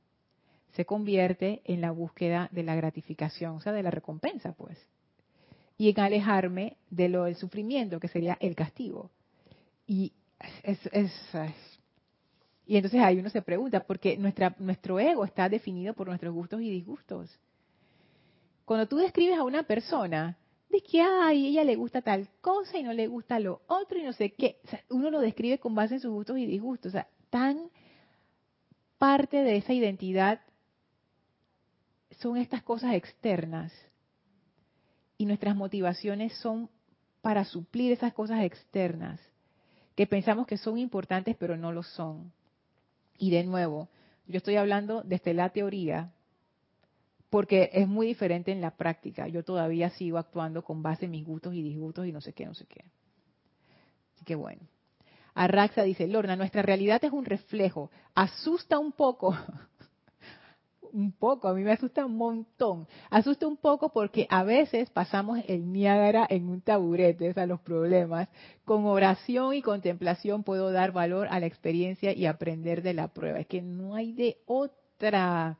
Se 0.74 0.86
convierte 0.86 1.60
en 1.64 1.80
la 1.80 1.90
búsqueda 1.90 2.48
de 2.52 2.62
la 2.62 2.76
gratificación, 2.76 3.56
o 3.56 3.60
sea, 3.60 3.72
de 3.72 3.82
la 3.82 3.90
recompensa, 3.90 4.52
pues 4.52 4.78
y 5.78 5.90
en 5.90 6.00
alejarme 6.00 6.76
de 6.90 7.08
lo 7.08 7.24
del 7.24 7.36
sufrimiento, 7.36 8.00
que 8.00 8.08
sería 8.08 8.36
el 8.40 8.54
castigo. 8.54 9.10
Y 9.86 10.12
es, 10.62 10.78
entonces 12.66 13.00
ahí 13.00 13.18
uno 13.18 13.30
se 13.30 13.42
pregunta, 13.42 13.80
porque 13.84 14.16
nuestra, 14.16 14.54
nuestro 14.58 14.98
ego 14.98 15.24
está 15.24 15.48
definido 15.48 15.94
por 15.94 16.08
nuestros 16.08 16.32
gustos 16.32 16.60
y 16.62 16.70
disgustos. 16.70 17.38
Cuando 18.64 18.86
tú 18.86 18.96
describes 18.96 19.38
a 19.38 19.44
una 19.44 19.64
persona, 19.64 20.38
de 20.70 20.80
que 20.80 21.02
ay, 21.02 21.48
ella 21.48 21.64
le 21.64 21.76
gusta 21.76 22.00
tal 22.00 22.28
cosa 22.40 22.78
y 22.78 22.82
no 22.82 22.92
le 22.92 23.06
gusta 23.06 23.38
lo 23.38 23.60
otro 23.66 23.98
y 23.98 24.02
no 24.02 24.12
sé 24.12 24.32
qué, 24.32 24.60
uno 24.88 25.10
lo 25.10 25.20
describe 25.20 25.58
con 25.58 25.74
base 25.74 25.94
en 25.94 26.00
sus 26.00 26.10
gustos 26.10 26.38
y 26.38 26.46
disgustos. 26.46 26.94
Tan 27.28 27.70
parte 28.96 29.38
de 29.38 29.56
esa 29.56 29.74
identidad 29.74 30.40
son 32.20 32.36
estas 32.36 32.62
cosas 32.62 32.94
externas 32.94 33.72
y 35.22 35.24
nuestras 35.24 35.54
motivaciones 35.54 36.36
son 36.38 36.68
para 37.20 37.44
suplir 37.44 37.92
esas 37.92 38.12
cosas 38.12 38.42
externas 38.42 39.20
que 39.94 40.08
pensamos 40.08 40.48
que 40.48 40.58
son 40.58 40.78
importantes 40.78 41.36
pero 41.38 41.56
no 41.56 41.70
lo 41.70 41.84
son. 41.84 42.32
Y 43.18 43.30
de 43.30 43.44
nuevo, 43.44 43.88
yo 44.26 44.38
estoy 44.38 44.56
hablando 44.56 45.02
desde 45.02 45.32
la 45.32 45.50
teoría 45.50 46.10
porque 47.30 47.70
es 47.72 47.86
muy 47.86 48.08
diferente 48.08 48.50
en 48.50 48.60
la 48.60 48.72
práctica. 48.72 49.28
Yo 49.28 49.44
todavía 49.44 49.90
sigo 49.90 50.18
actuando 50.18 50.64
con 50.64 50.82
base 50.82 51.04
en 51.04 51.12
mis 51.12 51.24
gustos 51.24 51.54
y 51.54 51.62
disgustos 51.62 52.04
y 52.08 52.10
no 52.10 52.20
sé 52.20 52.32
qué, 52.32 52.44
no 52.44 52.54
sé 52.54 52.66
qué. 52.66 52.84
Así 54.16 54.24
que 54.24 54.34
bueno. 54.34 54.62
Arraxa 55.34 55.84
dice, 55.84 56.08
Lorna, 56.08 56.34
nuestra 56.34 56.62
realidad 56.62 57.02
es 57.04 57.12
un 57.12 57.24
reflejo. 57.24 57.92
Asusta 58.16 58.80
un 58.80 58.90
poco 58.90 59.38
un 60.92 61.12
poco, 61.12 61.48
a 61.48 61.54
mí 61.54 61.62
me 61.62 61.72
asusta 61.72 62.06
un 62.06 62.16
montón. 62.16 62.86
Asusta 63.10 63.46
un 63.46 63.56
poco 63.56 63.90
porque 63.90 64.26
a 64.30 64.44
veces 64.44 64.90
pasamos 64.90 65.40
el 65.48 65.72
Niágara 65.72 66.26
en 66.28 66.48
un 66.48 66.60
taburete, 66.60 67.30
o 67.30 67.34
sea, 67.34 67.46
los 67.46 67.60
problemas. 67.60 68.28
Con 68.64 68.84
oración 68.86 69.54
y 69.54 69.62
contemplación 69.62 70.42
puedo 70.42 70.70
dar 70.72 70.92
valor 70.92 71.28
a 71.30 71.40
la 71.40 71.46
experiencia 71.46 72.12
y 72.12 72.26
aprender 72.26 72.82
de 72.82 72.94
la 72.94 73.08
prueba. 73.08 73.40
Es 73.40 73.46
que 73.46 73.62
no 73.62 73.94
hay 73.94 74.12
de 74.12 74.38
otra. 74.46 75.58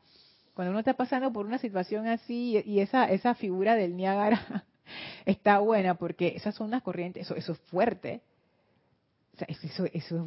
Cuando 0.55 0.71
uno 0.71 0.81
está 0.81 0.95
pasando 0.95 1.33
por 1.33 1.47
una 1.47 1.59
situación 1.59 2.07
así 2.07 2.63
y 2.65 2.81
esa, 2.81 3.07
esa 3.07 3.35
figura 3.35 3.75
del 3.75 3.97
Niágara 3.97 4.65
está 5.25 5.59
buena 5.59 5.95
porque 5.95 6.35
esas 6.37 6.55
son 6.55 6.71
las 6.71 6.83
corrientes, 6.83 7.25
eso, 7.25 7.35
eso 7.35 7.53
es 7.53 7.59
fuerte. 7.71 8.21
O 9.35 9.39
sea, 9.39 9.49
eso, 9.49 9.85
eso 9.93 10.17
es 10.17 10.23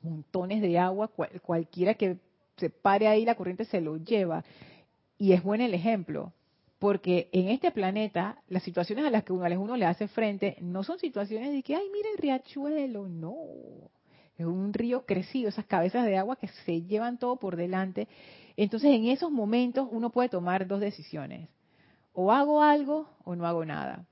montones 0.00 0.62
de 0.62 0.78
agua, 0.78 1.10
cualquiera 1.42 1.94
que 1.94 2.18
se 2.58 2.70
pare 2.70 3.08
ahí, 3.08 3.24
la 3.24 3.34
corriente 3.34 3.64
se 3.64 3.80
lo 3.80 3.96
lleva. 3.96 4.44
Y 5.16 5.32
es 5.32 5.42
buen 5.42 5.60
el 5.60 5.74
ejemplo, 5.74 6.32
porque 6.78 7.28
en 7.32 7.48
este 7.48 7.70
planeta 7.70 8.42
las 8.48 8.62
situaciones 8.62 9.04
a 9.04 9.10
las 9.10 9.24
que 9.24 9.32
uno, 9.32 9.44
a 9.44 9.58
uno 9.58 9.76
le 9.76 9.86
hace 9.86 10.08
frente 10.08 10.56
no 10.60 10.84
son 10.84 10.98
situaciones 10.98 11.52
de 11.52 11.62
que, 11.62 11.74
ay, 11.74 11.88
mira 11.92 12.08
el 12.10 12.18
riachuelo, 12.18 13.08
no. 13.08 13.34
Es 14.36 14.46
un 14.46 14.72
río 14.72 15.04
crecido, 15.04 15.48
esas 15.48 15.66
cabezas 15.66 16.06
de 16.06 16.16
agua 16.16 16.36
que 16.36 16.46
se 16.48 16.82
llevan 16.82 17.18
todo 17.18 17.36
por 17.36 17.56
delante. 17.56 18.06
Entonces, 18.56 18.92
en 18.92 19.06
esos 19.06 19.32
momentos 19.32 19.88
uno 19.90 20.10
puede 20.10 20.28
tomar 20.28 20.68
dos 20.68 20.80
decisiones. 20.80 21.48
O 22.12 22.30
hago 22.30 22.62
algo 22.62 23.08
o 23.24 23.34
no 23.34 23.46
hago 23.46 23.64
nada. 23.64 24.04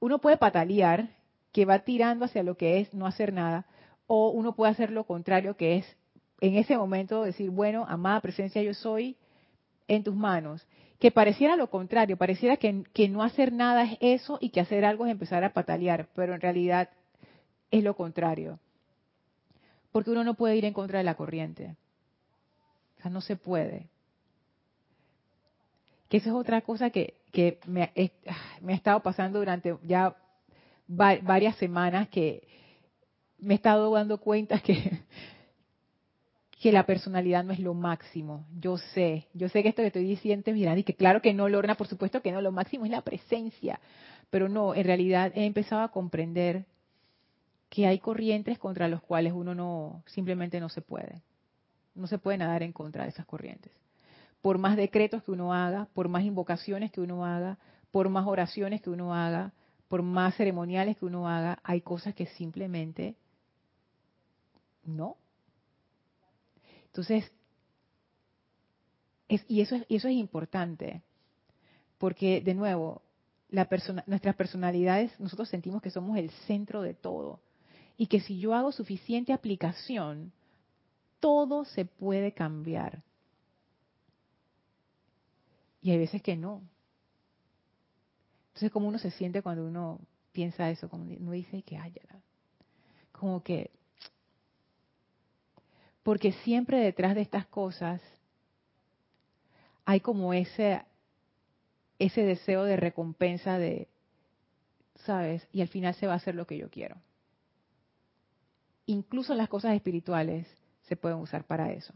Uno 0.00 0.20
puede 0.20 0.36
patalear, 0.36 1.10
que 1.52 1.64
va 1.64 1.80
tirando 1.80 2.24
hacia 2.24 2.42
lo 2.42 2.56
que 2.56 2.80
es 2.80 2.92
no 2.94 3.06
hacer 3.06 3.32
nada, 3.32 3.66
o 4.08 4.30
uno 4.30 4.54
puede 4.54 4.72
hacer 4.72 4.90
lo 4.90 5.04
contrario, 5.04 5.56
que 5.56 5.76
es 5.76 5.96
en 6.42 6.56
ese 6.56 6.76
momento 6.76 7.22
decir, 7.22 7.50
bueno, 7.50 7.86
amada 7.88 8.20
presencia, 8.20 8.60
yo 8.64 8.74
soy 8.74 9.16
en 9.86 10.02
tus 10.02 10.16
manos. 10.16 10.66
Que 10.98 11.12
pareciera 11.12 11.54
lo 11.54 11.70
contrario, 11.70 12.16
pareciera 12.16 12.56
que, 12.56 13.08
no 13.08 13.22
hacer 13.22 13.52
nada 13.52 13.84
es 13.84 13.96
eso 14.00 14.38
y 14.40 14.50
que 14.50 14.58
hacer 14.58 14.84
algo 14.84 15.06
es 15.06 15.12
empezar 15.12 15.44
a 15.44 15.52
patalear, 15.52 16.08
pero 16.16 16.34
en 16.34 16.40
realidad 16.40 16.90
es 17.70 17.84
lo 17.84 17.94
contrario. 17.94 18.58
Porque 19.92 20.10
uno 20.10 20.24
no 20.24 20.34
puede 20.34 20.56
ir 20.56 20.64
en 20.64 20.72
contra 20.72 20.98
de 20.98 21.04
la 21.04 21.14
corriente. 21.14 21.76
O 22.98 23.02
sea, 23.02 23.10
no 23.12 23.20
se 23.20 23.36
puede. 23.36 23.86
Que 26.08 26.16
esa 26.16 26.30
es 26.30 26.34
otra 26.34 26.60
cosa 26.62 26.90
que, 26.90 27.14
me, 27.68 27.92
me 28.60 28.72
ha 28.72 28.76
estado 28.76 28.98
pasando 28.98 29.38
durante 29.38 29.76
ya 29.84 30.16
varias 30.88 31.54
semanas 31.54 32.08
que 32.08 32.48
me 33.38 33.54
he 33.54 33.56
estado 33.56 33.92
dando 33.92 34.18
cuenta 34.18 34.58
que 34.58 35.02
que 36.62 36.70
la 36.70 36.86
personalidad 36.86 37.42
no 37.42 37.52
es 37.52 37.58
lo 37.58 37.74
máximo. 37.74 38.46
Yo 38.56 38.78
sé, 38.78 39.26
yo 39.34 39.48
sé 39.48 39.64
que 39.64 39.70
esto 39.70 39.82
que 39.82 39.88
estoy 39.88 40.04
diciendo 40.04 40.44
es 40.46 40.54
mirando 40.54 40.78
y 40.78 40.84
que 40.84 40.94
claro 40.94 41.20
que 41.20 41.34
no, 41.34 41.48
Lorna, 41.48 41.74
por 41.74 41.88
supuesto 41.88 42.22
que 42.22 42.30
no, 42.30 42.40
lo 42.40 42.52
máximo 42.52 42.84
es 42.84 42.92
la 42.92 43.00
presencia. 43.00 43.80
Pero 44.30 44.48
no, 44.48 44.72
en 44.72 44.84
realidad 44.84 45.32
he 45.34 45.44
empezado 45.44 45.82
a 45.82 45.88
comprender 45.88 46.64
que 47.68 47.88
hay 47.88 47.98
corrientes 47.98 48.60
contra 48.60 48.86
las 48.86 49.02
cuales 49.02 49.32
uno 49.32 49.56
no, 49.56 50.04
simplemente 50.06 50.60
no 50.60 50.68
se 50.68 50.82
puede. 50.82 51.20
No 51.96 52.06
se 52.06 52.18
puede 52.18 52.38
nadar 52.38 52.62
en 52.62 52.72
contra 52.72 53.02
de 53.02 53.10
esas 53.10 53.26
corrientes. 53.26 53.72
Por 54.40 54.58
más 54.58 54.76
decretos 54.76 55.24
que 55.24 55.32
uno 55.32 55.52
haga, 55.52 55.88
por 55.94 56.06
más 56.06 56.22
invocaciones 56.22 56.92
que 56.92 57.00
uno 57.00 57.26
haga, 57.26 57.58
por 57.90 58.08
más 58.08 58.24
oraciones 58.24 58.80
que 58.80 58.90
uno 58.90 59.16
haga, 59.16 59.52
por 59.88 60.02
más 60.02 60.36
ceremoniales 60.36 60.96
que 60.96 61.06
uno 61.06 61.28
haga, 61.28 61.58
hay 61.64 61.80
cosas 61.80 62.14
que 62.14 62.26
simplemente 62.26 63.16
no, 64.84 65.16
entonces, 66.92 67.32
y, 69.28 69.62
eso 69.62 69.76
es, 69.76 69.86
eso 69.88 70.08
es 70.08 70.14
importante, 70.14 71.00
porque 71.96 72.42
de 72.42 72.52
nuevo, 72.52 73.00
la 73.48 73.66
persona, 73.66 74.04
nuestras 74.06 74.36
personalidades, 74.36 75.18
nosotros 75.18 75.48
sentimos 75.48 75.80
que 75.80 75.90
somos 75.90 76.18
el 76.18 76.30
centro 76.46 76.82
de 76.82 76.92
todo. 76.92 77.40
Y 77.96 78.08
que 78.08 78.20
si 78.20 78.38
yo 78.38 78.54
hago 78.54 78.72
suficiente 78.72 79.32
aplicación, 79.32 80.32
todo 81.18 81.64
se 81.64 81.86
puede 81.86 82.32
cambiar. 82.32 83.02
Y 85.80 85.92
hay 85.92 85.98
veces 85.98 86.20
que 86.20 86.36
no. 86.36 86.60
Entonces, 88.48 88.70
como 88.70 88.88
uno 88.88 88.98
se 88.98 89.10
siente 89.10 89.40
cuando 89.40 89.66
uno 89.66 89.98
piensa 90.32 90.68
eso? 90.68 90.90
Como 90.90 91.04
uno 91.04 91.32
dice 91.32 91.62
que 91.62 91.78
haya. 91.78 92.02
Como 93.12 93.42
que. 93.42 93.70
Porque 96.02 96.32
siempre 96.44 96.78
detrás 96.78 97.14
de 97.14 97.22
estas 97.22 97.46
cosas 97.46 98.00
hay 99.84 100.00
como 100.00 100.34
ese, 100.34 100.82
ese 101.98 102.22
deseo 102.22 102.64
de 102.64 102.76
recompensa 102.76 103.58
de, 103.58 103.88
¿sabes? 105.04 105.46
Y 105.52 105.60
al 105.60 105.68
final 105.68 105.94
se 105.94 106.06
va 106.06 106.14
a 106.14 106.16
hacer 106.16 106.34
lo 106.34 106.46
que 106.46 106.58
yo 106.58 106.70
quiero. 106.70 106.96
Incluso 108.86 109.34
las 109.34 109.48
cosas 109.48 109.74
espirituales 109.74 110.46
se 110.82 110.96
pueden 110.96 111.18
usar 111.18 111.44
para 111.44 111.72
eso, 111.72 111.94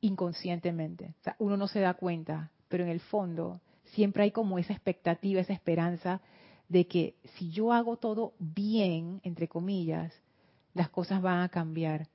inconscientemente. 0.00 1.14
Uno 1.38 1.56
no 1.56 1.66
se 1.66 1.80
da 1.80 1.94
cuenta, 1.94 2.50
pero 2.68 2.84
en 2.84 2.90
el 2.90 3.00
fondo 3.00 3.60
siempre 3.84 4.24
hay 4.24 4.30
como 4.30 4.58
esa 4.58 4.72
expectativa, 4.72 5.40
esa 5.40 5.52
esperanza 5.52 6.20
de 6.68 6.86
que 6.86 7.16
si 7.36 7.50
yo 7.50 7.72
hago 7.72 7.96
todo 7.96 8.34
bien, 8.38 9.20
entre 9.24 9.48
comillas, 9.48 10.12
las 10.74 10.88
cosas 10.88 11.20
van 11.20 11.40
a 11.40 11.48
cambiar. 11.48 12.06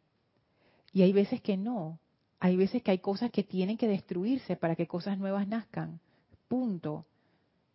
Y 0.96 1.02
hay 1.02 1.12
veces 1.12 1.42
que 1.42 1.58
no. 1.58 2.00
Hay 2.40 2.56
veces 2.56 2.82
que 2.82 2.92
hay 2.92 3.00
cosas 3.00 3.30
que 3.30 3.44
tienen 3.44 3.76
que 3.76 3.86
destruirse 3.86 4.56
para 4.56 4.78
que 4.78 4.88
cosas 4.88 5.20
nuevas 5.20 5.46
nazcan. 5.46 6.00
Punto. 6.48 7.06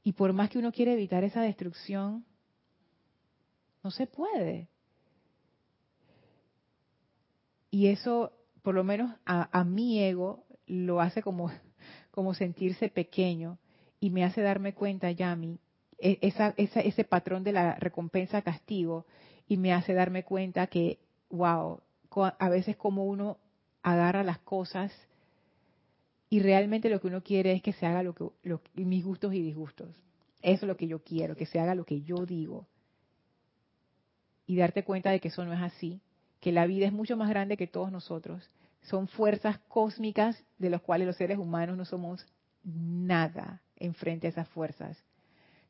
Y 0.03 0.13
por 0.13 0.33
más 0.33 0.49
que 0.49 0.59
uno 0.59 0.73
quiere 0.73 0.95
evitar 0.95 1.23
esa 1.23 1.43
destrucción, 1.43 2.25
no 3.85 3.91
se 3.91 4.07
puede. 4.07 4.69
Y 7.71 7.89
eso, 7.89 8.33
por 8.63 8.75
lo 8.75 8.85
menos 8.85 9.15
a, 9.27 9.65
mi 9.65 10.03
ego, 10.03 10.47
lo 10.67 11.03
hace 11.03 11.21
como, 11.23 11.51
como 12.11 12.33
sentirse 12.33 12.89
pequeño 12.89 13.59
y 14.01 14.09
me 14.09 14.25
hace 14.25 14.41
darme 14.41 14.73
cuenta, 14.73 15.11
Yami, 15.11 15.59
e, 15.99 16.17
esa, 16.23 16.55
esa, 16.57 16.81
ese 16.81 17.05
patrón 17.05 17.45
de 17.45 17.53
la 17.53 17.75
recompensa-castigo 17.75 19.05
y 19.47 19.59
me 19.59 19.75
hace 19.75 19.93
darme 19.93 20.25
cuenta 20.25 20.69
que, 20.69 21.01
wow, 21.29 21.83
a 22.17 22.49
veces 22.49 22.77
como 22.77 23.05
uno 23.05 23.39
agarra 23.83 24.23
las 24.23 24.39
cosas 24.39 24.93
y 26.29 26.41
realmente 26.41 26.89
lo 26.89 27.01
que 27.01 27.09
uno 27.09 27.23
quiere 27.23 27.53
es 27.53 27.63
que 27.63 27.73
se 27.73 27.87
haga 27.87 28.03
lo 28.03 28.15
que 28.15 28.31
mis 28.85 29.05
gustos 29.05 29.35
y 29.35 29.43
disgustos. 29.43 29.89
Eso 30.43 30.65
es 30.65 30.69
lo 30.69 30.77
que 30.77 30.87
yo 30.87 31.03
quiero, 31.03 31.37
que 31.37 31.47
se 31.47 31.59
haga 31.59 31.75
lo 31.75 31.85
que 31.85 32.03
yo 32.03 32.25
digo. 32.25 32.67
Y 34.47 34.57
darte 34.57 34.85
cuenta 34.85 35.11
de 35.11 35.21
que 35.21 35.29
eso 35.29 35.45
no 35.45 35.53
es 35.53 35.61
así, 35.61 36.01
que 36.41 36.53
la 36.53 36.67
vida 36.67 36.87
es 36.87 36.93
mucho 36.93 37.17
más 37.17 37.29
grande 37.29 37.57
que 37.57 37.67
todos 37.67 37.93
nosotros. 37.93 38.49
Son 38.83 39.09
fuerzas 39.09 39.59
cósmicas 39.69 40.43
de 40.59 40.71
las 40.71 40.81
cuales 40.81 41.07
los 41.07 41.17
seres 41.17 41.39
humanos 41.39 41.77
no 41.77 41.85
somos 41.85 42.27
nada 42.65 43.61
en 43.77 43.95
frente 43.95 44.27
a 44.27 44.31
esas 44.31 44.49
fuerzas. 44.49 44.97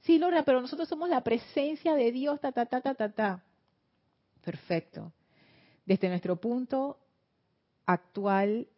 Sí, 0.02 0.18
Lorna, 0.18 0.44
pero 0.44 0.60
nosotros 0.60 0.88
somos 0.88 1.08
la 1.08 1.22
presencia 1.22 1.94
de 1.94 2.12
Dios, 2.12 2.40
ta, 2.40 2.52
ta, 2.52 2.66
ta, 2.66 2.80
ta, 2.80 2.94
ta, 2.94 3.08
ta. 3.10 3.44
Perfecto. 4.42 5.12
Desde 5.90 6.08
nuestro 6.08 6.36
punto 6.36 7.00
actual 7.84 8.68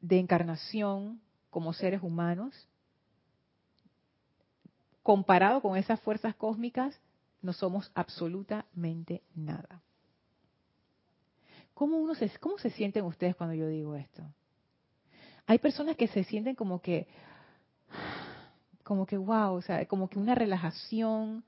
de 0.00 0.18
encarnación 0.18 1.20
como 1.50 1.72
seres 1.72 2.02
humanos, 2.02 2.52
comparado 5.04 5.62
con 5.62 5.76
esas 5.76 6.00
fuerzas 6.00 6.34
cósmicas, 6.34 7.00
no 7.42 7.52
somos 7.52 7.92
absolutamente 7.94 9.22
nada. 9.36 9.80
¿Cómo, 11.74 11.96
uno 11.98 12.16
se, 12.16 12.28
¿Cómo 12.40 12.58
se 12.58 12.70
sienten 12.70 13.04
ustedes 13.04 13.36
cuando 13.36 13.54
yo 13.54 13.68
digo 13.68 13.94
esto? 13.94 14.24
Hay 15.46 15.60
personas 15.60 15.94
que 15.94 16.08
se 16.08 16.24
sienten 16.24 16.56
como 16.56 16.82
que, 16.82 17.06
como 18.82 19.06
que 19.06 19.16
wow, 19.16 19.54
o 19.54 19.62
sea, 19.62 19.86
como 19.86 20.10
que 20.10 20.18
una 20.18 20.34
relajación, 20.34 21.44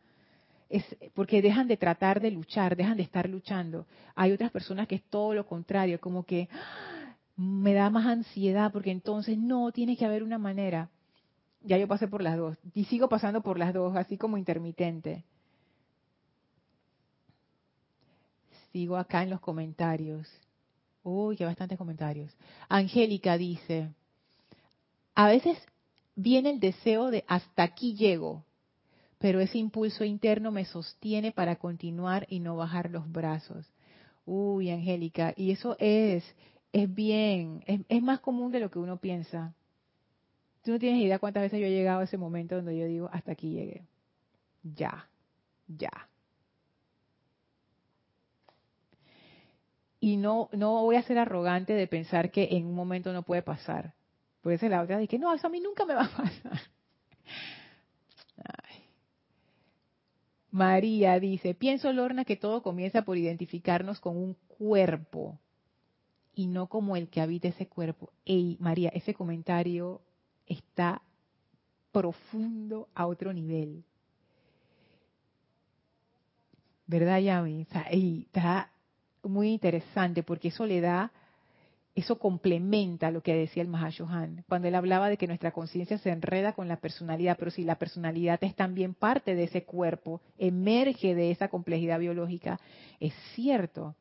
es 0.71 0.85
porque 1.15 1.43
dejan 1.43 1.67
de 1.67 1.77
tratar 1.77 2.21
de 2.21 2.31
luchar, 2.31 2.77
dejan 2.77 2.97
de 2.97 3.03
estar 3.03 3.29
luchando. 3.29 3.87
Hay 4.15 4.31
otras 4.31 4.53
personas 4.53 4.87
que 4.87 4.95
es 4.95 5.03
todo 5.03 5.35
lo 5.35 5.45
contrario, 5.45 6.01
como 6.01 6.25
que 6.25 6.49
me 7.37 7.75
da 7.75 7.91
más 7.91 8.07
ansiedad 8.07 8.73
porque 8.73 8.93
entonces 8.93 9.37
no, 9.37 9.73
tiene 9.73 9.97
que 9.97 10.07
haber 10.07 10.23
una 10.23 10.39
manera. 10.39 10.89
Ya 11.63 11.77
yo 11.77 11.89
pasé 11.89 12.07
por 12.07 12.23
las 12.23 12.37
dos 12.37 12.57
y 12.73 12.85
sigo 12.85 13.09
pasando 13.09 13.43
por 13.43 13.59
las 13.59 13.75
dos, 13.75 13.97
así 13.97 14.17
como 14.17 14.39
intermitente. 14.39 15.25
Sigo 18.73 18.97
acá 18.97 19.25
en 19.25 19.31
los 19.31 19.41
comentarios. 19.41 20.29
Uy, 21.03 21.37
que 21.37 21.45
bastantes 21.45 21.79
comentarios. 21.79 22.33
Angélica 22.69 23.37
dice, 23.37 23.91
a 25.17 25.27
veces 25.27 25.59
viene 26.15 26.51
el 26.51 26.61
deseo 26.61 27.11
de 27.11 27.25
hasta 27.27 27.65
aquí 27.65 27.95
llego, 27.95 28.45
pero 29.21 29.39
ese 29.41 29.59
impulso 29.59 30.03
interno 30.03 30.51
me 30.51 30.65
sostiene 30.65 31.31
para 31.31 31.57
continuar 31.57 32.27
y 32.31 32.41
no 32.41 32.57
bajar 32.57 32.91
los 32.91 33.13
brazos. 33.13 33.71
Uy, 34.25 34.71
Angélica, 34.71 35.35
y 35.37 35.51
eso 35.51 35.77
es, 35.79 36.25
es 36.73 36.93
bien, 36.95 37.63
es, 37.67 38.03
más 38.03 38.21
común 38.21 38.51
de 38.51 38.61
lo 38.61 38.71
que 38.71 38.79
uno 38.79 38.97
piensa. 38.97 39.53
Tú 40.65 40.71
no 40.71 40.79
tienes 40.79 41.03
idea 41.03 41.19
cuántas 41.19 41.43
veces 41.43 41.61
yo 41.61 41.67
he 41.67 41.71
llegado 41.71 42.01
a 42.01 42.05
ese 42.05 42.17
momento 42.17 42.57
donde 42.57 42.79
yo 42.79 42.87
digo, 42.87 43.11
hasta 43.13 43.33
aquí 43.33 43.51
llegué. 43.51 43.85
Ya, 44.63 45.07
ya. 45.69 46.09
Y 50.01 50.17
no, 50.17 50.49
no 50.53 50.81
voy 50.81 50.97
a 50.97 51.03
ser 51.03 51.19
arrogante 51.19 51.75
de 51.75 51.87
pensar 51.87 52.31
que 52.31 52.49
en 52.53 52.65
un 52.65 52.75
momento 52.75 53.13
no 53.13 53.23
puede 53.23 53.43
pasar. 53.43 53.93
Puede 54.41 54.57
ser 54.57 54.71
la 54.71 54.81
otra 54.81 54.97
de 54.97 55.07
que 55.07 55.19
no, 55.19 55.35
eso 55.35 55.47
a 55.47 55.51
mí 55.51 55.61
nunca 55.61 55.85
me 55.85 55.93
va 55.93 56.07
a 56.07 56.17
pasar. 56.17 56.59
María 60.51 61.19
dice, 61.21 61.55
pienso, 61.55 61.93
Lorna, 61.93 62.25
que 62.25 62.37
todo 62.37 62.63
comienza 62.63 63.03
por 63.03 63.17
identificarnos 63.17 64.01
con 64.01 64.17
un 64.17 64.37
cuerpo 64.59 65.39
y 66.35 66.47
no 66.47 66.67
como 66.67 66.97
el 66.97 67.09
que 67.09 67.21
habita 67.21 67.49
ese 67.49 67.67
cuerpo. 67.67 68.11
Ey, 68.25 68.57
María, 68.61 68.91
ese 68.91 69.15
comentario 69.15 70.01
está 70.47 71.03
profundo 71.93 72.89
a 72.95 73.07
otro 73.07 73.33
nivel. 73.33 73.85
¿Verdad, 76.87 77.21
Yami? 77.21 77.67
O 77.73 77.79
está 77.93 78.71
muy 79.23 79.51
interesante 79.51 80.23
porque 80.23 80.49
eso 80.49 80.67
le 80.67 80.81
da 80.81 81.13
eso 81.95 82.19
complementa 82.19 83.11
lo 83.11 83.23
que 83.23 83.35
decía 83.35 83.63
el 83.63 83.69
Mahashohan, 83.69 84.45
cuando 84.49 84.69
él 84.69 84.75
hablaba 84.75 85.09
de 85.09 85.17
que 85.17 85.27
nuestra 85.27 85.51
conciencia 85.51 85.99
se 85.99 86.11
enreda 86.11 86.53
con 86.53 86.69
la 86.69 86.77
personalidad, 86.77 87.37
pero 87.39 87.51
si 87.51 87.65
la 87.65 87.77
personalidad 87.77 88.39
es 88.43 88.55
también 88.55 88.95
parte 88.95 89.35
de 89.35 89.45
ese 89.45 89.65
cuerpo, 89.65 90.21
emerge 90.39 91.15
de 91.15 91.31
esa 91.31 91.49
complejidad 91.49 91.99
biológica, 91.99 92.61
es 93.01 93.13
cierto. 93.35 93.97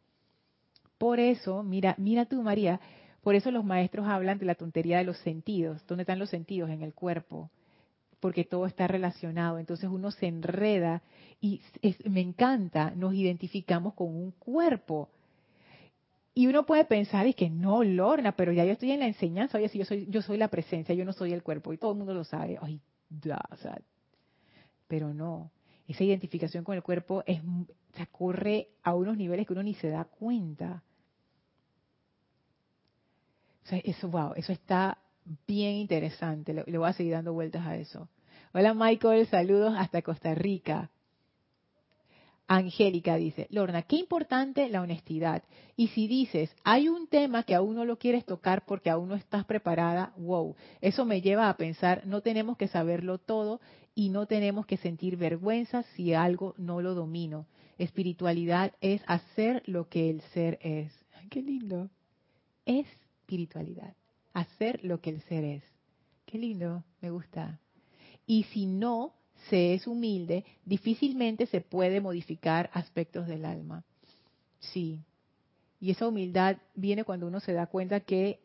Por 0.98 1.20
eso, 1.20 1.64
mira, 1.64 1.96
mira 1.98 2.26
tú 2.26 2.44
María, 2.44 2.80
por 3.22 3.36
eso 3.36 3.52
los 3.52 3.66
maestros 3.66 4.08
hablan 4.08 4.38
de 4.38 4.46
la 4.46 4.56
tontería 4.56 5.00
de 5.00 5.04
los 5.04 5.18
sentidos. 5.20 5.86
¿Dónde 5.88 6.04
están 6.04 6.20
los 6.20 6.30
sentidos? 6.30 6.70
En 6.70 6.82
el 6.82 6.94
cuerpo. 6.94 7.50
Porque 8.20 8.44
todo 8.44 8.66
está 8.66 8.88
relacionado. 8.88 9.60
Entonces 9.60 9.90
uno 9.90 10.12
se 10.12 10.28
enreda 10.28 11.02
y 11.42 11.62
me 12.06 12.22
encanta, 12.22 12.92
nos 12.92 13.14
identificamos 13.14 13.94
con 13.94 14.08
un 14.08 14.32
cuerpo 14.32 15.10
y 16.40 16.48
uno 16.48 16.66
puede 16.66 16.86
pensar, 16.86 17.28
es 17.28 17.36
que 17.36 17.50
no, 17.50 17.84
Lorna, 17.84 18.32
pero 18.32 18.54
ya 18.54 18.64
yo 18.64 18.72
estoy 18.72 18.92
en 18.92 19.02
la 19.02 19.08
enseñanza, 19.08 19.58
oye, 19.58 19.68
si 19.68 19.78
yo 19.78 19.84
soy, 19.84 20.08
yo 20.10 20.22
soy 20.22 20.38
la 20.38 20.48
presencia, 20.48 20.96
yo 20.96 21.04
no 21.04 21.12
soy 21.12 21.34
el 21.34 21.44
cuerpo, 21.44 21.74
y 21.74 21.78
todo 21.78 21.92
el 21.92 21.98
mundo 21.98 22.14
lo 22.14 22.24
sabe. 22.24 22.58
Ay, 22.62 22.80
da, 23.10 23.42
o 23.52 23.58
sea, 23.58 23.78
pero 24.88 25.14
no, 25.14 25.52
esa 25.86 26.06
identificación 26.06 26.64
con 26.64 26.78
el 26.78 26.82
cuerpo 26.82 27.24
es, 27.26 27.42
se 27.94 28.08
corre 28.08 28.70
a 28.84 28.96
unos 28.96 29.18
niveles 29.18 29.46
que 29.46 29.52
uno 29.52 29.64
ni 29.64 29.74
se 29.74 29.90
da 29.90 30.06
cuenta. 30.06 30.82
Eso, 33.70 34.08
wow, 34.08 34.32
eso 34.38 34.54
está 34.54 34.98
bien 35.46 35.76
interesante. 35.76 36.54
Le, 36.54 36.64
le 36.66 36.78
voy 36.78 36.88
a 36.88 36.94
seguir 36.94 37.12
dando 37.12 37.34
vueltas 37.34 37.68
a 37.68 37.76
eso. 37.76 38.08
Hola 38.54 38.74
Michael, 38.74 39.28
saludos 39.28 39.74
hasta 39.78 40.02
Costa 40.04 40.34
Rica. 40.36 40.90
Angélica 42.52 43.16
dice, 43.16 43.48
Lorna, 43.52 43.84
qué 43.84 43.96
importante 43.96 44.70
la 44.70 44.82
honestidad. 44.82 45.44
Y 45.78 45.90
si 45.90 46.08
dices, 46.08 46.50
hay 46.64 46.90
un 46.90 47.06
tema 47.06 47.44
que 47.44 47.54
aún 47.54 47.76
no 47.76 47.86
lo 47.86 48.00
quieres 48.00 48.26
tocar 48.26 48.66
porque 48.66 48.90
aún 48.90 49.08
no 49.10 49.16
estás 49.16 49.46
preparada, 49.46 50.14
wow, 50.18 50.56
eso 50.82 51.06
me 51.06 51.22
lleva 51.22 51.48
a 51.48 51.58
pensar, 51.58 52.08
no 52.08 52.22
tenemos 52.22 52.58
que 52.58 52.68
saberlo 52.68 53.20
todo 53.20 53.62
y 53.94 54.10
no 54.10 54.26
tenemos 54.26 54.66
que 54.66 54.78
sentir 54.78 55.16
vergüenza 55.16 55.84
si 55.96 56.16
algo 56.16 56.56
no 56.58 56.82
lo 56.82 56.96
domino. 56.96 57.46
Espiritualidad 57.78 58.74
es 58.82 59.04
hacer 59.06 59.62
lo 59.68 59.88
que 59.88 60.10
el 60.10 60.22
ser 60.34 60.58
es. 60.64 60.92
qué 61.30 61.44
lindo. 61.44 61.92
Espiritualidad, 62.66 63.96
hacer 64.34 64.84
lo 64.84 65.02
que 65.02 65.12
el 65.12 65.22
ser 65.22 65.44
es. 65.44 65.64
Qué 66.26 66.40
lindo, 66.40 66.84
me 67.00 67.12
gusta. 67.12 67.60
Y 68.26 68.44
si 68.46 68.66
no, 68.66 69.14
se 69.50 69.74
es 69.74 69.88
humilde, 69.88 70.46
difícilmente 70.66 71.46
se 71.46 71.62
puede 71.62 72.02
modificar 72.02 72.70
aspectos 72.74 73.28
del 73.28 73.46
alma. 73.46 73.84
Sí, 74.60 75.02
Y 75.80 75.92
esa 75.92 76.08
humildad 76.08 76.58
viene 76.76 77.06
cuando 77.06 77.28
uno 77.28 77.40
se 77.40 77.54
da 77.54 77.68
cuenta 77.68 78.02
que 78.02 78.42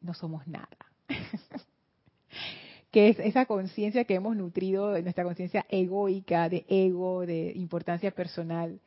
no 0.00 0.14
somos 0.14 0.46
nada. 0.46 0.68
que 2.90 3.10
es 3.10 3.18
esa 3.18 3.44
conciencia 3.44 4.04
que 4.04 4.14
hemos 4.14 4.34
nutrido, 4.36 4.98
nuestra 5.02 5.24
conciencia 5.24 5.66
egoica, 5.68 6.48
de 6.48 6.64
ego, 6.68 7.26
de 7.26 7.52
importancia 7.54 8.10
personal, 8.10 8.80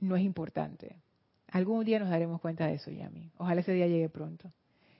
no 0.00 0.16
es 0.16 0.22
importante. 0.22 0.96
Algún 1.50 1.84
día 1.84 1.98
nos 1.98 2.10
daremos 2.10 2.40
cuenta 2.40 2.66
de 2.66 2.74
eso, 2.74 2.90
Yami. 2.90 3.30
Ojalá 3.38 3.62
ese 3.62 3.72
día 3.72 3.86
llegue 3.86 4.10
pronto. 4.10 4.52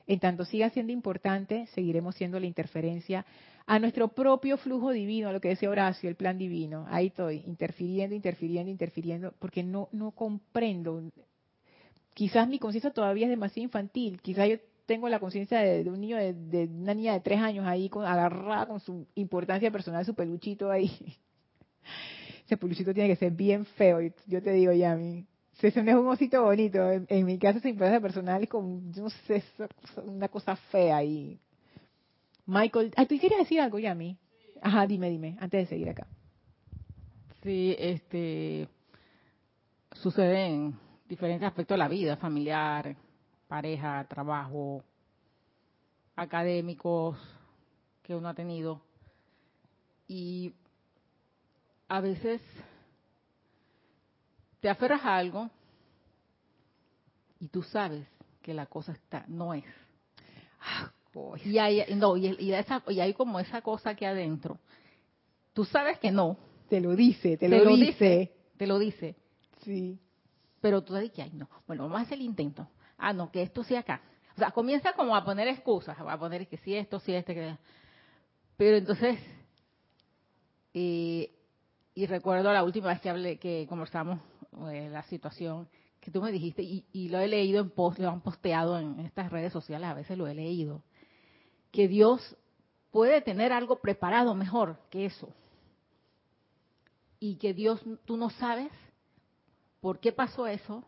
En 0.09 0.21
tanto 0.21 0.47
siga 0.47 0.71
siendo 0.71 0.91
importante, 0.91 1.67
seguiremos 1.75 2.15
siendo 2.15 2.41
la 2.41 2.47
interferencia 2.47 3.27
a 3.67 3.79
nuestro 3.79 4.09
propio 4.09 4.57
flujo 4.57 4.91
divino, 4.91 5.29
a 5.29 5.33
lo 5.33 5.41
que 5.43 5.49
decía 5.49 5.69
Horacio, 5.69 6.09
el 6.09 6.17
plan 6.17 6.39
divino. 6.39 6.87
Ahí 6.89 7.09
estoy, 7.09 7.43
interfiriendo, 7.47 8.17
interfiriendo, 8.17 8.71
interfiriendo, 8.71 9.35
porque 9.39 9.63
no, 9.63 9.91
no 9.93 10.13
comprendo. 10.13 11.03
Quizás 12.15 12.49
mi 12.49 12.59
conciencia 12.59 12.91
todavía 12.91 13.27
es 13.27 13.31
demasiado 13.31 13.65
infantil, 13.65 14.19
quizás 14.23 14.49
yo 14.49 14.57
tengo 14.87 15.11
la 15.11 15.21
conciencia 15.21 15.59
de, 15.59 15.91
un 15.91 16.01
niño, 16.01 16.17
de, 16.17 16.71
una 16.73 16.95
niña 16.95 17.13
de 17.13 17.21
tres 17.21 17.39
años 17.41 17.67
ahí 17.67 17.91
con, 17.91 18.07
agarrada 18.07 18.67
con 18.67 18.81
su 18.81 19.07
importancia 19.15 19.71
personal, 19.71 20.07
su 20.07 20.15
peluchito 20.15 20.71
ahí. 20.71 20.91
Ese 22.47 22.57
peluchito 22.57 22.95
tiene 22.95 23.11
que 23.11 23.17
ser 23.17 23.33
bien 23.33 23.67
feo, 23.67 24.01
yo 24.27 24.43
te 24.43 24.53
digo 24.53 24.73
ya, 24.73 24.97
mi. 24.97 25.27
Se 25.59 25.69
es 25.69 25.77
un 25.77 26.07
osito 26.07 26.43
bonito. 26.45 26.79
En, 27.09 27.27
mi 27.27 27.37
caso, 27.37 27.57
importancia 27.67 28.01
personal 28.01 28.43
es 28.43 28.49
como, 28.49 28.81
no 28.97 29.11
sé, 29.11 29.43
una 30.05 30.29
cosa 30.29 30.55
fea 30.55 30.99
ahí. 30.99 31.39
Michael, 32.47 32.93
ah, 32.97 33.05
¿tú 33.07 33.19
querías 33.19 33.41
decir 33.41 33.61
algo, 33.61 33.79
Yami? 33.79 34.17
Ajá, 34.63 34.87
dime, 34.87 35.11
dime, 35.11 35.37
antes 35.41 35.65
de 35.65 35.67
seguir 35.67 35.91
acá. 35.91 36.07
Sí, 37.43 37.75
este, 37.77 38.69
sucede 39.95 40.47
en 40.47 40.79
diferentes 41.09 41.47
aspectos 41.47 41.75
de 41.75 41.79
la 41.79 41.89
vida, 41.89 42.17
familiar, 42.17 42.97
pareja, 43.49 44.07
trabajo, 44.09 44.85
académicos 46.15 47.19
que 48.05 48.15
uno 48.15 48.29
ha 48.29 48.35
tenido. 48.35 48.81
Y 50.07 50.55
a 51.89 52.01
veces 52.01 52.41
te 54.61 54.69
aferras 54.69 55.05
a 55.05 55.17
algo 55.17 55.51
y 57.41 57.49
tú 57.49 57.63
sabes 57.63 58.07
que 58.43 58.55
la 58.55 58.67
cosa 58.67 58.93
está, 58.93 59.25
no 59.29 59.55
es. 59.55 59.65
Ah, 60.61 60.91
y 61.45 61.59
hay, 61.59 61.85
no, 61.95 62.17
y, 62.17 62.53
hay 62.53 63.15
como 63.15 63.41
esa 63.41 63.63
cosa 63.63 63.91
aquí 63.91 64.05
adentro. 64.05 64.59
Tú 65.53 65.65
sabes 65.65 65.99
que 65.99 66.11
no. 66.11 66.37
Te 66.69 66.81
lo 66.81 66.95
dice, 66.95 67.37
te, 67.37 67.49
lo, 67.49 67.77
dice. 67.77 68.33
Te 68.57 68.67
lo 68.67 68.79
dice. 68.79 69.17
Sí. 69.63 69.99
Pero 70.61 70.83
tú 70.83 70.95
dices 70.95 71.13
que, 71.13 71.23
ay, 71.23 71.31
no. 71.33 71.49
Bueno, 71.67 71.85
vamos 71.85 72.01
a 72.01 72.03
hacer 72.03 72.19
el 72.19 72.25
intento. 72.25 72.69
Ah, 72.97 73.13
no, 73.13 73.31
que 73.31 73.43
esto 73.43 73.65
sí 73.65 73.75
acá. 73.75 74.03
O 74.37 74.39
sea, 74.39 74.51
comienza 74.51 74.93
como 74.93 75.17
a 75.17 75.25
poner 75.25 75.49
excusas, 75.49 75.97
a 75.99 76.19
poner 76.19 76.47
que 76.47 76.59
sí 76.59 76.75
esto, 76.75 77.01
sí 77.01 77.13
este, 77.13 77.35
que... 77.35 77.57
Pero 78.57 78.77
entonces, 78.77 79.19
eh, 80.75 81.33
y 81.95 82.07
recuerdo 82.07 82.53
la 82.53 82.63
última 82.63 82.89
vez 82.89 83.01
que 83.01 83.11
hablé, 83.11 83.39
que 83.39 83.67
conversamos 83.69 84.21
eh, 84.71 84.89
la 84.91 85.03
situación 85.05 85.69
que 86.01 86.11
tú 86.11 86.23
me 86.23 86.33
dijiste, 86.33 86.63
y, 86.63 87.09
lo 87.09 87.19
he 87.19 87.29
leído 87.29 87.61
en 87.61 87.71
post, 87.71 87.99
lo 87.99 88.09
han 88.09 88.21
posteado 88.21 88.79
en 88.79 89.01
estas 89.01 89.31
redes 89.31 89.53
sociales, 89.53 89.89
a 89.89 89.95
veces 89.95 90.17
lo 90.17 90.27
he 90.27 90.35
leído, 90.35 90.83
que 91.73 91.89
Dios 91.89 92.37
puede 92.91 93.21
tener 93.21 93.53
algo 93.53 93.81
preparado 93.81 94.35
mejor 94.35 94.79
que 94.91 95.07
eso. 95.07 95.29
Y 97.21 97.37
que 97.37 97.53
Dios, 97.53 97.83
tú 98.05 98.17
no 98.17 98.31
sabes 98.31 98.71
por 99.81 99.99
qué 99.99 100.13
pasó 100.13 100.47
eso, 100.47 100.85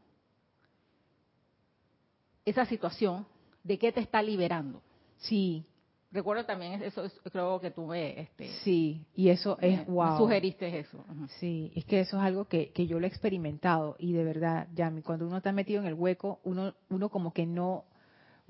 esa 2.45 2.65
situación, 2.67 3.27
de 3.63 3.79
qué 3.79 3.93
te 3.93 4.01
está 4.01 4.23
liberando. 4.23 4.83
Sí. 5.19 5.67
Recuerdo 6.13 6.45
también 6.45 6.83
eso, 6.83 7.05
creo 7.31 7.61
que 7.61 7.71
tú 7.71 7.87
me... 7.87 8.21
Este, 8.21 8.49
sí, 8.65 9.07
y 9.15 9.29
eso 9.29 9.57
es, 9.61 9.87
wow. 9.87 10.19
sugeriste 10.19 10.81
eso. 10.81 11.05
Sí, 11.39 11.73
es 11.77 11.85
que 11.85 12.01
eso 12.01 12.17
es 12.17 12.23
algo 12.23 12.47
que, 12.47 12.73
que 12.73 12.89
yo 12.89 12.99
lo 12.99 13.07
he 13.07 13.09
experimentado 13.09 13.95
y 13.99 14.13
de 14.13 14.25
verdad, 14.25 14.67
ya 14.75 14.93
cuando 15.05 15.27
uno 15.29 15.37
está 15.37 15.53
metido 15.53 15.81
en 15.81 15.87
el 15.87 15.95
hueco, 15.95 16.41
uno, 16.43 16.75
uno 16.89 17.09
como 17.11 17.33
que 17.33 17.47
no 17.47 17.85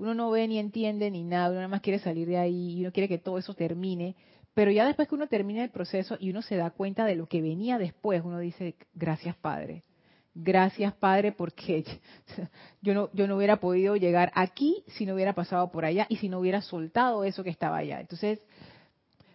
uno 0.01 0.15
no 0.15 0.31
ve 0.31 0.49
ni 0.49 0.59
entiende 0.59 1.11
ni 1.11 1.23
nada, 1.23 1.51
uno 1.51 1.57
nada 1.57 1.69
más 1.69 1.83
quiere 1.83 1.99
salir 1.99 2.27
de 2.27 2.39
ahí 2.39 2.79
y 2.79 2.81
uno 2.81 2.91
quiere 2.91 3.07
que 3.07 3.19
todo 3.19 3.37
eso 3.37 3.53
termine, 3.53 4.17
pero 4.55 4.71
ya 4.71 4.87
después 4.87 5.09
que 5.09 5.15
uno 5.15 5.29
termina 5.29 5.63
el 5.63 5.71
proceso 5.71 6.17
y 6.19 6.31
uno 6.31 6.41
se 6.41 6.57
da 6.57 6.71
cuenta 6.71 7.05
de 7.05 7.17
lo 7.17 7.27
que 7.27 7.43
venía 7.43 7.77
después, 7.77 8.23
uno 8.25 8.39
dice, 8.39 8.77
gracias 8.95 9.37
Padre, 9.37 9.85
gracias 10.43 10.95
Padre 10.95 11.33
porque 11.33 11.85
yo 12.83 12.95
no, 12.95 13.11
yo 13.13 13.27
no 13.27 13.37
hubiera 13.37 13.57
podido 13.57 13.97
llegar 13.97 14.31
aquí 14.35 14.85
si 14.89 15.07
no 15.07 15.15
hubiera 15.15 15.35
pasado 15.35 15.71
por 15.71 15.85
allá 15.85 16.07
y 16.09 16.17
si 16.17 16.29
no 16.29 16.39
hubiera 16.39 16.63
soltado 16.63 17.25
eso 17.25 17.45
que 17.45 17.51
estaba 17.51 17.79
allá. 17.79 18.01
Entonces, 18.01 18.41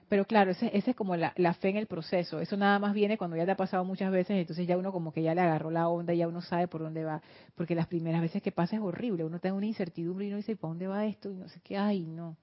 pero 0.08 0.26
claro, 0.26 0.52
ese 0.52 0.72
es 0.72 0.96
como 0.96 1.16
la, 1.16 1.34
fe 1.56 1.70
en 1.70 1.78
el 1.78 1.88
proceso. 1.88 2.40
Eso 2.40 2.56
nada 2.58 2.78
más 2.78 2.94
viene 2.94 3.18
cuando 3.18 3.36
ya 3.36 3.46
te 3.46 3.52
ha 3.52 3.58
pasado 3.58 3.84
muchas 3.84 4.12
veces, 4.12 4.38
entonces 4.38 4.68
ya 4.68 4.78
uno 4.78 4.92
como 4.92 5.12
que 5.12 5.24
ya 5.24 5.34
le 5.34 5.42
agarró 5.42 5.72
la 5.72 5.88
onda 5.88 6.14
ya 6.14 6.28
uno 6.28 6.42
sabe 6.42 6.68
por 6.68 6.82
dónde 6.82 7.04
va. 7.04 7.22
Porque 7.56 7.74
las 7.74 7.88
primeras 7.88 8.22
veces 8.22 8.44
que 8.44 8.52
pasa 8.52 8.76
es 8.76 8.82
horrible. 8.82 9.24
Uno 9.24 9.38
está 9.38 9.48
en 9.48 9.56
una 9.56 9.66
incertidumbre 9.66 10.26
y 10.26 10.28
uno 10.30 10.38
dice, 10.38 10.56
¿para 10.56 10.70
dónde 10.70 10.88
va 10.88 11.06
esto? 11.06 11.32
Y 11.32 11.36
no 11.36 11.50
sé 11.50 11.60
qué, 11.62 11.76
ay, 11.78 12.06
no. 12.06 12.38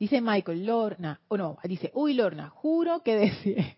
Dice 0.00 0.20
Michael, 0.20 0.66
Lorna, 0.66 1.20
o 1.28 1.36
no, 1.36 1.58
dice, 1.62 1.92
uy, 1.94 2.14
Lorna, 2.14 2.50
juro 2.50 3.04
que 3.04 3.16
decía. 3.16 3.76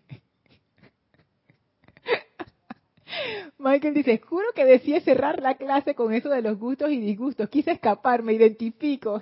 Michael 3.57 3.93
dice, 3.93 4.19
juro 4.19 4.45
que 4.55 4.65
decía 4.65 5.01
cerrar 5.01 5.41
la 5.41 5.55
clase 5.55 5.95
con 5.95 6.13
eso 6.13 6.29
de 6.29 6.41
los 6.41 6.57
gustos 6.57 6.91
y 6.91 6.99
disgustos. 6.99 7.49
Quise 7.49 7.71
escapar, 7.71 8.23
me 8.23 8.33
identifico. 8.33 9.21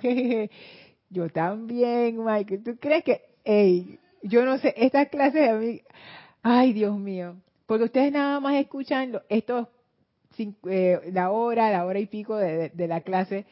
Yo 1.10 1.28
también, 1.28 2.24
Michael. 2.24 2.64
¿Tú 2.64 2.76
crees 2.78 3.04
que 3.04 3.20
yo 4.24 4.44
no 4.44 4.58
sé, 4.58 4.74
estas 4.76 5.08
clases 5.08 5.48
a 5.48 5.54
mí, 5.54 5.82
ay 6.42 6.72
Dios 6.72 6.98
mío, 6.98 7.36
porque 7.66 7.84
ustedes 7.84 8.10
nada 8.10 8.40
más 8.40 8.54
escuchan 8.54 9.20
estos, 9.28 9.68
eh, 10.68 11.00
la 11.12 11.30
hora, 11.30 11.70
la 11.70 11.84
hora 11.84 11.98
y 11.98 12.06
pico 12.06 12.36
de, 12.36 12.72
la 12.74 13.02
clase, 13.02 13.44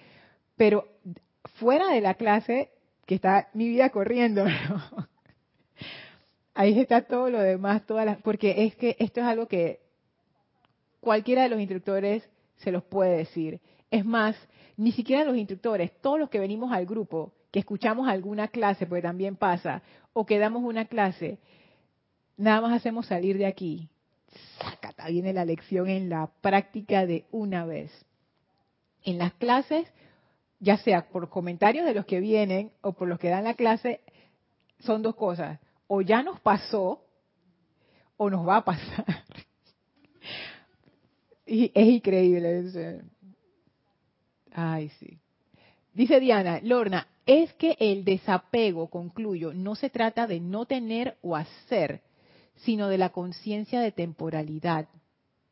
pero 0.56 0.88
fuera 1.58 1.88
de 1.88 2.00
la 2.00 2.14
clase, 2.14 2.70
que 3.06 3.14
está 3.14 3.48
mi 3.52 3.68
vida 3.68 3.90
corriendo, 3.90 4.44
ahí 6.54 6.78
está 6.78 7.02
todo 7.02 7.28
lo 7.28 7.40
demás, 7.40 7.86
todas 7.86 8.06
las, 8.06 8.16
porque 8.22 8.64
es 8.64 8.74
que 8.76 8.96
esto 8.98 9.20
es 9.20 9.26
algo 9.26 9.46
que 9.46 9.80
cualquiera 11.02 11.42
de 11.42 11.48
los 11.48 11.58
instructores 11.58 12.22
se 12.58 12.70
los 12.70 12.84
puede 12.84 13.16
decir. 13.16 13.60
Es 13.90 14.06
más, 14.06 14.36
ni 14.76 14.92
siquiera 14.92 15.24
los 15.24 15.36
instructores, 15.36 15.90
todos 16.00 16.18
los 16.18 16.30
que 16.30 16.38
venimos 16.38 16.72
al 16.72 16.86
grupo, 16.86 17.32
que 17.50 17.58
escuchamos 17.58 18.08
alguna 18.08 18.48
clase, 18.48 18.86
porque 18.86 19.02
también 19.02 19.34
pasa, 19.36 19.82
o 20.12 20.24
que 20.24 20.38
damos 20.38 20.62
una 20.62 20.86
clase, 20.86 21.38
nada 22.36 22.60
más 22.60 22.72
hacemos 22.72 23.06
salir 23.06 23.36
de 23.36 23.46
aquí. 23.46 23.88
Sácata, 24.60 25.08
viene 25.08 25.32
la 25.32 25.44
lección 25.44 25.88
en 25.88 26.08
la 26.08 26.30
práctica 26.40 27.04
de 27.04 27.26
una 27.32 27.66
vez. 27.66 27.90
En 29.02 29.18
las 29.18 29.34
clases, 29.34 29.92
ya 30.60 30.76
sea 30.76 31.08
por 31.08 31.28
comentarios 31.28 31.84
de 31.84 31.94
los 31.94 32.06
que 32.06 32.20
vienen 32.20 32.70
o 32.80 32.92
por 32.92 33.08
los 33.08 33.18
que 33.18 33.28
dan 33.28 33.44
la 33.44 33.54
clase, 33.54 34.00
son 34.78 35.02
dos 35.02 35.16
cosas. 35.16 35.58
O 35.88 36.00
ya 36.00 36.22
nos 36.22 36.38
pasó 36.40 37.04
o 38.16 38.30
nos 38.30 38.46
va 38.46 38.58
a 38.58 38.64
pasar. 38.64 39.21
Es 41.52 41.88
increíble. 41.88 43.02
Ay, 44.52 44.88
sí. 45.00 45.18
Dice 45.92 46.20
Diana, 46.20 46.60
Lorna, 46.62 47.06
es 47.26 47.52
que 47.54 47.76
el 47.78 48.04
desapego, 48.04 48.88
concluyo, 48.88 49.52
no 49.52 49.74
se 49.74 49.90
trata 49.90 50.26
de 50.26 50.40
no 50.40 50.64
tener 50.64 51.16
o 51.22 51.36
hacer, 51.36 52.02
sino 52.56 52.88
de 52.88 52.98
la 52.98 53.10
conciencia 53.10 53.80
de 53.80 53.92
temporalidad, 53.92 54.88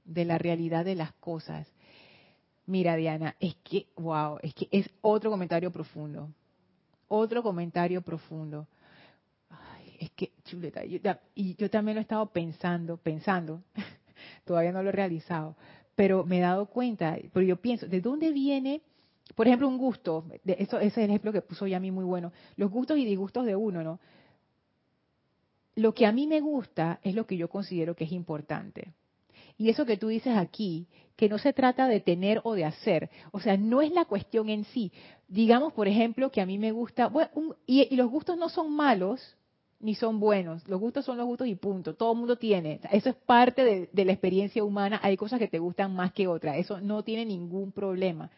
de 0.05 0.25
la 0.25 0.39
realidad 0.39 0.85
de 0.85 0.95
las 0.95 1.13
cosas. 1.15 1.69
Mira, 2.67 2.97
Diana, 2.97 3.37
es 3.41 3.55
que, 3.57 3.87
wow, 3.97 4.39
es 4.43 4.55
que 4.55 4.69
es 4.71 4.89
otro 5.03 5.31
comentario 5.31 5.71
profundo. 5.71 6.31
Otro 7.09 7.43
comentario 7.43 8.01
profundo. 8.01 8.67
Es 9.99 10.11
que, 10.13 10.33
chuleta, 10.45 10.83
y 11.35 11.55
yo 11.57 11.69
también 11.69 11.97
lo 11.97 12.01
he 12.01 12.03
estado 12.03 12.25
pensando, 12.27 12.97
pensando, 12.97 13.63
todavía 14.47 14.73
no 14.73 14.83
lo 14.83 14.89
he 14.89 14.93
realizado, 14.93 15.57
pero 16.01 16.25
me 16.25 16.39
he 16.39 16.41
dado 16.41 16.65
cuenta, 16.65 17.19
pero 17.31 17.45
yo 17.45 17.57
pienso, 17.57 17.87
¿de 17.87 18.01
dónde 18.01 18.33
viene 18.33 18.81
por 19.35 19.47
ejemplo, 19.47 19.69
un 19.69 19.77
gusto, 19.77 20.25
eso, 20.47 20.79
ese 20.79 20.87
es 20.87 20.97
el 20.97 21.11
ejemplo 21.11 21.31
que 21.31 21.43
puso 21.43 21.67
ya 21.67 21.77
a 21.77 21.81
mí 21.81 21.91
muy 21.91 22.05
bueno, 22.05 22.33
los 22.57 22.71
gustos 22.71 22.97
y 22.97 23.05
disgustos 23.05 23.45
de 23.45 23.55
uno, 23.55 23.85
¿no? 23.85 24.01
Lo 25.75 25.93
que 25.93 26.07
a 26.07 26.13
mí 26.13 26.27
me 26.27 26.41
gusta 26.41 27.01
es 27.03 27.15
lo 27.15 27.27
que 27.27 27.37
yo 27.37 27.49
considero 27.49 27.95
que 27.95 28.05
es 28.05 28.13
importante. 28.13 28.95
Y 29.59 29.69
eso 29.69 29.85
que 29.85 29.99
tú 29.99 30.09
dices 30.09 30.37
aquí, 30.37 30.89
que 31.17 31.29
no 31.29 31.37
se 31.37 31.53
trata 31.53 31.87
de 31.87 32.01
tener 32.01 32.41
o 32.45 32.55
de 32.55 32.65
hacer, 32.65 33.11
o 33.31 33.39
sea, 33.39 33.59
no 33.59 33.83
es 33.83 33.93
la 33.93 34.07
cuestión 34.07 34.49
en 34.49 34.65
sí. 34.65 34.91
Digamos, 35.29 35.75
por 35.75 35.87
ejemplo, 35.87 36.31
que 36.31 36.41
a 36.41 36.47
mí 36.47 36.59
me 36.59 36.73
gusta, 36.73 37.09
bueno, 37.09 37.31
y, 37.67 37.87
y 37.93 37.97
los 37.97 38.11
gustos 38.11 38.39
no 38.39 38.49
son 38.49 38.73
malos, 38.73 39.37
ni 39.81 39.95
son 39.95 40.21
buenos. 40.21 40.67
Los 40.69 40.79
gustos 40.79 41.05
son 41.05 41.17
los 41.17 41.27
gustos 41.27 41.49
y 41.49 41.55
punto. 41.55 41.95
Todo 41.95 42.13
el 42.13 42.19
mundo 42.19 42.37
tiene. 42.37 42.81
Eso 42.93 43.09
es 43.09 43.17
parte 43.17 43.89
de, 43.93 44.05
la 44.05 44.13
experiencia 44.13 44.63
humana. 44.63 45.01
Hay 45.03 45.17
cosas 45.17 45.39
que 45.39 45.49
te 45.49 45.59
gustan 45.59 45.95
más 45.95 46.13
que 46.13 46.29
otras. 46.29 46.57
Eso 46.59 46.81
no 46.81 47.03
tiene 47.03 47.25
ningún 47.25 47.73
problema. 47.73 48.31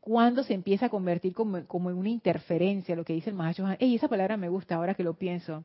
Cuando 0.00 0.42
se 0.42 0.54
empieza 0.54 0.86
a 0.86 0.88
convertir 0.88 1.34
como, 1.34 1.58
en 1.58 1.96
una 1.96 2.08
interferencia, 2.08 2.96
lo 2.96 3.04
que 3.04 3.12
dice 3.12 3.30
el 3.30 3.36
Mahacho 3.36 3.66
Ey, 3.78 3.96
esa 3.96 4.08
palabra 4.08 4.36
me 4.36 4.48
gusta 4.48 4.76
ahora 4.76 4.94
que 4.94 5.04
lo 5.04 5.14
pienso. 5.14 5.64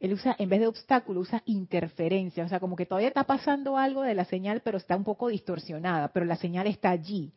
Él 0.00 0.12
usa, 0.12 0.34
en 0.38 0.48
vez 0.48 0.60
de 0.60 0.66
obstáculo, 0.66 1.20
usa 1.20 1.42
interferencia. 1.46 2.44
O 2.44 2.48
sea, 2.48 2.60
como 2.60 2.76
que 2.76 2.86
todavía 2.86 3.08
está 3.08 3.24
pasando 3.24 3.76
algo 3.76 4.02
de 4.02 4.14
la 4.14 4.24
señal, 4.24 4.62
pero 4.64 4.78
está 4.78 4.96
un 4.96 5.04
poco 5.04 5.28
distorsionada, 5.28 6.08
pero 6.08 6.26
la 6.26 6.36
señal 6.36 6.66
está 6.66 6.90
allí. 6.90 7.32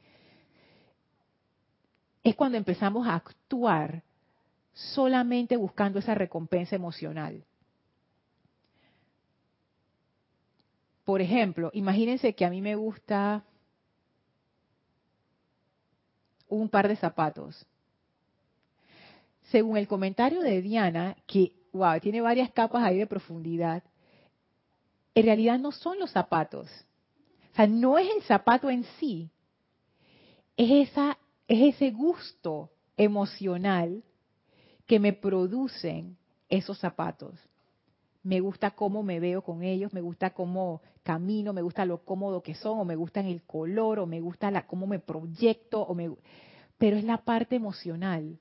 Es 2.23 2.35
cuando 2.35 2.57
empezamos 2.57 3.07
a 3.07 3.15
actuar 3.15 4.03
solamente 4.77 5.57
buscando 5.57 5.97
esa 5.97 6.13
recompensa 6.13 6.75
emocional. 6.75 7.43
Por 11.03 11.21
ejemplo, 11.21 11.71
imagínense 11.73 12.35
que 12.35 12.45
a 12.45 12.49
mí 12.49 12.61
me 12.61 12.75
gusta 12.75 13.43
un 16.47 16.69
par 16.69 16.87
de 16.87 16.95
zapatos. 16.95 17.65
Según 19.49 19.77
el 19.77 19.87
comentario 19.87 20.41
de 20.41 20.61
Diana, 20.61 21.15
que 21.25 21.53
wow, 21.73 21.99
tiene 21.99 22.21
varias 22.21 22.51
capas 22.51 22.83
ahí 22.83 22.97
de 22.97 23.07
profundidad, 23.07 23.83
en 25.15 25.25
realidad 25.25 25.57
no 25.57 25.71
son 25.71 25.97
los 25.97 26.11
zapatos. 26.11 26.69
O 27.53 27.55
sea, 27.55 27.65
no 27.65 27.97
es 27.97 28.07
el 28.15 28.21
zapato 28.23 28.69
en 28.69 28.83
sí. 28.99 29.31
Es 30.55 30.89
esa 30.89 31.17
es 31.47 31.75
ese 31.75 31.91
gusto 31.91 32.69
emocional 32.97 34.03
que 34.87 34.99
me 34.99 35.13
producen 35.13 36.17
esos 36.49 36.79
zapatos. 36.79 37.37
Me 38.23 38.39
gusta 38.39 38.71
cómo 38.71 39.03
me 39.03 39.19
veo 39.19 39.41
con 39.41 39.63
ellos, 39.63 39.93
me 39.93 40.01
gusta 40.01 40.31
cómo 40.31 40.81
camino, 41.03 41.53
me 41.53 41.61
gusta 41.61 41.85
lo 41.85 42.03
cómodo 42.03 42.41
que 42.41 42.55
son, 42.55 42.79
o 42.79 42.85
me 42.85 42.95
gusta 42.95 43.19
el 43.19 43.43
color, 43.43 43.99
o 43.99 44.07
me 44.07 44.19
gusta 44.19 44.49
la, 44.49 44.65
cómo 44.65 44.87
me 44.87 44.99
proyecto, 44.99 45.81
o 45.81 45.93
me, 45.93 46.11
pero 46.77 46.97
es 46.97 47.03
la 47.03 47.17
parte 47.17 47.55
emocional. 47.55 48.39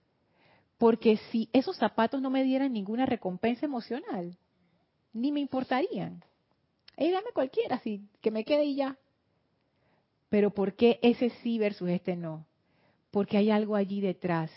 Porque 0.78 1.18
si 1.30 1.48
esos 1.52 1.76
zapatos 1.76 2.20
no 2.20 2.30
me 2.30 2.44
dieran 2.44 2.72
ninguna 2.72 3.06
recompensa 3.06 3.66
emocional, 3.66 4.36
ni 5.12 5.32
me 5.32 5.40
importarían. 5.40 6.22
Dame 6.96 7.32
cualquiera, 7.34 7.76
así, 7.76 8.08
que 8.20 8.30
me 8.30 8.44
quede 8.44 8.64
y 8.64 8.76
ya. 8.76 8.96
Pero 10.28 10.50
¿por 10.50 10.74
qué 10.74 10.98
ese 11.02 11.30
sí 11.42 11.58
versus 11.58 11.88
este 11.88 12.16
no? 12.16 12.46
Porque 13.10 13.36
hay 13.36 13.50
algo 13.50 13.76
allí 13.76 14.00
detrás 14.00 14.50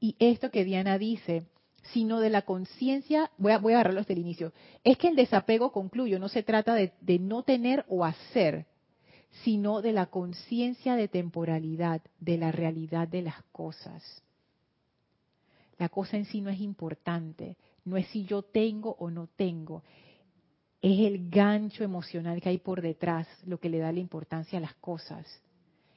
y 0.00 0.16
esto 0.18 0.50
que 0.50 0.64
Diana 0.64 0.98
dice, 0.98 1.46
sino 1.92 2.20
de 2.20 2.30
la 2.30 2.42
conciencia, 2.42 3.30
voy 3.38 3.52
a, 3.52 3.58
voy 3.58 3.72
a 3.72 3.76
agarrarlo 3.76 4.02
el 4.06 4.18
inicio, 4.18 4.52
es 4.84 4.98
que 4.98 5.08
el 5.08 5.16
desapego, 5.16 5.72
concluyo, 5.72 6.18
no 6.18 6.28
se 6.28 6.42
trata 6.42 6.74
de 6.74 7.18
no 7.18 7.42
tener 7.42 7.84
o 7.88 8.04
hacer, 8.04 8.66
sino 9.44 9.82
de 9.82 9.92
la 9.92 10.06
conciencia 10.06 10.96
de 10.96 11.08
temporalidad, 11.08 12.02
de 12.20 12.38
la 12.38 12.52
realidad 12.52 13.08
de 13.08 13.22
las 13.22 13.42
cosas. 13.52 14.22
La 15.78 15.88
cosa 15.88 16.16
en 16.16 16.24
sí 16.24 16.40
no 16.40 16.50
es 16.50 16.60
importante, 16.60 17.56
no 17.84 17.96
es 17.96 18.06
si 18.08 18.24
yo 18.24 18.42
tengo 18.42 18.96
o 18.98 19.10
no 19.10 19.28
tengo, 19.36 19.82
es 20.80 21.00
el 21.00 21.28
gancho 21.28 21.84
emocional 21.84 22.40
que 22.40 22.48
hay 22.48 22.58
por 22.58 22.80
detrás 22.80 23.26
lo 23.44 23.58
que 23.58 23.68
le 23.68 23.78
da 23.78 23.92
la 23.92 24.00
importancia 24.00 24.58
a 24.58 24.62
las 24.62 24.74
cosas 24.74 25.26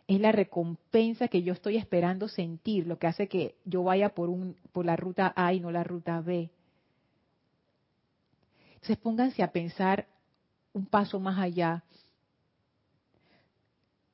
es 0.09 0.19
la 0.19 0.31
recompensa 0.31 1.27
que 1.27 1.43
yo 1.43 1.53
estoy 1.53 1.77
esperando 1.77 2.27
sentir, 2.27 2.87
lo 2.87 2.97
que 2.97 3.05
hace 3.05 3.27
que 3.27 3.53
yo 3.63 3.83
vaya 3.83 4.09
por, 4.09 4.27
la 4.83 4.95
ruta 4.95 5.31
A 5.35 5.53
y 5.53 5.59
no 5.59 5.69
la 5.69 5.83
ruta 5.83 6.19
B. 6.19 6.49
Entonces 8.73 8.97
pónganse 8.97 9.43
a 9.43 9.51
pensar 9.51 10.07
un 10.73 10.87
paso 10.87 11.19
más 11.19 11.37
allá. 11.37 11.83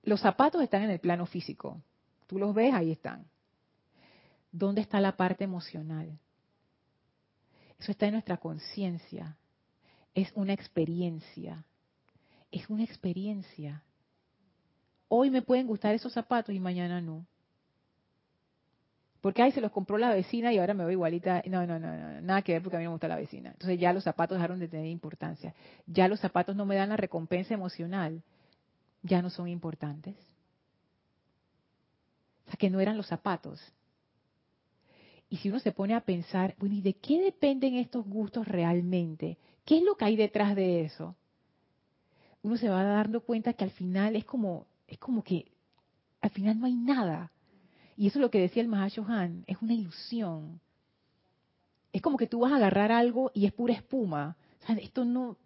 Los 0.03 0.19
zapatos 0.19 0.61
están 0.61 0.83
en 0.83 0.89
el 0.89 0.99
plano 0.99 1.25
físico. 1.27 1.81
Tú 2.27 2.39
los 2.39 2.53
ves, 2.53 2.73
ahí 2.73 2.91
están. 2.91 3.25
¿Dónde 4.51 4.81
está 4.81 4.99
la 4.99 5.15
parte 5.15 5.45
emocional? 5.45 6.19
Eso 7.79 7.93
está 7.93 8.07
en 8.07 8.13
nuestra 8.15 8.35
conciencia. 8.35 9.37
Es 10.13 10.33
una 10.35 10.51
experiencia. 10.51 11.63
Es 12.51 12.69
una 12.69 12.83
experiencia 12.83 13.81
hoy 15.07 15.29
me 15.29 15.41
pueden 15.41 15.67
gustar 15.67 15.93
esos 15.95 16.13
zapatos 16.13 16.53
y 16.53 16.59
mañana 16.59 17.01
no. 17.01 17.25
Porque 19.25 19.41
ahí 19.41 19.51
se 19.51 19.59
los 19.59 19.71
compró 19.71 19.97
la 19.97 20.13
vecina 20.13 20.53
y 20.53 20.59
ahora 20.59 20.75
me 20.75 20.83
veo 20.83 20.91
igualita. 20.91 21.41
No, 21.47 21.65
no, 21.65 21.79
no, 21.79 21.97
no, 21.97 22.21
nada 22.21 22.43
que 22.43 22.53
ver 22.53 22.61
porque 22.61 22.77
a 22.77 22.79
mí 22.79 22.85
me 22.85 22.91
gusta 22.91 23.07
la 23.07 23.15
vecina. 23.15 23.49
Entonces 23.49 23.79
ya 23.79 23.91
los 23.91 24.03
zapatos 24.03 24.37
dejaron 24.37 24.59
de 24.59 24.67
tener 24.67 24.85
importancia. 24.85 25.55
Ya 25.87 26.07
los 26.07 26.19
zapatos 26.19 26.55
no 26.55 26.67
me 26.67 26.75
dan 26.75 26.89
la 26.89 26.97
recompensa 26.97 27.55
emocional. 27.55 28.21
Ya 29.01 29.23
no 29.23 29.31
son 29.31 29.47
importantes. 29.47 30.15
O 32.45 32.51
sea, 32.51 32.57
que 32.57 32.69
no 32.69 32.79
eran 32.79 32.97
los 32.97 33.07
zapatos. 33.07 33.59
Y 35.27 35.37
si 35.37 35.49
uno 35.49 35.59
se 35.59 35.71
pone 35.71 35.95
a 35.95 36.01
pensar, 36.01 36.53
bueno, 36.59 36.75
¿y 36.75 36.81
de 36.81 36.93
qué 36.93 37.19
dependen 37.19 37.77
estos 37.77 38.05
gustos 38.05 38.47
realmente? 38.47 39.39
¿Qué 39.65 39.77
es 39.77 39.83
lo 39.83 39.95
que 39.95 40.05
hay 40.05 40.15
detrás 40.15 40.55
de 40.55 40.83
eso? 40.83 41.15
Uno 42.43 42.57
se 42.57 42.69
va 42.69 42.83
dando 42.83 43.21
cuenta 43.21 43.53
que 43.53 43.63
al 43.63 43.71
final 43.71 44.15
es 44.15 44.25
como 44.25 44.67
es 44.87 44.97
como 44.97 45.23
que 45.23 45.51
al 46.21 46.29
final 46.29 46.59
no 46.59 46.65
hay 46.65 46.75
nada. 46.75 47.31
Y 47.97 48.07
eso 48.07 48.19
es 48.19 48.21
lo 48.21 48.31
que 48.31 48.39
decía 48.39 48.61
el 48.61 48.67
Mahashohan, 48.67 49.43
es 49.47 49.61
una 49.61 49.73
ilusión. 49.73 50.59
Es 51.93 52.01
como 52.01 52.17
que 52.17 52.27
tú 52.27 52.39
vas 52.41 52.51
a 52.51 52.57
agarrar 52.57 52.91
algo 52.91 53.31
y 53.33 53.45
es 53.45 53.53
pura 53.53 53.73
espuma. 53.73 54.35
esto 54.79 55.05
no, 55.05 55.37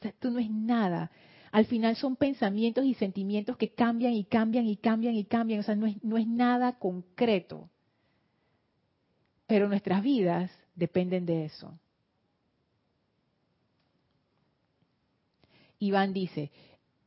esto 0.00 0.30
no 0.30 0.38
es 0.38 0.50
nada. 0.50 1.10
Al 1.50 1.66
final 1.66 1.96
son 1.96 2.16
pensamientos 2.16 2.84
y 2.84 2.94
sentimientos 2.94 3.56
que 3.56 3.70
cambian 3.70 4.12
y 4.12 4.24
cambian 4.24 4.66
y 4.66 4.76
cambian 4.76 5.14
y 5.14 5.24
cambian. 5.24 5.60
O 5.60 5.62
sea, 5.62 5.74
no 5.74 5.86
es, 5.86 6.02
no 6.02 6.16
es 6.16 6.26
nada 6.26 6.78
concreto. 6.78 7.68
Pero 9.46 9.68
nuestras 9.68 10.02
vidas 10.02 10.50
dependen 10.74 11.26
de 11.26 11.46
eso. 11.46 11.78
Iván 15.78 16.12
dice, 16.12 16.50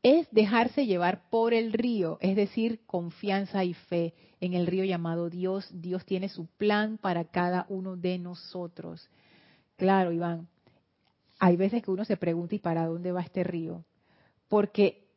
es 0.04 0.28
dejarse 0.32 0.86
llevar 0.86 1.30
por 1.30 1.54
el 1.54 1.74
río, 1.74 2.18
es 2.22 2.36
decir, 2.36 2.82
confianza 2.86 3.64
y 3.64 3.74
fe 3.74 4.14
en 4.40 4.54
el 4.54 4.66
río 4.66 4.84
llamado 4.84 5.30
Dios. 5.30 5.70
Dios 5.72 6.06
tiene 6.06 6.30
su 6.30 6.48
plan 6.48 6.98
para 6.98 7.26
cada 7.26 7.66
uno 7.70 7.96
de 7.96 8.18
nosotros. 8.18 9.10
Claro, 9.78 10.12
Iván, 10.12 10.48
hay 11.40 11.56
veces 11.56 11.84
que 11.84 11.92
uno 11.92 12.06
se 12.06 12.18
pregunta, 12.18 12.56
¿y 12.56 12.60
para 12.60 12.86
dónde 12.86 13.12
va 13.12 13.22
este 13.22 13.44
río? 13.44 13.84
Porque 14.48 15.08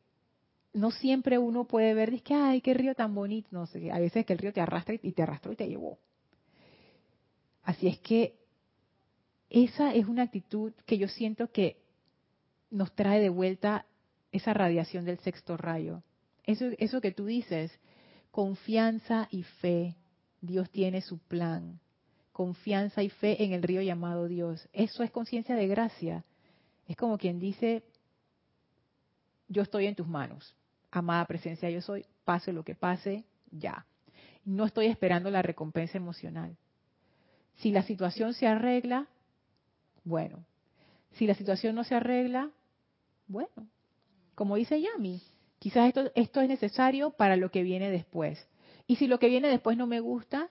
no 0.75 0.91
siempre 0.91 1.39
uno 1.39 1.65
puede 1.65 1.95
ver, 1.95 2.23
que, 2.23 2.35
ay, 2.35 2.61
qué 2.61 2.75
río 2.75 2.95
tan 2.95 3.15
bonito, 3.15 3.49
no 3.53 3.67
sé, 3.67 3.91
hay 3.91 4.03
veces 4.03 4.27
que 4.27 4.33
el 4.33 4.39
río 4.39 4.53
te 4.53 4.61
arrastra 4.61 4.95
y 5.01 5.13
te 5.13 5.23
arrastró 5.23 5.53
y 5.53 5.57
te 5.57 5.69
llevó. 5.69 5.99
Así 7.63 7.89
es 7.89 7.99
que 8.01 8.37
esa 9.49 9.95
es 9.95 10.07
una 10.07 10.25
actitud 10.25 10.73
que 10.85 10.99
yo 10.99 11.09
siento 11.09 11.51
que 11.51 11.79
nos 12.71 12.95
trae 12.95 13.21
de 13.21 13.29
vuelta 13.29 13.87
esa 14.35 14.53
radiación 14.53 15.05
del 15.05 15.19
sexto 15.21 15.57
rayo. 15.57 16.03
Eso, 16.43 16.67
eso 16.79 17.01
que 17.01 17.13
tú 17.13 17.25
dices, 17.25 17.71
confianza 18.33 19.29
y 19.31 19.45
fe. 19.45 19.95
Dios 20.41 20.69
tiene 20.71 21.03
su 21.03 21.19
plan. 21.19 21.79
Confianza 22.33 23.05
y 23.05 23.11
fe 23.11 23.45
en 23.45 23.53
el 23.53 23.63
río 23.63 23.81
llamado 23.81 24.27
Dios. 24.27 24.69
Eso 24.73 25.05
es 25.05 25.13
conciencia 25.13 25.55
de 25.55 25.69
gracia. 25.69 26.25
Es 26.89 26.97
como 26.97 27.17
quien 27.17 27.39
dice, 27.39 27.85
yo 29.47 29.63
estoy 29.63 29.87
en 29.87 29.95
tus 29.95 30.09
manos. 30.09 30.57
Amada 30.91 31.25
presencia, 31.27 31.71
yo 31.71 31.81
soy, 31.81 32.05
pase 32.25 32.53
lo 32.53 32.65
que 32.65 32.75
pase, 32.75 33.25
ya. 33.53 33.87
No 34.45 34.65
estoy 34.65 34.87
esperando 34.87 35.31
la 35.31 35.43
recompensa 35.43 35.97
emocional. 35.97 36.57
Si 37.59 37.71
la 37.71 37.85
situación 37.85 38.35
se 38.35 38.49
arregla, 38.49 39.07
bueno. 40.03 40.45
Si 41.13 41.29
la 41.29 41.35
situación 41.35 41.77
no 41.77 41.85
se 41.85 41.95
arregla, 41.95 42.51
bueno, 43.29 43.69
como 44.35 44.57
dice 44.57 44.81
Yami, 44.81 45.23
quizás 45.59 45.89
esto, 45.89 46.11
esto 46.15 46.41
es 46.41 46.49
necesario 46.49 47.11
para 47.11 47.37
lo 47.37 47.51
que 47.51 47.63
viene 47.63 47.91
después. 47.91 48.47
Y 48.87 48.97
si 48.97 49.07
lo 49.07 49.19
que 49.19 49.29
viene 49.29 49.49
después 49.49 49.77
no 49.77 49.87
me 49.87 50.01
gusta, 50.01 50.51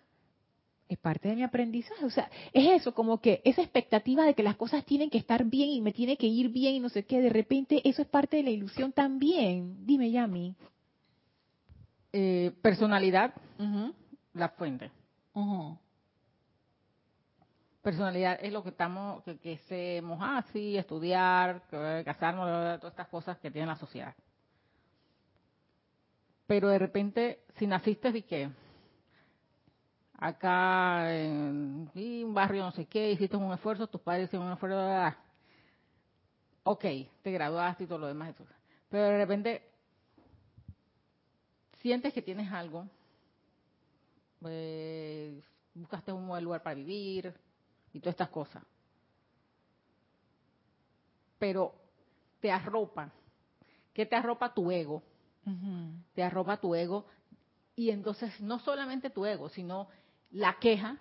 es 0.89 0.97
parte 0.97 1.29
de 1.29 1.35
mi 1.35 1.43
aprendizaje. 1.43 2.05
O 2.05 2.09
sea, 2.09 2.29
es 2.51 2.81
eso, 2.81 2.93
como 2.93 3.19
que 3.19 3.41
esa 3.45 3.61
expectativa 3.61 4.25
de 4.25 4.33
que 4.33 4.43
las 4.43 4.55
cosas 4.55 4.85
tienen 4.85 5.09
que 5.09 5.17
estar 5.17 5.45
bien 5.45 5.69
y 5.69 5.81
me 5.81 5.91
tiene 5.91 6.17
que 6.17 6.27
ir 6.27 6.49
bien 6.49 6.75
y 6.75 6.79
no 6.79 6.89
sé 6.89 7.05
qué, 7.05 7.21
de 7.21 7.29
repente 7.29 7.81
eso 7.87 8.01
es 8.01 8.07
parte 8.07 8.37
de 8.37 8.43
la 8.43 8.49
ilusión 8.51 8.91
también. 8.91 9.85
Dime, 9.85 10.11
Yami. 10.11 10.55
Eh, 12.11 12.51
personalidad, 12.61 13.33
la 14.33 14.49
fuente. 14.49 14.91
Personalidad 17.83 18.39
es 18.41 18.51
lo 18.51 18.63
que 18.63 18.69
estamos, 18.69 19.23
que, 19.23 19.37
que 19.37 19.53
hacemos 19.55 20.19
así, 20.21 20.77
estudiar, 20.77 21.61
casarnos, 22.03 22.79
todas 22.79 22.93
estas 22.93 23.07
cosas 23.09 23.37
que 23.37 23.51
tiene 23.51 23.67
la 23.67 23.75
sociedad. 23.75 24.15
Pero 26.47 26.69
de 26.69 26.79
repente, 26.79 27.43
si 27.57 27.67
naciste 27.67 28.11
de 28.11 28.21
qué? 28.23 28.49
acá 30.23 31.13
en 31.13 31.91
un 31.93 32.33
barrio 32.33 32.63
no 32.63 32.71
sé 32.71 32.85
qué, 32.85 33.11
hiciste 33.11 33.35
un 33.35 33.51
esfuerzo, 33.51 33.87
tus 33.87 33.99
padres 33.99 34.27
hicieron 34.27 34.47
un 34.47 34.53
esfuerzo, 34.53 34.79
ah, 34.79 35.17
ok, 36.63 36.85
te 37.21 37.31
graduaste 37.31 37.83
y 37.83 37.87
todo 37.87 37.99
lo 37.99 38.07
demás. 38.07 38.33
Pero 38.89 39.03
de 39.03 39.17
repente 39.17 39.61
sientes 41.81 42.13
que 42.13 42.21
tienes 42.21 42.49
algo, 42.53 42.87
pues, 44.39 45.43
buscaste 45.73 46.13
un 46.13 46.25
buen 46.25 46.43
lugar 46.43 46.63
para 46.63 46.75
vivir 46.75 47.33
y 47.93 47.99
todas 47.99 48.13
estas 48.13 48.29
cosas. 48.29 48.63
Pero 51.39 51.73
te 52.39 52.51
arropa. 52.51 53.11
¿Qué 53.93 54.05
te 54.05 54.15
arropa 54.15 54.53
tu 54.53 54.71
ego? 54.71 55.03
Te 56.15 56.23
arropa 56.23 56.57
tu 56.57 56.73
ego. 56.73 57.05
Y 57.75 57.89
entonces 57.89 58.39
no 58.41 58.59
solamente 58.59 59.09
tu 59.09 59.25
ego, 59.25 59.49
sino 59.49 59.87
la 60.31 60.57
queja 60.59 60.97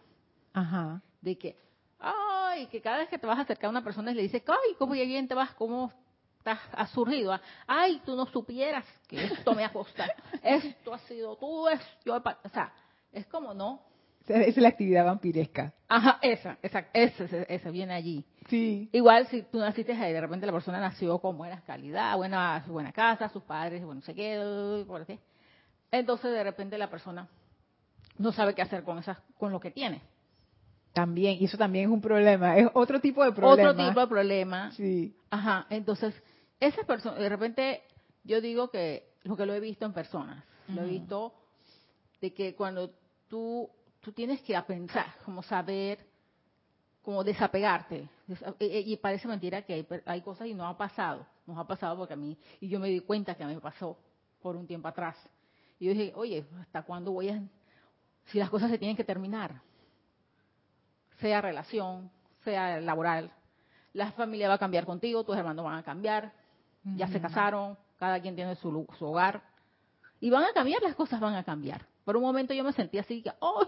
de 1.21 1.39
que, 1.39 1.59
ay, 1.99 2.67
que 2.67 2.81
cada 2.81 2.99
vez 2.99 3.09
que 3.09 3.19
te 3.19 3.27
vas 3.27 3.39
a 3.39 3.43
acercar 3.43 3.67
a 3.67 3.71
una 3.71 3.85
persona 3.85 4.11
y 4.11 4.15
le 4.15 4.23
dices, 4.23 4.43
ay, 4.47 4.75
¿cómo 4.79 4.93
bien 4.93 5.29
te 5.29 5.35
vas? 5.35 5.53
¿Cómo 5.55 5.93
estás, 6.39 6.61
has 6.73 6.91
surgido? 6.91 7.39
Ay, 7.67 8.03
tú 8.05 8.17
no 8.17 8.27
supieras 8.27 8.85
que 9.07 9.25
esto 9.25 9.55
me 9.55 9.65
ha 9.65 9.73
costado. 9.73 10.13
esto 10.43 10.93
ha 10.93 10.99
sido 11.01 11.37
tú, 11.37 11.69
es, 11.69 11.81
yo, 12.05 12.17
o 12.17 12.49
sea, 12.51 12.73
es 13.13 13.27
como 13.27 13.55
no. 13.55 13.81
Esa 14.29 14.43
es 14.43 14.57
la 14.57 14.69
actividad 14.69 15.05
vampiresca. 15.05 15.73
Ajá, 15.89 16.19
esa, 16.23 16.59
esa, 16.63 16.87
esa, 16.93 17.25
esa 17.25 17.71
viene 17.71 17.93
allí. 17.93 18.25
Sí. 18.49 18.89
Igual 18.93 19.27
si 19.29 19.43
tú 19.43 19.59
naciste 19.59 19.93
ahí, 19.93 20.13
de 20.13 20.21
repente 20.21 20.47
la 20.47 20.53
persona 20.53 20.81
nació 20.81 21.19
con 21.19 21.37
buena 21.37 21.61
calidad, 21.63 22.17
buena, 22.17 22.65
buena 22.67 22.93
casa, 22.93 23.29
sus 23.29 23.43
padres, 23.43 23.85
bueno, 23.85 24.01
no 24.01 24.07
sé 24.07 24.15
qué, 24.15 24.85
por 24.87 25.03
así. 25.03 25.19
Entonces 25.91 26.33
de 26.33 26.43
repente 26.43 26.79
la 26.79 26.89
persona 26.89 27.29
no 28.19 28.33
sabe 28.33 28.55
qué 28.55 28.63
hacer 28.63 28.85
con 28.85 28.99
esas, 28.99 29.19
con 29.39 29.53
lo 29.53 29.61
que 29.61 29.71
tiene. 29.71 30.03
También, 30.93 31.39
y 31.41 31.47
eso 31.47 31.57
también 31.57 31.87
es 31.87 31.91
un 31.91 32.01
problema, 32.01 32.57
es 32.59 32.69
otro 32.75 33.01
tipo 33.01 33.25
de 33.25 33.33
problema. 33.33 33.71
Otro 33.71 33.87
tipo 33.87 34.01
de 34.01 34.07
problema. 34.07 34.71
Sí. 34.73 35.17
Ajá, 35.31 35.67
entonces, 35.71 36.15
esa 36.61 36.83
persona, 36.85 37.17
de 37.19 37.29
repente, 37.29 37.83
yo 38.25 38.41
digo 38.41 38.71
que, 38.71 39.15
lo 39.23 39.37
que 39.37 39.47
lo 39.47 39.55
he 39.55 39.61
visto 39.61 39.87
en 39.87 39.93
personas, 39.93 40.45
lo 40.69 40.83
he 40.83 40.87
visto 40.87 41.35
de 42.21 42.33
que 42.35 42.55
cuando 42.55 42.91
tú, 43.29 43.71
tú 44.03 44.13
tienes 44.13 44.43
que 44.43 44.61
pensar, 44.63 45.07
como 45.25 45.43
saber, 45.43 46.07
como 47.01 47.25
desapegarte, 47.25 48.09
y 48.61 48.97
parece 48.99 49.27
mentira 49.27 49.63
que 49.63 49.75
hay, 49.75 49.87
hay 50.05 50.21
cosas 50.21 50.47
y 50.47 50.55
no 50.55 50.67
ha 50.67 50.77
pasado, 50.77 51.27
nos 51.47 51.57
ha 51.59 51.67
pasado 51.67 51.97
porque 51.97 52.15
a 52.15 52.17
mí, 52.17 52.37
y 52.61 52.69
yo 52.69 52.79
me 52.79 52.89
di 52.89 53.01
cuenta 53.01 53.35
que 53.35 53.43
a 53.43 53.47
mí 53.47 53.55
me 53.55 53.61
pasó 53.61 53.97
por 54.41 54.57
un 54.57 54.67
tiempo 54.67 54.89
atrás. 54.89 55.17
Y 55.79 55.87
yo 55.87 55.93
dije, 55.93 56.13
oye, 56.15 56.45
¿hasta 56.61 56.83
cuándo 56.83 57.13
voy 57.13 57.31
a 57.31 57.43
si 58.27 58.39
las 58.39 58.51
cosas 58.51 58.71
se 58.71 58.79
tienen 58.79 58.97
que 58.97 59.05
terminar, 59.05 59.61
sea 61.21 61.41
relación, 61.41 62.11
sea 62.45 62.81
laboral, 62.81 63.33
la 63.93 64.13
familia 64.13 64.49
va 64.49 64.55
a 64.55 64.59
cambiar 64.59 64.87
contigo, 64.87 65.25
tus 65.25 65.37
hermanos 65.37 65.65
van 65.65 65.79
a 65.79 65.83
cambiar, 65.83 66.33
ya 66.97 67.09
se 67.09 67.21
casaron, 67.21 67.77
cada 67.99 68.21
quien 68.21 68.35
tiene 68.35 68.57
su, 68.57 68.87
hogar, 69.01 69.43
y 70.21 70.31
van 70.31 70.45
a 70.45 70.53
cambiar, 70.53 70.83
las 70.83 70.95
cosas 70.95 71.21
van 71.21 71.35
a 71.35 71.45
cambiar. 71.45 71.87
Por 72.05 72.17
un 72.17 72.23
momento 72.23 72.55
yo 72.55 72.65
me 72.65 72.73
sentía 72.73 73.03
así, 73.03 73.23
que, 73.23 73.33
oh, 73.41 73.67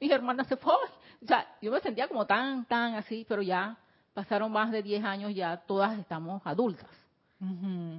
mis 0.00 0.10
hermanas 0.10 0.46
se 0.46 0.56
fue. 0.56 0.74
O 1.22 1.26
sea, 1.26 1.46
yo 1.60 1.70
me 1.70 1.80
sentía 1.80 2.08
como 2.08 2.26
tan, 2.26 2.64
tan 2.64 2.94
así, 2.94 3.26
pero 3.28 3.42
ya 3.42 3.76
pasaron 4.14 4.50
más 4.52 4.70
de 4.70 4.82
10 4.82 5.04
años, 5.04 5.34
ya 5.34 5.56
todas 5.56 5.98
estamos 5.98 6.42
adultas. 6.44 6.88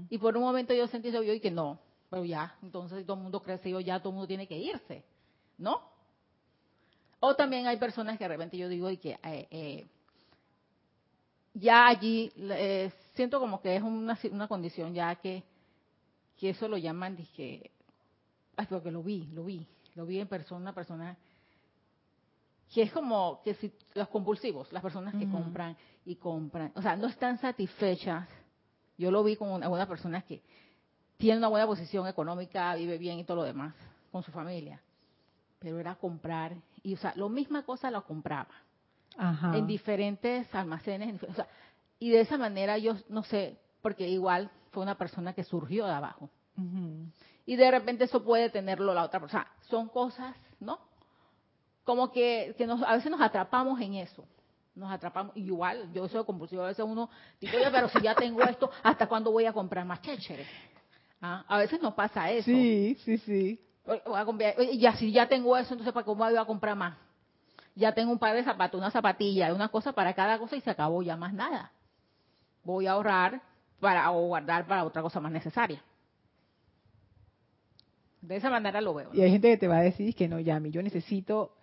Y 0.09 0.19
por 0.19 0.37
un 0.37 0.43
momento 0.43 0.71
yo 0.71 0.85
sentí 0.87 1.11
yo 1.11 1.23
y 1.23 1.39
que 1.39 1.49
no, 1.49 1.79
pero 2.11 2.23
ya, 2.23 2.55
entonces 2.61 3.03
todo 3.07 3.17
el 3.17 3.23
mundo 3.23 3.41
crece, 3.41 3.71
yo 3.71 3.79
ya 3.79 3.97
todo 3.97 4.09
el 4.09 4.13
mundo 4.15 4.27
tiene 4.27 4.47
que 4.47 4.55
irse, 4.55 5.03
¿no? 5.57 5.81
O 7.19 7.35
también 7.35 7.65
hay 7.65 7.77
personas 7.77 8.19
que 8.19 8.23
de 8.23 8.27
repente 8.27 8.55
yo 8.55 8.69
digo 8.69 8.87
y 8.91 8.97
que 8.97 9.17
eh, 9.23 9.47
eh, 9.49 9.87
ya 11.55 11.87
allí 11.87 12.31
eh, 12.37 12.91
siento 13.15 13.39
como 13.39 13.61
que 13.61 13.75
es 13.75 13.81
una, 13.81 14.17
una 14.31 14.47
condición 14.47 14.93
ya 14.93 15.15
que, 15.15 15.43
que 16.37 16.51
eso 16.51 16.67
lo 16.67 16.77
llaman, 16.77 17.15
dije, 17.15 17.71
ay, 18.57 18.67
porque 18.69 18.91
lo 18.91 19.01
vi, 19.01 19.27
lo 19.33 19.43
vi, 19.43 19.65
lo 19.95 20.05
vi 20.05 20.19
en 20.19 20.27
persona, 20.27 20.61
una 20.61 20.73
persona 20.73 21.17
que 22.73 22.83
es 22.83 22.91
como 22.91 23.41
que 23.43 23.53
si 23.55 23.71
los 23.93 24.07
compulsivos, 24.07 24.71
las 24.71 24.81
personas 24.81 25.13
que 25.15 25.29
compran 25.29 25.75
y 26.05 26.15
compran, 26.15 26.71
o 26.75 26.81
sea, 26.81 26.95
no 26.95 27.07
están 27.07 27.37
satisfechas. 27.37 28.27
Yo 28.97 29.11
lo 29.11 29.23
vi 29.23 29.35
con 29.35 29.61
algunas 29.61 29.87
personas 29.87 30.23
que 30.23 30.41
tiene 31.17 31.37
una 31.37 31.49
buena 31.49 31.67
posición 31.67 32.07
económica, 32.07 32.73
vive 32.75 32.97
bien 32.97 33.19
y 33.19 33.23
todo 33.25 33.37
lo 33.37 33.43
demás 33.43 33.75
con 34.11 34.23
su 34.23 34.31
familia, 34.31 34.81
pero 35.59 35.79
era 35.79 35.95
comprar 35.95 36.55
y 36.81 36.93
o 36.93 36.97
sea, 36.97 37.13
lo 37.15 37.29
misma 37.29 37.63
cosa 37.63 37.91
lo 37.91 38.05
compraba 38.05 38.53
en 39.53 39.67
diferentes 39.67 40.53
almacenes, 40.55 41.21
o 41.23 41.33
sea, 41.33 41.47
y 41.99 42.09
de 42.09 42.21
esa 42.21 42.37
manera 42.37 42.77
yo 42.77 42.95
no 43.09 43.23
sé, 43.23 43.59
porque 43.81 44.07
igual 44.07 44.49
fue 44.71 44.81
una 44.81 44.97
persona 44.97 45.33
que 45.33 45.43
surgió 45.43 45.85
de 45.85 45.93
abajo. 45.93 46.29
Y 47.45 47.55
de 47.57 47.69
repente 47.69 48.05
eso 48.05 48.23
puede 48.23 48.49
tenerlo 48.49 48.93
la 48.93 49.03
otra 49.03 49.19
persona. 49.19 49.47
Son 49.61 49.89
cosas, 49.89 50.35
¿no? 50.59 50.79
Como 51.83 52.11
que, 52.11 52.53
que 52.57 52.67
nos, 52.67 52.81
a 52.83 52.93
veces 52.93 53.11
nos 53.11 53.21
atrapamos 53.21 53.79
en 53.81 53.95
eso. 53.95 54.25
Nos 54.75 54.91
atrapamos. 54.91 55.35
Igual, 55.35 55.91
yo 55.93 56.07
soy 56.07 56.23
compulsivo. 56.23 56.63
A 56.63 56.67
veces 56.67 56.85
uno 56.85 57.09
dice, 57.39 57.57
oye, 57.57 57.69
pero 57.71 57.89
si 57.89 58.01
ya 58.01 58.15
tengo 58.15 58.41
esto, 58.43 58.69
¿hasta 58.83 59.07
cuándo 59.07 59.31
voy 59.31 59.45
a 59.45 59.53
comprar 59.53 59.85
más 59.85 60.01
chéchere? 60.01 60.45
¿Ah? 61.21 61.43
A 61.47 61.57
veces 61.57 61.81
nos 61.81 61.93
pasa 61.93 62.31
eso. 62.31 62.45
Sí, 62.45 62.97
sí, 63.03 63.17
sí. 63.17 63.59
Ya, 64.77 64.95
si 64.95 65.11
ya 65.11 65.27
tengo 65.27 65.57
eso, 65.57 65.73
entonces 65.73 65.93
¿para 65.93 66.05
cómo 66.05 66.23
voy 66.23 66.37
a 66.37 66.45
comprar 66.45 66.75
más? 66.75 66.97
Ya 67.75 67.93
tengo 67.93 68.11
un 68.11 68.19
par 68.19 68.35
de 68.35 68.43
zapatos, 68.43 68.77
una 68.79 68.91
zapatilla, 68.91 69.53
una 69.53 69.69
cosa 69.69 69.93
para 69.93 70.13
cada 70.13 70.37
cosa 70.37 70.55
y 70.55 70.61
se 70.61 70.69
acabó 70.69 71.01
ya 71.01 71.15
más 71.17 71.33
nada. 71.33 71.71
Voy 72.63 72.85
a 72.85 72.91
ahorrar 72.91 73.41
para 73.79 74.11
o 74.11 74.27
guardar 74.27 74.67
para 74.67 74.83
otra 74.83 75.01
cosa 75.01 75.19
más 75.19 75.31
necesaria. 75.31 75.81
De 78.21 78.35
esa 78.35 78.49
manera 78.49 78.81
lo 78.81 78.93
veo. 78.93 79.09
Y 79.13 79.21
hay 79.21 79.31
gente 79.31 79.49
que 79.49 79.57
te 79.57 79.67
va 79.67 79.77
a 79.77 79.81
decir 79.81 80.13
que 80.15 80.27
no, 80.27 80.39
Yami, 80.39 80.69
yo 80.69 80.83
necesito 80.83 81.55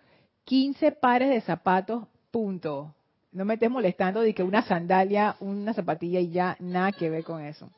15 0.45 0.91
pares 0.93 1.29
de 1.29 1.41
zapatos, 1.41 2.05
punto. 2.31 2.93
No 3.31 3.45
me 3.45 3.55
estés 3.55 3.69
molestando 3.69 4.21
de 4.21 4.33
que 4.33 4.43
una 4.43 4.63
sandalia, 4.63 5.35
una 5.39 5.73
zapatilla 5.73 6.19
y 6.19 6.31
ya 6.31 6.57
nada 6.59 6.91
que 6.91 7.09
ver 7.09 7.23
con 7.23 7.43
eso. 7.43 7.69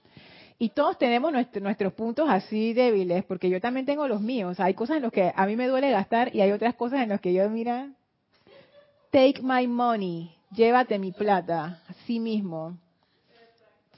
Y 0.58 0.70
todos 0.70 0.98
tenemos 0.98 1.32
nuestros 1.32 1.94
puntos 1.94 2.30
así 2.30 2.74
débiles, 2.74 3.24
porque 3.26 3.50
yo 3.50 3.60
también 3.60 3.86
tengo 3.86 4.08
los 4.08 4.22
míos. 4.22 4.60
Hay 4.60 4.76
cosas 4.76 4.98
en 4.98 5.04
las 5.04 5.12
que 5.12 5.34
a 5.36 5.46
mí 5.48 5.56
me 5.56 5.68
duele 5.68 5.90
gastar 5.90 6.36
y 6.36 6.42
hay 6.42 6.52
otras 6.52 6.76
cosas 6.76 7.02
en 7.02 7.10
las 7.10 7.20
que 7.20 7.34
yo, 7.34 7.50
mira, 7.50 7.90
take 9.10 9.42
my 9.42 9.68
money, 9.68 10.32
llévate 10.52 11.00
mi 11.00 11.12
plata, 11.12 11.82
así 11.88 12.20
mismo. 12.20 12.78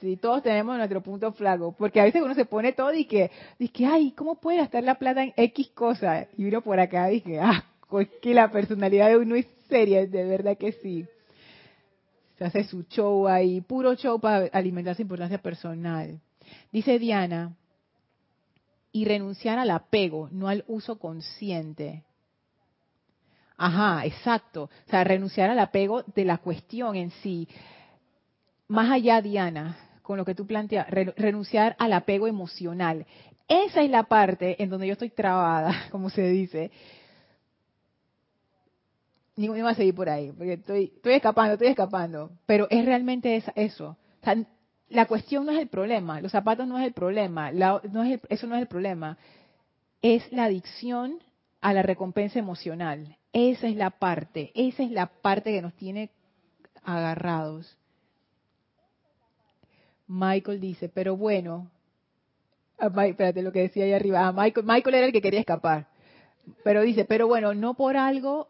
Sí, 0.00 0.16
todos 0.16 0.42
tenemos 0.42 0.76
nuestro 0.76 1.02
punto 1.02 1.32
flaco, 1.32 1.74
porque 1.78 2.00
a 2.00 2.04
veces 2.04 2.22
uno 2.22 2.34
se 2.34 2.46
pone 2.46 2.72
todo 2.72 2.92
y 2.94 3.04
que, 3.04 3.30
dice, 3.58 3.86
ay, 3.86 4.12
¿cómo 4.12 4.36
puede 4.36 4.58
gastar 4.58 4.82
la 4.84 4.96
plata 4.96 5.22
en 5.22 5.32
X 5.36 5.68
cosa? 5.74 6.26
Y 6.36 6.46
uno 6.46 6.62
por 6.62 6.80
acá 6.80 7.06
dice, 7.08 7.40
ah, 7.40 7.64
es 8.00 8.08
que 8.22 8.34
la 8.34 8.50
personalidad 8.50 9.08
de 9.08 9.18
uno 9.18 9.34
es 9.34 9.46
seria, 9.68 10.06
de 10.06 10.24
verdad 10.24 10.56
que 10.56 10.72
sí. 10.72 11.06
Se 12.38 12.44
hace 12.44 12.64
su 12.64 12.82
show 12.84 13.28
ahí, 13.28 13.60
puro 13.60 13.94
show 13.94 14.20
para 14.20 14.46
alimentar 14.52 14.96
su 14.96 15.02
importancia 15.02 15.38
personal. 15.38 16.20
Dice 16.72 16.98
Diana, 16.98 17.56
y 18.92 19.04
renunciar 19.04 19.58
al 19.58 19.70
apego, 19.70 20.28
no 20.30 20.48
al 20.48 20.64
uso 20.68 20.98
consciente. 20.98 22.04
Ajá, 23.56 24.04
exacto. 24.04 24.64
O 24.64 24.90
sea, 24.90 25.04
renunciar 25.04 25.50
al 25.50 25.58
apego 25.58 26.02
de 26.14 26.24
la 26.24 26.38
cuestión 26.38 26.96
en 26.96 27.10
sí. 27.10 27.48
Más 28.68 28.90
allá, 28.90 29.20
Diana, 29.20 29.76
con 30.02 30.16
lo 30.16 30.24
que 30.24 30.34
tú 30.34 30.46
planteas, 30.46 30.88
renunciar 30.90 31.76
al 31.78 31.92
apego 31.92 32.26
emocional. 32.26 33.06
Esa 33.48 33.82
es 33.82 33.90
la 33.90 34.04
parte 34.04 34.62
en 34.62 34.70
donde 34.70 34.86
yo 34.86 34.92
estoy 34.92 35.10
trabada, 35.10 35.72
como 35.90 36.08
se 36.08 36.28
dice. 36.28 36.70
Ni 39.36 39.48
me 39.48 39.62
va 39.62 39.70
a 39.70 39.74
seguir 39.74 39.94
por 39.94 40.08
ahí, 40.08 40.30
porque 40.32 40.54
estoy, 40.54 40.92
escapando, 41.04 41.54
estoy 41.54 41.68
escapando. 41.68 42.30
Pero 42.46 42.68
es 42.70 42.84
realmente 42.84 43.42
eso. 43.56 43.96
O 44.20 44.24
sea, 44.24 44.36
la 44.88 45.06
cuestión 45.06 45.44
no 45.46 45.52
es 45.52 45.58
el 45.58 45.68
problema, 45.68 46.20
los 46.20 46.32
zapatos 46.32 46.68
no 46.68 46.78
es 46.78 46.86
el 46.86 46.92
problema, 46.92 47.50
eso 47.50 48.46
no 48.46 48.54
es 48.54 48.62
el 48.62 48.68
problema, 48.68 49.18
es 50.02 50.30
la 50.32 50.44
adicción 50.44 51.18
a 51.60 51.72
la 51.72 51.82
recompensa 51.82 52.38
emocional. 52.38 53.16
Esa 53.32 53.66
es 53.66 53.74
la 53.74 53.90
parte, 53.90 54.52
esa 54.54 54.84
es 54.84 54.92
la 54.92 55.06
parte 55.06 55.50
que 55.50 55.62
nos 55.62 55.74
tiene 55.74 56.10
agarrados. 56.84 57.76
Michael 60.06 60.60
dice, 60.60 60.88
pero 60.88 61.16
bueno, 61.16 61.70
ah, 62.78 63.06
espérate 63.06 63.42
lo 63.42 63.50
que 63.50 63.62
decía 63.62 63.84
ahí 63.84 63.92
arriba, 63.92 64.28
ah, 64.28 64.32
Michael, 64.32 64.66
Michael 64.66 64.94
era 64.94 65.06
el 65.06 65.12
que 65.12 65.22
quería 65.22 65.40
escapar, 65.40 65.88
pero 66.62 66.82
dice, 66.82 67.04
pero 67.04 67.26
bueno, 67.26 67.54
no 67.54 67.74
por 67.74 67.96
algo, 67.96 68.48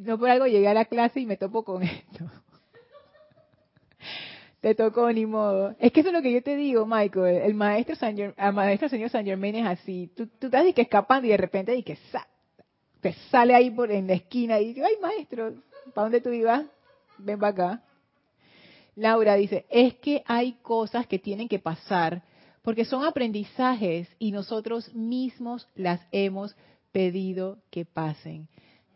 no 0.00 0.18
por 0.18 0.30
algo 0.30 0.46
llegué 0.46 0.68
a 0.68 0.74
la 0.74 0.86
clase 0.86 1.20
y 1.20 1.26
me 1.26 1.36
topo 1.36 1.62
con 1.62 1.82
esto. 1.84 2.24
Te 4.60 4.74
tocó 4.74 5.10
ni 5.12 5.24
modo. 5.24 5.74
Es 5.78 5.92
que 5.92 6.00
eso 6.00 6.10
es 6.10 6.14
lo 6.14 6.22
que 6.22 6.32
yo 6.32 6.42
te 6.42 6.56
digo, 6.56 6.84
Michael. 6.84 7.36
El 7.36 7.54
maestro, 7.54 7.96
San 7.96 8.18
el 8.18 8.52
maestro 8.52 8.88
señor 8.88 9.08
San 9.08 9.24
Germain 9.24 9.54
es 9.56 9.66
así. 9.66 10.10
Tú, 10.14 10.26
tú 10.26 10.46
estás 10.46 10.64
que 10.74 10.82
escapando 10.82 11.26
y 11.26 11.30
de 11.30 11.36
repente 11.36 11.74
y 11.74 11.82
que 11.82 11.96
te 13.00 13.14
sale 13.30 13.54
ahí 13.54 13.70
por 13.70 13.90
en 13.90 14.06
la 14.06 14.14
esquina 14.14 14.60
y 14.60 14.68
dice, 14.68 14.84
ay 14.84 14.94
maestro, 15.00 15.54
¿para 15.94 16.04
dónde 16.04 16.20
tú 16.20 16.30
ibas? 16.30 16.66
Ven 17.18 17.38
para 17.38 17.52
acá. 17.52 17.82
Laura 18.96 19.34
dice, 19.36 19.64
es 19.70 19.94
que 19.94 20.22
hay 20.26 20.54
cosas 20.62 21.06
que 21.06 21.18
tienen 21.18 21.48
que 21.48 21.58
pasar 21.58 22.22
porque 22.62 22.84
son 22.84 23.04
aprendizajes 23.04 24.08
y 24.18 24.32
nosotros 24.32 24.94
mismos 24.94 25.66
las 25.74 26.00
hemos 26.12 26.54
pedido 26.92 27.58
que 27.70 27.86
pasen. 27.86 28.48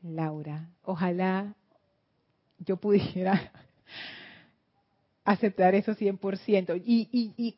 Laura, 0.04 0.68
ojalá 0.82 1.54
yo 2.58 2.76
pudiera 2.76 3.50
aceptar 5.24 5.74
eso 5.74 5.94
100%. 5.94 6.82
Y, 6.84 7.08
y, 7.10 7.32
y 7.36 7.56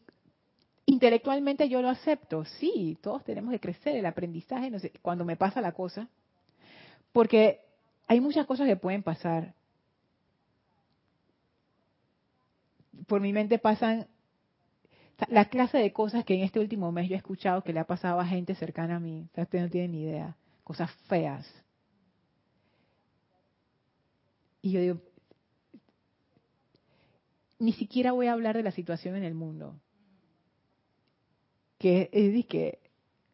intelectualmente 0.87 1.69
yo 1.69 1.83
lo 1.83 1.89
acepto, 1.89 2.45
sí, 2.45 2.97
todos 3.03 3.25
tenemos 3.25 3.53
que 3.53 3.61
crecer, 3.61 3.97
el 3.97 4.07
aprendizaje, 4.07 4.71
no 4.71 4.79
sé, 4.79 4.93
cuando 5.03 5.25
me 5.25 5.37
pasa 5.37 5.61
la 5.61 5.73
cosa, 5.73 6.09
porque 7.13 7.61
hay 8.07 8.21
muchas 8.21 8.47
cosas 8.47 8.69
que 8.69 8.77
pueden 8.77 9.03
pasar. 9.03 9.55
Por 13.07 13.21
mi 13.21 13.33
mente 13.33 13.59
pasan 13.59 14.07
la 15.29 15.47
clase 15.47 15.79
de 15.79 15.93
cosas 15.93 16.25
que 16.25 16.35
en 16.35 16.43
este 16.43 16.61
último 16.61 16.93
mes 16.93 17.09
yo 17.09 17.15
he 17.15 17.19
escuchado 17.19 17.63
que 17.63 17.73
le 17.73 17.81
ha 17.81 17.87
pasado 17.87 18.21
a 18.21 18.27
gente 18.27 18.55
cercana 18.55 18.97
a 18.97 19.01
mí. 19.01 19.29
O 19.37 19.43
usted 19.43 19.61
no 19.61 19.71
tiene 19.71 19.89
ni 19.89 20.03
idea. 20.03 20.37
Cosas 20.63 20.91
feas. 21.09 21.47
Y 24.67 24.73
yo 24.73 24.81
digo, 24.81 25.01
ni 27.61 27.73
siquiera 27.73 28.11
voy 28.11 28.27
a 28.27 28.33
hablar 28.33 28.57
de 28.57 28.65
la 28.65 28.73
situación 28.73 29.15
en 29.15 29.23
el 29.23 29.33
mundo. 29.33 29.77
Que 31.79 32.11
es 32.11 32.47
que 32.47 32.81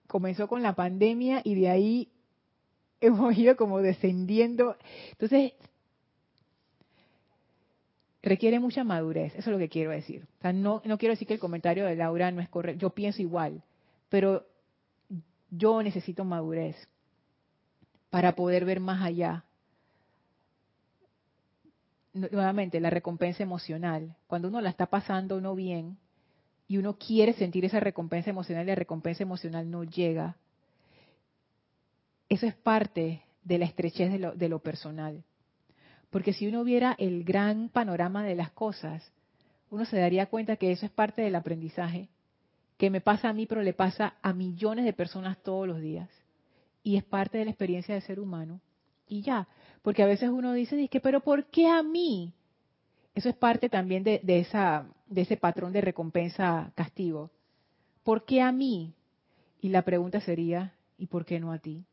comenzó 0.07 0.47
con 0.47 0.63
la 0.63 0.75
pandemia 0.75 1.41
y 1.43 1.55
de 1.55 1.71
ahí 1.71 2.13
hemos 3.01 3.35
ido 3.39 3.57
como 3.57 3.79
descendiendo. 3.79 4.77
Entonces, 5.13 5.55
requiere 8.23 8.61
mucha 8.61 8.85
madurez, 8.85 9.33
eso 9.35 9.49
es 9.49 9.55
lo 9.55 9.59
que 9.59 9.71
quiero 9.71 9.91
decir. 9.91 10.27
O 10.39 10.43
sea, 10.43 10.53
no, 10.53 10.83
no 10.85 10.99
quiero 10.99 11.15
decir 11.15 11.27
que 11.27 11.35
el 11.35 11.41
comentario 11.41 11.87
de 11.87 11.97
Laura 11.97 12.31
no 12.31 12.43
es 12.43 12.51
correcto, 12.51 12.79
yo 12.79 12.91
pienso 12.91 13.23
igual, 13.23 13.63
pero 14.11 14.47
yo 15.49 15.83
necesito 15.83 16.27
madurez 16.27 16.77
para 18.11 18.35
poder 18.35 18.67
ver 18.67 18.81
más 18.81 19.01
allá. 19.01 19.47
Nuevamente, 22.15 22.81
la 22.81 22.91
recompensa 22.91 23.43
emocional. 23.43 24.17
Cuando 24.27 24.49
uno 24.49 24.61
la 24.61 24.71
está 24.71 24.87
pasando 24.87 25.41
no 25.41 25.55
bien 25.55 25.97
y 26.69 26.77
uno 26.77 26.99
quiere 26.99 27.33
sentir 27.33 27.65
esa 27.65 27.81
recompensa 27.81 28.31
emocional 28.31 28.65
y 28.65 28.69
la 28.69 28.75
recompensa 28.75 29.23
emocional 29.23 29.71
no 29.71 29.85
llega, 29.85 30.37
eso 32.29 32.47
es 32.47 32.55
parte 32.55 33.23
de 33.45 33.59
la 33.59 33.65
estrechez 33.65 34.13
de 34.13 34.19
lo, 34.19 34.33
de 34.33 34.49
lo 34.49 34.59
personal. 34.59 35.25
Porque 36.11 36.35
si 36.35 36.47
uno 36.47 36.65
viera 36.65 36.95
el 36.99 37.25
gran 37.25 37.71
panorama 37.71 38.23
de 38.25 38.35
las 38.35 38.51
cosas, 38.51 39.11
uno 39.71 39.87
se 39.87 39.99
daría 39.99 40.27
cuenta 40.27 40.57
que 40.57 40.71
eso 40.71 40.85
es 40.85 40.93
parte 40.93 41.23
del 41.23 41.35
aprendizaje, 41.35 42.09
que 42.77 42.91
me 42.91 43.01
pasa 43.01 43.31
a 43.31 43.33
mí, 43.33 43.47
pero 43.47 43.63
le 43.63 43.73
pasa 43.73 44.17
a 44.21 44.35
millones 44.35 44.85
de 44.85 44.93
personas 44.93 45.39
todos 45.43 45.67
los 45.67 45.81
días. 45.81 46.11
Y 46.83 46.97
es 46.97 47.05
parte 47.05 47.39
de 47.39 47.47
la 47.47 47.53
experiencia 47.53 47.95
del 47.95 48.03
ser 48.03 48.21
humano. 48.21 48.61
Y 49.13 49.21
ya, 49.21 49.47
porque 49.83 50.03
a 50.03 50.07
veces 50.07 50.31
uno 50.31 50.55
dice, 50.55 50.89
que, 50.89 50.99
pero 50.99 51.21
¿por 51.21 51.45
qué 51.51 51.69
a 51.69 51.83
mí? 51.83 52.33
Eso 53.15 53.29
es 53.29 53.37
parte 53.37 53.69
también 53.69 54.03
de, 54.03 54.21
de, 54.23 54.39
esa, 54.39 54.87
de 55.07 55.21
ese 55.21 55.37
patrón 55.37 55.71
de 55.75 55.83
recompensa-castigo. 55.83 57.31
¿Por 58.05 58.25
qué 58.25 58.41
a 58.41 58.53
mí? 58.53 58.95
Y 59.61 59.69
la 59.69 59.83
pregunta 59.83 60.23
sería, 60.23 60.73
¿y 60.97 61.09
por 61.09 61.27
qué 61.27 61.41
no 61.41 61.53
a 61.53 61.59
ti? 61.59 61.85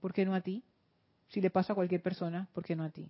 ¿Por 0.00 0.12
qué 0.12 0.24
no 0.24 0.34
a 0.34 0.40
ti? 0.40 0.64
Si 1.28 1.40
le 1.40 1.50
pasa 1.50 1.72
a 1.72 1.76
cualquier 1.76 2.02
persona, 2.02 2.48
¿por 2.52 2.64
qué 2.64 2.74
no 2.74 2.82
a 2.82 2.90
ti? 2.90 3.08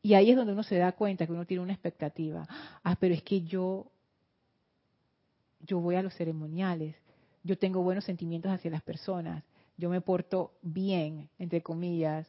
Y 0.00 0.14
ahí 0.14 0.30
es 0.30 0.36
donde 0.36 0.54
uno 0.54 0.62
se 0.62 0.78
da 0.78 0.92
cuenta 0.92 1.26
que 1.26 1.32
uno 1.32 1.44
tiene 1.44 1.62
una 1.62 1.74
expectativa. 1.74 2.48
Ah, 2.82 2.96
pero 2.98 3.12
es 3.12 3.22
que 3.22 3.42
yo, 3.42 3.84
yo 5.60 5.78
voy 5.78 5.96
a 5.96 6.02
los 6.02 6.14
ceremoniales, 6.14 6.96
yo 7.44 7.58
tengo 7.58 7.82
buenos 7.82 8.04
sentimientos 8.04 8.50
hacia 8.50 8.70
las 8.70 8.82
personas, 8.82 9.44
yo 9.76 9.90
me 9.90 10.00
porto 10.00 10.52
bien, 10.62 11.28
entre 11.38 11.62
comillas. 11.62 12.28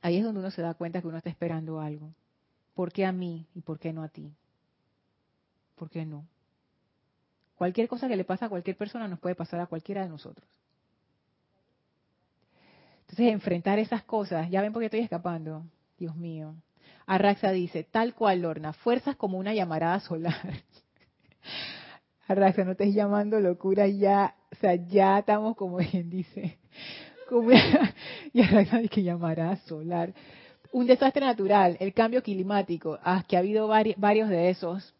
Ahí 0.00 0.16
es 0.16 0.24
donde 0.24 0.40
uno 0.40 0.50
se 0.50 0.62
da 0.62 0.74
cuenta 0.74 1.00
que 1.00 1.08
uno 1.08 1.18
está 1.18 1.30
esperando 1.30 1.80
algo. 1.80 2.12
¿Por 2.74 2.92
qué 2.92 3.04
a 3.04 3.12
mí 3.12 3.46
y 3.54 3.60
por 3.60 3.78
qué 3.78 3.92
no 3.92 4.02
a 4.02 4.08
ti? 4.08 4.32
¿Por 5.76 5.90
qué 5.90 6.04
no? 6.04 6.26
Cualquier 7.56 7.88
cosa 7.88 8.08
que 8.08 8.16
le 8.16 8.24
pasa 8.24 8.46
a 8.46 8.48
cualquier 8.48 8.76
persona 8.76 9.06
nos 9.06 9.20
puede 9.20 9.34
pasar 9.34 9.60
a 9.60 9.66
cualquiera 9.66 10.02
de 10.02 10.08
nosotros. 10.08 10.48
Entonces, 13.02 13.32
enfrentar 13.32 13.78
esas 13.78 14.02
cosas, 14.04 14.50
ya 14.50 14.62
ven 14.62 14.72
por 14.72 14.80
qué 14.80 14.86
estoy 14.86 15.00
escapando, 15.00 15.64
Dios 15.98 16.16
mío. 16.16 16.54
Arraxa 17.06 17.50
dice, 17.50 17.84
tal 17.84 18.14
cual, 18.14 18.40
Lorna, 18.40 18.72
fuerzas 18.72 19.16
como 19.16 19.38
una 19.38 19.52
llamarada 19.54 20.00
solar. 20.00 20.34
Arraxa, 22.28 22.64
no 22.64 22.72
estés 22.72 22.94
llamando 22.94 23.40
locura 23.40 23.86
ya, 23.88 24.34
o 24.52 24.56
sea, 24.56 24.74
ya 24.74 25.18
estamos 25.18 25.56
como 25.56 25.78
quien 25.78 26.08
dice, 26.10 26.58
y 28.32 28.40
Arraxa 28.42 28.78
dice 28.78 28.88
que 28.88 29.02
llamarada 29.02 29.56
solar. 29.56 30.12
Un 30.72 30.86
desastre 30.86 31.24
natural, 31.24 31.76
el 31.80 31.92
cambio 31.92 32.22
climático, 32.22 32.98
ah, 33.02 33.24
que 33.26 33.36
ha 33.36 33.40
habido 33.40 33.68
varios 33.68 34.28
de 34.28 34.50
esos, 34.50 34.94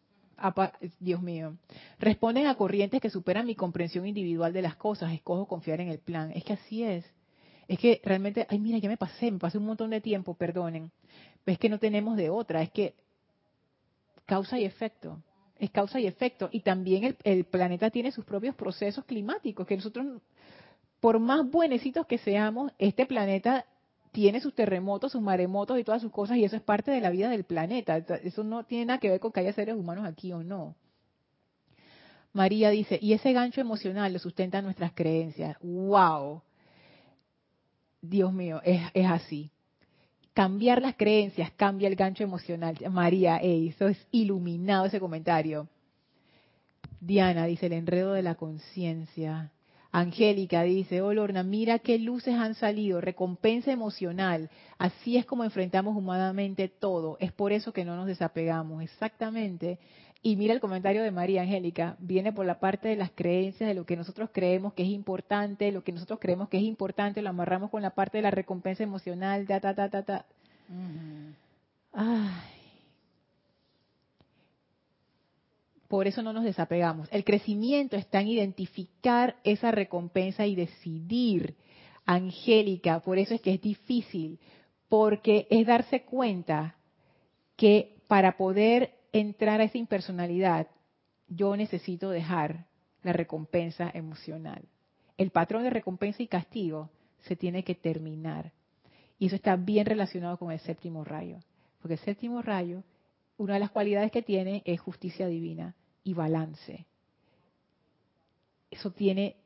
Dios 0.99 1.23
mío, 1.23 1.57
responden 1.99 2.47
a 2.47 2.57
corrientes 2.57 3.01
que 3.01 3.11
superan 3.11 3.47
mi 3.47 3.55
comprensión 3.55 4.07
individual 4.07 4.53
de 4.53 4.63
las 4.63 4.77
cosas, 4.77 5.13
escojo 5.13 5.47
confiar 5.47 5.81
en 5.81 5.89
el 5.89 5.99
plan. 5.99 6.31
Es 6.35 6.45
que 6.45 6.55
así 6.55 6.83
es. 6.85 7.05
Es 7.69 7.79
que 7.79 8.01
realmente, 8.05 8.47
ay, 8.51 8.59
mira, 8.59 8.79
ya 8.79 8.89
me 8.89 8.97
pasé, 8.97 9.31
me 9.31 9.39
pasé 9.39 9.57
un 9.57 9.65
montón 9.65 9.91
de 9.91 10.01
tiempo, 10.01 10.35
perdonen. 10.35 10.91
Es 11.47 11.59
que 11.59 11.69
no 11.69 11.79
tenemos 11.79 12.17
de 12.17 12.29
otra, 12.29 12.63
es 12.63 12.71
que 12.71 12.95
causa 14.27 14.59
y 14.59 14.65
efecto, 14.65 15.23
es 15.63 15.71
causa 15.71 16.01
y 16.01 16.09
efecto. 16.09 16.49
Y 16.51 16.61
también 16.61 17.17
el, 17.23 17.45
planeta 17.45 17.89
tiene 17.89 18.11
sus 18.11 18.25
propios 18.25 18.57
procesos 18.57 19.05
climáticos, 19.05 19.65
que 19.65 19.77
nosotros, 19.77 20.21
por 20.99 21.21
más 21.21 21.49
buenecitos 21.49 22.05
que 22.07 22.19
seamos, 22.19 22.73
este 22.79 23.07
planeta 23.07 23.65
tiene 24.11 24.41
sus 24.41 24.55
terremotos, 24.57 25.13
sus 25.13 25.23
maremotos 25.23 25.79
y 25.79 25.85
todas 25.85 26.03
sus 26.03 26.11
cosas, 26.11 26.37
y 26.37 26.45
eso 26.45 26.57
es 26.57 26.63
parte 26.63 26.91
de 26.91 27.01
la 27.01 27.11
vida 27.11 27.29
del 27.29 27.45
planeta. 27.45 27.97
Eso 27.97 28.43
no 28.43 28.65
tiene 28.65 28.87
nada 28.87 28.99
que 28.99 29.09
ver 29.09 29.21
con 29.21 29.31
que 29.31 29.39
haya 29.39 29.53
seres 29.53 29.77
humanos 29.77 30.05
aquí 30.05 30.33
o 30.33 30.43
no. 30.43 30.75
María 32.33 32.71
dice, 32.71 32.99
y 33.01 33.13
ese 33.13 33.33
gancho 33.33 33.61
emocional 33.61 34.13
lo 34.13 34.19
sustenta 34.19 34.63
nuestras 34.63 34.93
creencias. 34.93 35.57
¡Wow! 35.61 36.43
Dios 38.01 38.33
mío, 38.33 38.61
es, 38.65 39.07
así. 39.07 39.53
Cambiar 40.35 40.81
las 40.81 40.97
creencias 40.97 41.51
cambia 41.53 41.89
el 41.89 41.97
gancho 41.97 42.25
emocional. 42.25 42.77
María, 42.91 43.37
eso 43.37 43.89
es 43.89 44.07
iluminado 44.11 44.87
ese 44.87 45.01
comentario. 45.01 45.69
Diana 47.01 47.47
dice 47.47 47.67
el 47.67 47.75
enredo 47.75 48.13
de 48.13 48.23
la 48.23 48.37
conciencia. 48.37 49.51
Angélica 49.91 50.63
dice, 50.63 51.03
oh 51.03 51.13
Lorna, 51.13 51.43
mira 51.43 51.79
qué 51.81 51.99
luces 51.99 52.35
han 52.35 52.55
salido, 52.55 53.03
recompensa 53.03 53.71
emocional. 53.71 54.49
Así 54.79 55.19
es 55.19 55.27
como 55.27 55.45
enfrentamos 55.45 55.95
humanamente 55.95 56.69
todo. 56.69 57.19
Es 57.21 57.31
por 57.31 57.53
eso 57.53 57.75
que 57.75 57.85
no 57.85 57.95
nos 57.95 58.07
desapegamos. 58.07 58.83
Exactamente. 58.83 59.79
Y 60.25 60.37
mira 60.37 60.55
el 60.55 60.61
comentario 60.61 61.03
de 61.03 61.11
María 61.11 61.43
Angélica, 61.43 61.97
viene 61.99 62.33
por 62.33 62.47
la 62.47 62.61
parte 62.61 62.89
de 62.89 62.97
las 62.97 63.11
creencias, 63.11 63.69
de 63.69 63.75
lo 63.75 63.85
que 63.85 63.97
nosotros 63.97 64.31
creemos 64.33 64.73
que 64.73 64.85
es 64.85 64.89
importante, 64.89 65.73
lo 65.73 65.83
que 65.83 65.91
nosotros 65.91 66.21
creemos 66.21 66.49
que 66.49 66.59
es 66.59 66.63
importante, 66.63 67.23
lo 67.23 67.31
amarramos 67.31 67.71
con 67.71 67.83
la 67.83 67.91
parte 67.91 68.19
de 68.19 68.23
la 68.23 68.31
recompensa 68.31 68.85
emocional, 68.85 69.47
ta, 69.49 69.59
ta, 69.59 69.75
ta, 69.75 69.91
ta, 69.91 70.03
ta. 70.05 70.27
Ay. 71.93 72.31
Por 75.89 76.07
eso 76.07 76.23
no 76.23 76.33
nos 76.33 76.45
desapegamos. 76.45 77.09
El 77.11 77.25
crecimiento 77.25 77.97
está 77.97 78.21
en 78.21 78.29
identificar 78.29 79.37
esa 79.43 79.73
recompensa 79.73 80.47
y 80.47 80.55
decidir. 80.55 81.57
Angélica, 82.07 83.01
por 83.01 83.19
eso 83.19 83.35
es 83.35 83.41
que 83.41 83.55
es 83.55 83.61
difícil, 83.61 84.39
porque 84.89 85.47
es 85.51 85.67
darse 85.67 86.03
cuenta 86.03 86.77
que 87.57 87.97
para 88.09 88.37
poder 88.37 88.95
entrar 89.13 89.61
a 89.61 89.65
esa 89.65 89.79
impersonalidad, 89.79 90.69
yo 91.29 91.57
necesito 91.57 92.11
dejar 92.11 92.67
la 93.03 93.13
recompensa 93.13 93.91
emocional. 93.93 94.63
El 95.19 95.31
patrón 95.31 95.63
de 95.63 95.71
recompensa 95.71 96.23
y 96.23 96.29
castigo 96.29 96.91
se 97.21 97.37
tiene 97.37 97.65
que 97.65 97.75
terminar. 97.75 98.53
Y 99.19 99.27
eso 99.27 99.37
está 99.37 99.57
bien 99.57 99.87
relacionado 99.87 100.37
con 100.39 100.51
el 100.51 100.61
séptimo 100.61 101.05
rayo. 101.05 101.39
Porque 101.81 101.95
el 101.95 102.01
séptimo 102.01 102.43
rayo, 102.43 102.83
una 103.37 103.55
de 103.55 103.61
las 103.61 103.71
cualidades 103.71 104.11
que 104.11 104.23
tiene 104.23 104.63
es 104.65 104.81
justicia 104.81 105.27
divina 105.27 105.75
y 106.05 106.15
balance. 106.15 106.87
Eso 108.71 108.91
tiene 108.91 109.37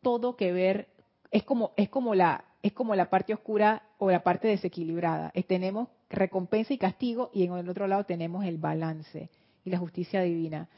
todo 0.00 0.36
que 0.36 0.52
ver, 0.52 0.88
es 1.30 1.44
como, 1.44 1.72
es 1.76 1.88
como 1.88 2.14
la, 2.14 2.44
es 2.62 2.72
como 2.72 2.94
la 2.94 3.10
parte 3.10 3.34
oscura 3.34 3.82
o 3.98 4.10
la 4.10 4.22
parte 4.22 4.48
desequilibrada. 4.48 5.32
tenemos 5.46 5.88
recompensa 6.12 6.72
y 6.72 6.78
castigo 6.78 7.30
y 7.32 7.44
en 7.44 7.52
el 7.54 7.68
otro 7.68 7.86
lado 7.88 8.04
tenemos 8.04 8.44
el 8.44 8.58
balance 8.58 9.30
y 9.64 9.70
la 9.70 9.78
justicia 9.78 10.22
divina. 10.22 10.68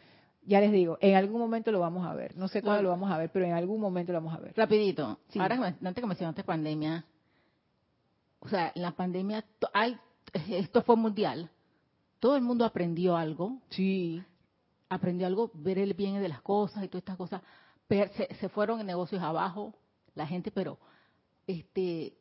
Ya 0.47 0.61
les 0.61 0.73
digo, 0.73 0.99
en 1.01 1.17
algún 1.17 1.41
momento 1.41 1.73
lo 1.73 1.81
vamos 1.81 2.07
a 2.07 2.15
ver. 2.15 2.37
No 2.37 2.49
sé 2.49 2.63
cuándo 2.63 2.83
lo 2.83 2.91
vamos 2.91 3.11
a 3.11 3.19
ver, 3.19 3.31
pero 3.31 3.45
en 3.45 3.53
algún 3.53 3.81
momento 3.81 4.13
lo 4.13 4.19
vamos 4.19 4.35
a 4.35 4.41
ver. 4.41 4.53
Rapidito. 4.57 5.19
Ahora 5.39 5.77
antes 5.83 5.95
que 5.95 6.07
mencionaste 6.07 6.45
pandemia, 6.45 7.05
o 8.41 8.49
sea, 8.49 8.73
en 8.75 8.83
la 8.83 8.93
pandemia 8.93 9.45
hay, 9.73 9.99
esto 10.51 10.83
fue 10.83 10.97
mundial. 10.97 11.51
Todo 12.21 12.37
el 12.37 12.43
mundo 12.43 12.65
aprendió 12.65 13.17
algo. 13.17 13.59
Sí. 13.71 14.23
Aprendió 14.89 15.27
algo, 15.27 15.51
ver 15.55 15.79
el 15.79 15.95
bien 15.95 16.21
de 16.21 16.29
las 16.29 16.43
cosas 16.43 16.85
y 16.85 16.89
todas 16.89 17.03
estas 17.03 17.17
cosas. 17.17 17.43
Se, 17.89 18.35
se 18.35 18.49
fueron 18.49 18.81
en 18.81 18.87
negocios 18.87 19.23
abajo 19.23 19.75
la 20.15 20.27
gente, 20.27 20.51
pero 20.51 20.79
este 21.47 22.15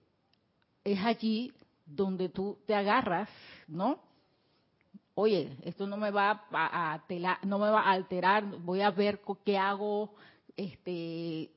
es 0.84 1.00
allí 1.00 1.54
donde 1.86 2.30
tú 2.30 2.58
te 2.66 2.76
agarras, 2.76 3.30
¿no? 3.68 4.00
Oye, 5.16 5.58
esto 5.64 5.86
no 5.86 5.98
me 5.98 6.10
va 6.10 6.46
a, 6.52 6.94
alterar, 6.94 7.46
no 7.46 7.60
me 7.60 7.70
va 7.70 7.82
a 7.82 7.92
alterar, 7.92 8.46
voy 8.60 8.82
a 8.82 8.90
ver 8.90 9.22
qué 9.46 9.58
hago, 9.58 10.16
este, 10.58 11.52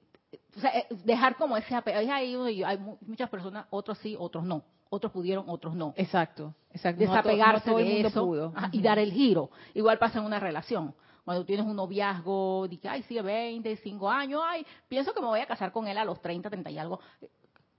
o 0.57 0.61
sea, 0.61 0.77
eh, 0.79 0.87
dejar 1.05 1.37
como 1.37 1.57
ese 1.57 1.75
apego. 1.75 1.99
Ahí 1.99 2.35
hay 2.63 2.79
muchas 3.01 3.31
personas, 3.31 3.67
otros 3.71 3.99
sí, 3.99 4.15
otros 4.19 4.45
no. 4.45 4.63
Otros 4.89 5.11
pudieron, 5.11 5.49
otros 5.49 5.75
no. 5.75 5.95
Exacto, 5.97 6.55
exacto. 6.71 7.01
Desapegarse 7.01 7.71
de 7.71 8.01
eso 8.03 8.53
y 8.71 8.81
dar 8.81 8.99
el 8.99 9.13
giro. 9.13 9.51
Igual 9.75 9.99
pasa 9.99 10.19
en 10.19 10.25
una 10.25 10.39
relación. 10.39 10.95
Cuando 11.25 11.45
tienes 11.45 11.67
un 11.67 11.75
noviazgo, 11.75 12.69
dices, 12.69 12.89
ay, 12.89 13.03
sí, 13.03 13.21
20, 13.21 13.77
5 13.77 14.09
años, 14.09 14.41
ay, 14.45 14.65
pienso 14.89 15.13
que 15.13 15.21
me 15.21 15.27
voy 15.27 15.41
a 15.41 15.47
casar 15.47 15.73
con 15.73 15.89
él 15.89 15.99
a 15.99 16.05
los 16.05 16.23
30, 16.23 16.49
30 16.49 16.71
y 16.71 16.79
algo. 16.79 17.01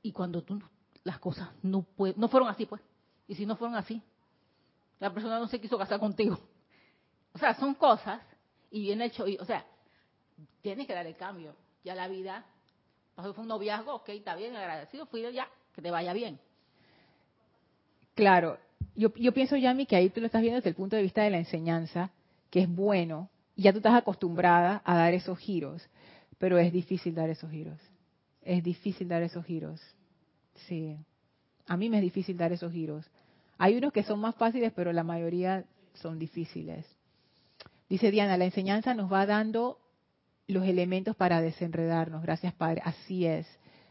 Y 0.02 0.12
cuando 0.12 0.42
tú, 0.44 0.62
las 1.08 1.20
cosas 1.20 1.50
no, 1.64 1.86
no 2.18 2.28
fueron 2.28 2.50
así, 2.50 2.66
pues. 2.66 2.82
Y 3.30 3.36
si 3.36 3.46
no 3.46 3.56
fueron 3.56 3.78
así, 3.78 4.04
la 5.00 5.14
persona 5.14 5.40
no 5.40 5.48
se 5.48 5.60
quiso 5.60 5.78
casar 5.78 6.00
contigo. 6.00 6.38
O 7.34 7.40
sea, 7.40 7.54
son 7.54 7.76
cosas 7.76 8.20
y 8.72 8.82
bien 8.82 9.00
hecho. 9.00 9.28
Y, 9.28 9.38
o 9.38 9.46
sea, 9.46 9.64
tienes 10.64 10.88
que 10.88 10.94
dar 10.94 11.06
el 11.06 11.16
cambio. 11.16 11.56
Ya 11.84 11.94
la 11.94 12.08
vida, 12.08 12.44
pasó 13.14 13.32
fue 13.32 13.44
un 13.44 13.50
noviazgo, 13.50 13.94
ok, 13.94 14.10
está 14.10 14.36
bien, 14.36 14.56
agradecido, 14.56 15.06
fui 15.06 15.22
ya, 15.32 15.48
que 15.72 15.84
te 15.84 15.92
vaya 15.92 16.14
bien. 16.14 16.40
Claro, 18.16 18.58
yo, 18.96 19.14
yo 19.14 19.34
pienso, 19.34 19.56
Yami, 19.56 19.86
que 19.86 19.96
ahí 19.96 20.10
tú 20.10 20.20
lo 20.20 20.26
estás 20.26 20.42
viendo 20.42 20.56
desde 20.56 20.70
el 20.70 20.76
punto 20.76 20.96
de 20.96 21.04
vista 21.04 21.22
de 21.22 21.30
la 21.30 21.38
enseñanza, 21.38 22.10
que 22.50 22.62
es 22.62 22.70
bueno, 22.70 23.30
y 23.56 23.64
ya 23.64 23.72
tú 23.72 23.78
estás 23.78 23.94
acostumbrada 23.94 24.82
a 24.84 24.96
dar 24.96 25.14
esos 25.14 25.38
giros, 25.38 25.88
pero 26.40 26.58
es 26.58 26.74
difícil 26.74 27.14
dar 27.14 27.30
esos 27.30 27.52
giros. 27.52 27.80
Es 28.42 28.64
difícil 28.64 29.08
dar 29.08 29.22
esos 29.22 29.46
giros. 29.46 29.80
Sí. 30.68 30.98
A 31.68 31.78
mí 31.78 31.90
me 31.90 31.98
es 31.98 32.04
difícil 32.04 32.38
dar 32.38 32.52
esos 32.52 32.72
giros. 32.72 33.06
Hay 33.58 33.76
unos 33.76 33.92
que 33.92 34.04
son 34.04 34.20
más 34.20 34.36
fáciles, 34.36 34.72
pero 34.76 34.92
la 34.94 35.04
mayoría 35.04 35.66
son 35.94 36.20
difíciles. 36.20 36.86
Dice 37.90 38.12
Diana, 38.12 38.38
la 38.38 38.46
enseñanza 38.46 38.94
nos 38.94 39.12
va 39.12 39.26
dando 39.26 39.80
los 40.48 40.66
elementos 40.66 41.16
para 41.16 41.42
desenredarnos. 41.42 42.22
Gracias, 42.22 42.54
Padre. 42.54 42.82
Así 42.86 43.26
es, 43.26 43.48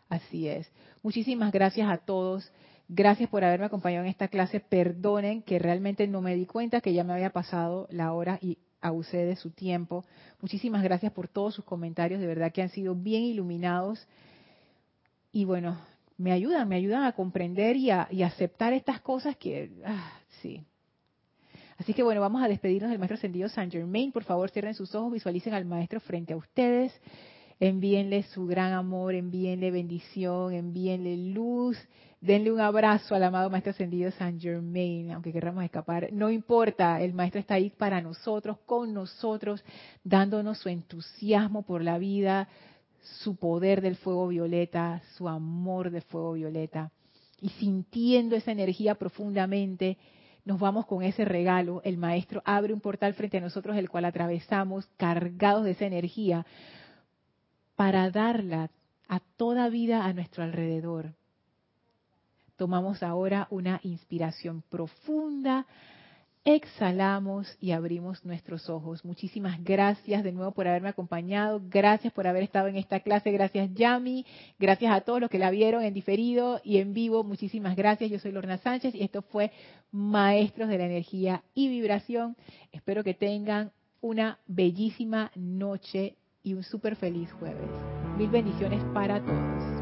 así 0.08 0.48
es. 0.48 0.70
Muchísimas 1.02 1.52
gracias 1.52 1.88
a 1.88 1.98
todos. 1.98 2.52
Gracias 2.88 3.28
por 3.28 3.42
haberme 3.42 3.66
acompañado 3.66 4.04
en 4.04 4.10
esta 4.10 4.28
clase. 4.28 4.60
Perdonen 4.60 5.42
que 5.42 5.58
realmente 5.58 6.06
no 6.06 6.20
me 6.20 6.34
di 6.34 6.46
cuenta 6.46 6.80
que 6.80 6.92
ya 6.92 7.04
me 7.04 7.14
había 7.14 7.30
pasado 7.30 7.88
la 7.90 8.12
hora 8.12 8.38
y 8.40 8.58
abusé 8.80 9.24
de 9.24 9.36
su 9.36 9.50
tiempo. 9.50 10.04
Muchísimas 10.40 10.82
gracias 10.82 11.12
por 11.12 11.28
todos 11.28 11.54
sus 11.54 11.64
comentarios, 11.64 12.20
de 12.20 12.26
verdad 12.26 12.52
que 12.52 12.62
han 12.62 12.68
sido 12.68 12.94
bien 12.94 13.22
iluminados. 13.22 14.06
Y 15.32 15.44
bueno, 15.44 15.78
me 16.18 16.32
ayudan, 16.32 16.68
me 16.68 16.76
ayudan 16.76 17.04
a 17.04 17.12
comprender 17.12 17.76
y 17.76 17.90
a, 17.90 18.08
aceptar 18.24 18.72
estas 18.72 19.00
cosas 19.00 19.36
que, 19.36 19.70
ah, 19.84 20.12
sí. 20.40 20.64
Así 21.78 21.92
que 21.92 22.02
bueno, 22.02 22.22
vamos 22.22 22.42
a 22.42 22.48
despedirnos 22.48 22.90
del 22.90 22.98
Maestro 22.98 23.16
Ascendido 23.16 23.48
San 23.50 23.70
Germain. 23.70 24.10
Por 24.10 24.24
favor, 24.24 24.50
cierren 24.50 24.74
sus 24.74 24.94
ojos, 24.94 25.12
visualicen 25.12 25.52
al 25.52 25.66
Maestro 25.66 26.00
frente 26.00 26.32
a 26.32 26.36
ustedes. 26.36 26.92
Envíenle 27.60 28.22
su 28.22 28.46
gran 28.46 28.72
amor, 28.72 29.14
envíenle 29.14 29.70
bendición, 29.70 30.52
envíenle 30.52 31.16
luz, 31.16 31.78
denle 32.20 32.52
un 32.52 32.60
abrazo 32.60 33.14
al 33.14 33.22
amado 33.24 33.48
Maestro 33.48 33.70
Ascendido 33.70 34.10
San 34.12 34.38
Germain, 34.38 35.10
aunque 35.12 35.32
queramos 35.32 35.64
escapar. 35.64 36.12
No 36.12 36.30
importa, 36.30 37.00
el 37.00 37.14
Maestro 37.14 37.40
está 37.40 37.54
ahí 37.54 37.70
para 37.70 38.00
nosotros, 38.00 38.58
con 38.66 38.92
nosotros, 38.92 39.64
dándonos 40.04 40.58
su 40.58 40.68
entusiasmo 40.68 41.62
por 41.62 41.82
la 41.82 41.96
vida, 41.98 42.48
su 43.22 43.36
poder 43.36 43.80
del 43.80 43.96
fuego 43.96 44.28
violeta, 44.28 45.02
su 45.16 45.28
amor 45.28 45.90
de 45.90 46.00
fuego 46.00 46.34
violeta. 46.34 46.90
Y 47.40 47.50
sintiendo 47.50 48.36
esa 48.36 48.52
energía 48.52 48.94
profundamente, 48.94 49.98
nos 50.44 50.59
vamos 50.61 50.86
con 50.86 51.02
ese 51.02 51.24
regalo. 51.24 51.82
El 51.84 51.98
Maestro 51.98 52.42
abre 52.44 52.72
un 52.72 52.80
portal 52.80 53.14
frente 53.14 53.38
a 53.38 53.40
nosotros, 53.40 53.76
el 53.76 53.90
cual 53.90 54.04
atravesamos 54.04 54.86
cargados 54.96 55.64
de 55.64 55.72
esa 55.72 55.86
energía 55.86 56.46
para 57.74 58.11
darla 58.11 58.70
a 59.09 59.20
toda 59.36 59.68
vida 59.68 60.04
a 60.04 60.12
nuestro 60.12 60.42
alrededor. 60.42 61.14
Tomamos 62.57 63.02
ahora 63.02 63.48
una 63.50 63.80
inspiración 63.82 64.62
profunda, 64.70 65.66
exhalamos 66.47 67.59
y 67.61 67.72
abrimos 67.72 68.24
nuestros 68.24 68.70
ojos. 68.70 69.05
Muchísimas 69.05 69.62
gracias 69.64 70.22
de 70.22 70.30
nuevo 70.30 70.53
por 70.53 70.68
haberme 70.68 70.88
acompañado, 70.88 71.61
gracias 71.68 72.12
por 72.12 72.28
haber 72.28 72.44
estado 72.44 72.68
en 72.68 72.76
esta 72.76 73.01
clase, 73.01 73.32
gracias 73.32 73.74
Yami, 73.74 74.24
gracias 74.57 74.94
a 74.94 75.01
todos 75.01 75.20
los 75.20 75.28
que 75.28 75.40
la 75.40 75.51
vieron 75.51 75.82
en 75.82 75.92
diferido 75.92 76.61
y 76.62 76.78
en 76.78 76.94
vivo, 76.94 77.24
muchísimas 77.24 77.74
gracias. 77.74 78.12
Yo 78.12 78.20
soy 78.20 78.30
Lorna 78.30 78.59
Sánchez 78.59 78.94
y 78.94 79.03
esto 79.03 79.22
fue 79.22 79.51
Maestros 79.90 80.68
de 80.68 80.78
la 80.78 80.86
Energía 80.86 81.42
y 81.53 81.68
Vibración. 81.68 82.36
Espero 82.70 83.03
que 83.03 83.14
tengan 83.14 83.72
una 84.01 84.38
bellísima 84.47 85.32
noche 85.34 86.14
y 86.44 86.55
un 86.55 86.62
súper 86.62 86.94
feliz 86.94 87.32
jueves. 87.32 87.68
Mil 88.16 88.30
bendiciones 88.30 88.84
para 88.94 89.20
todos. 89.20 89.75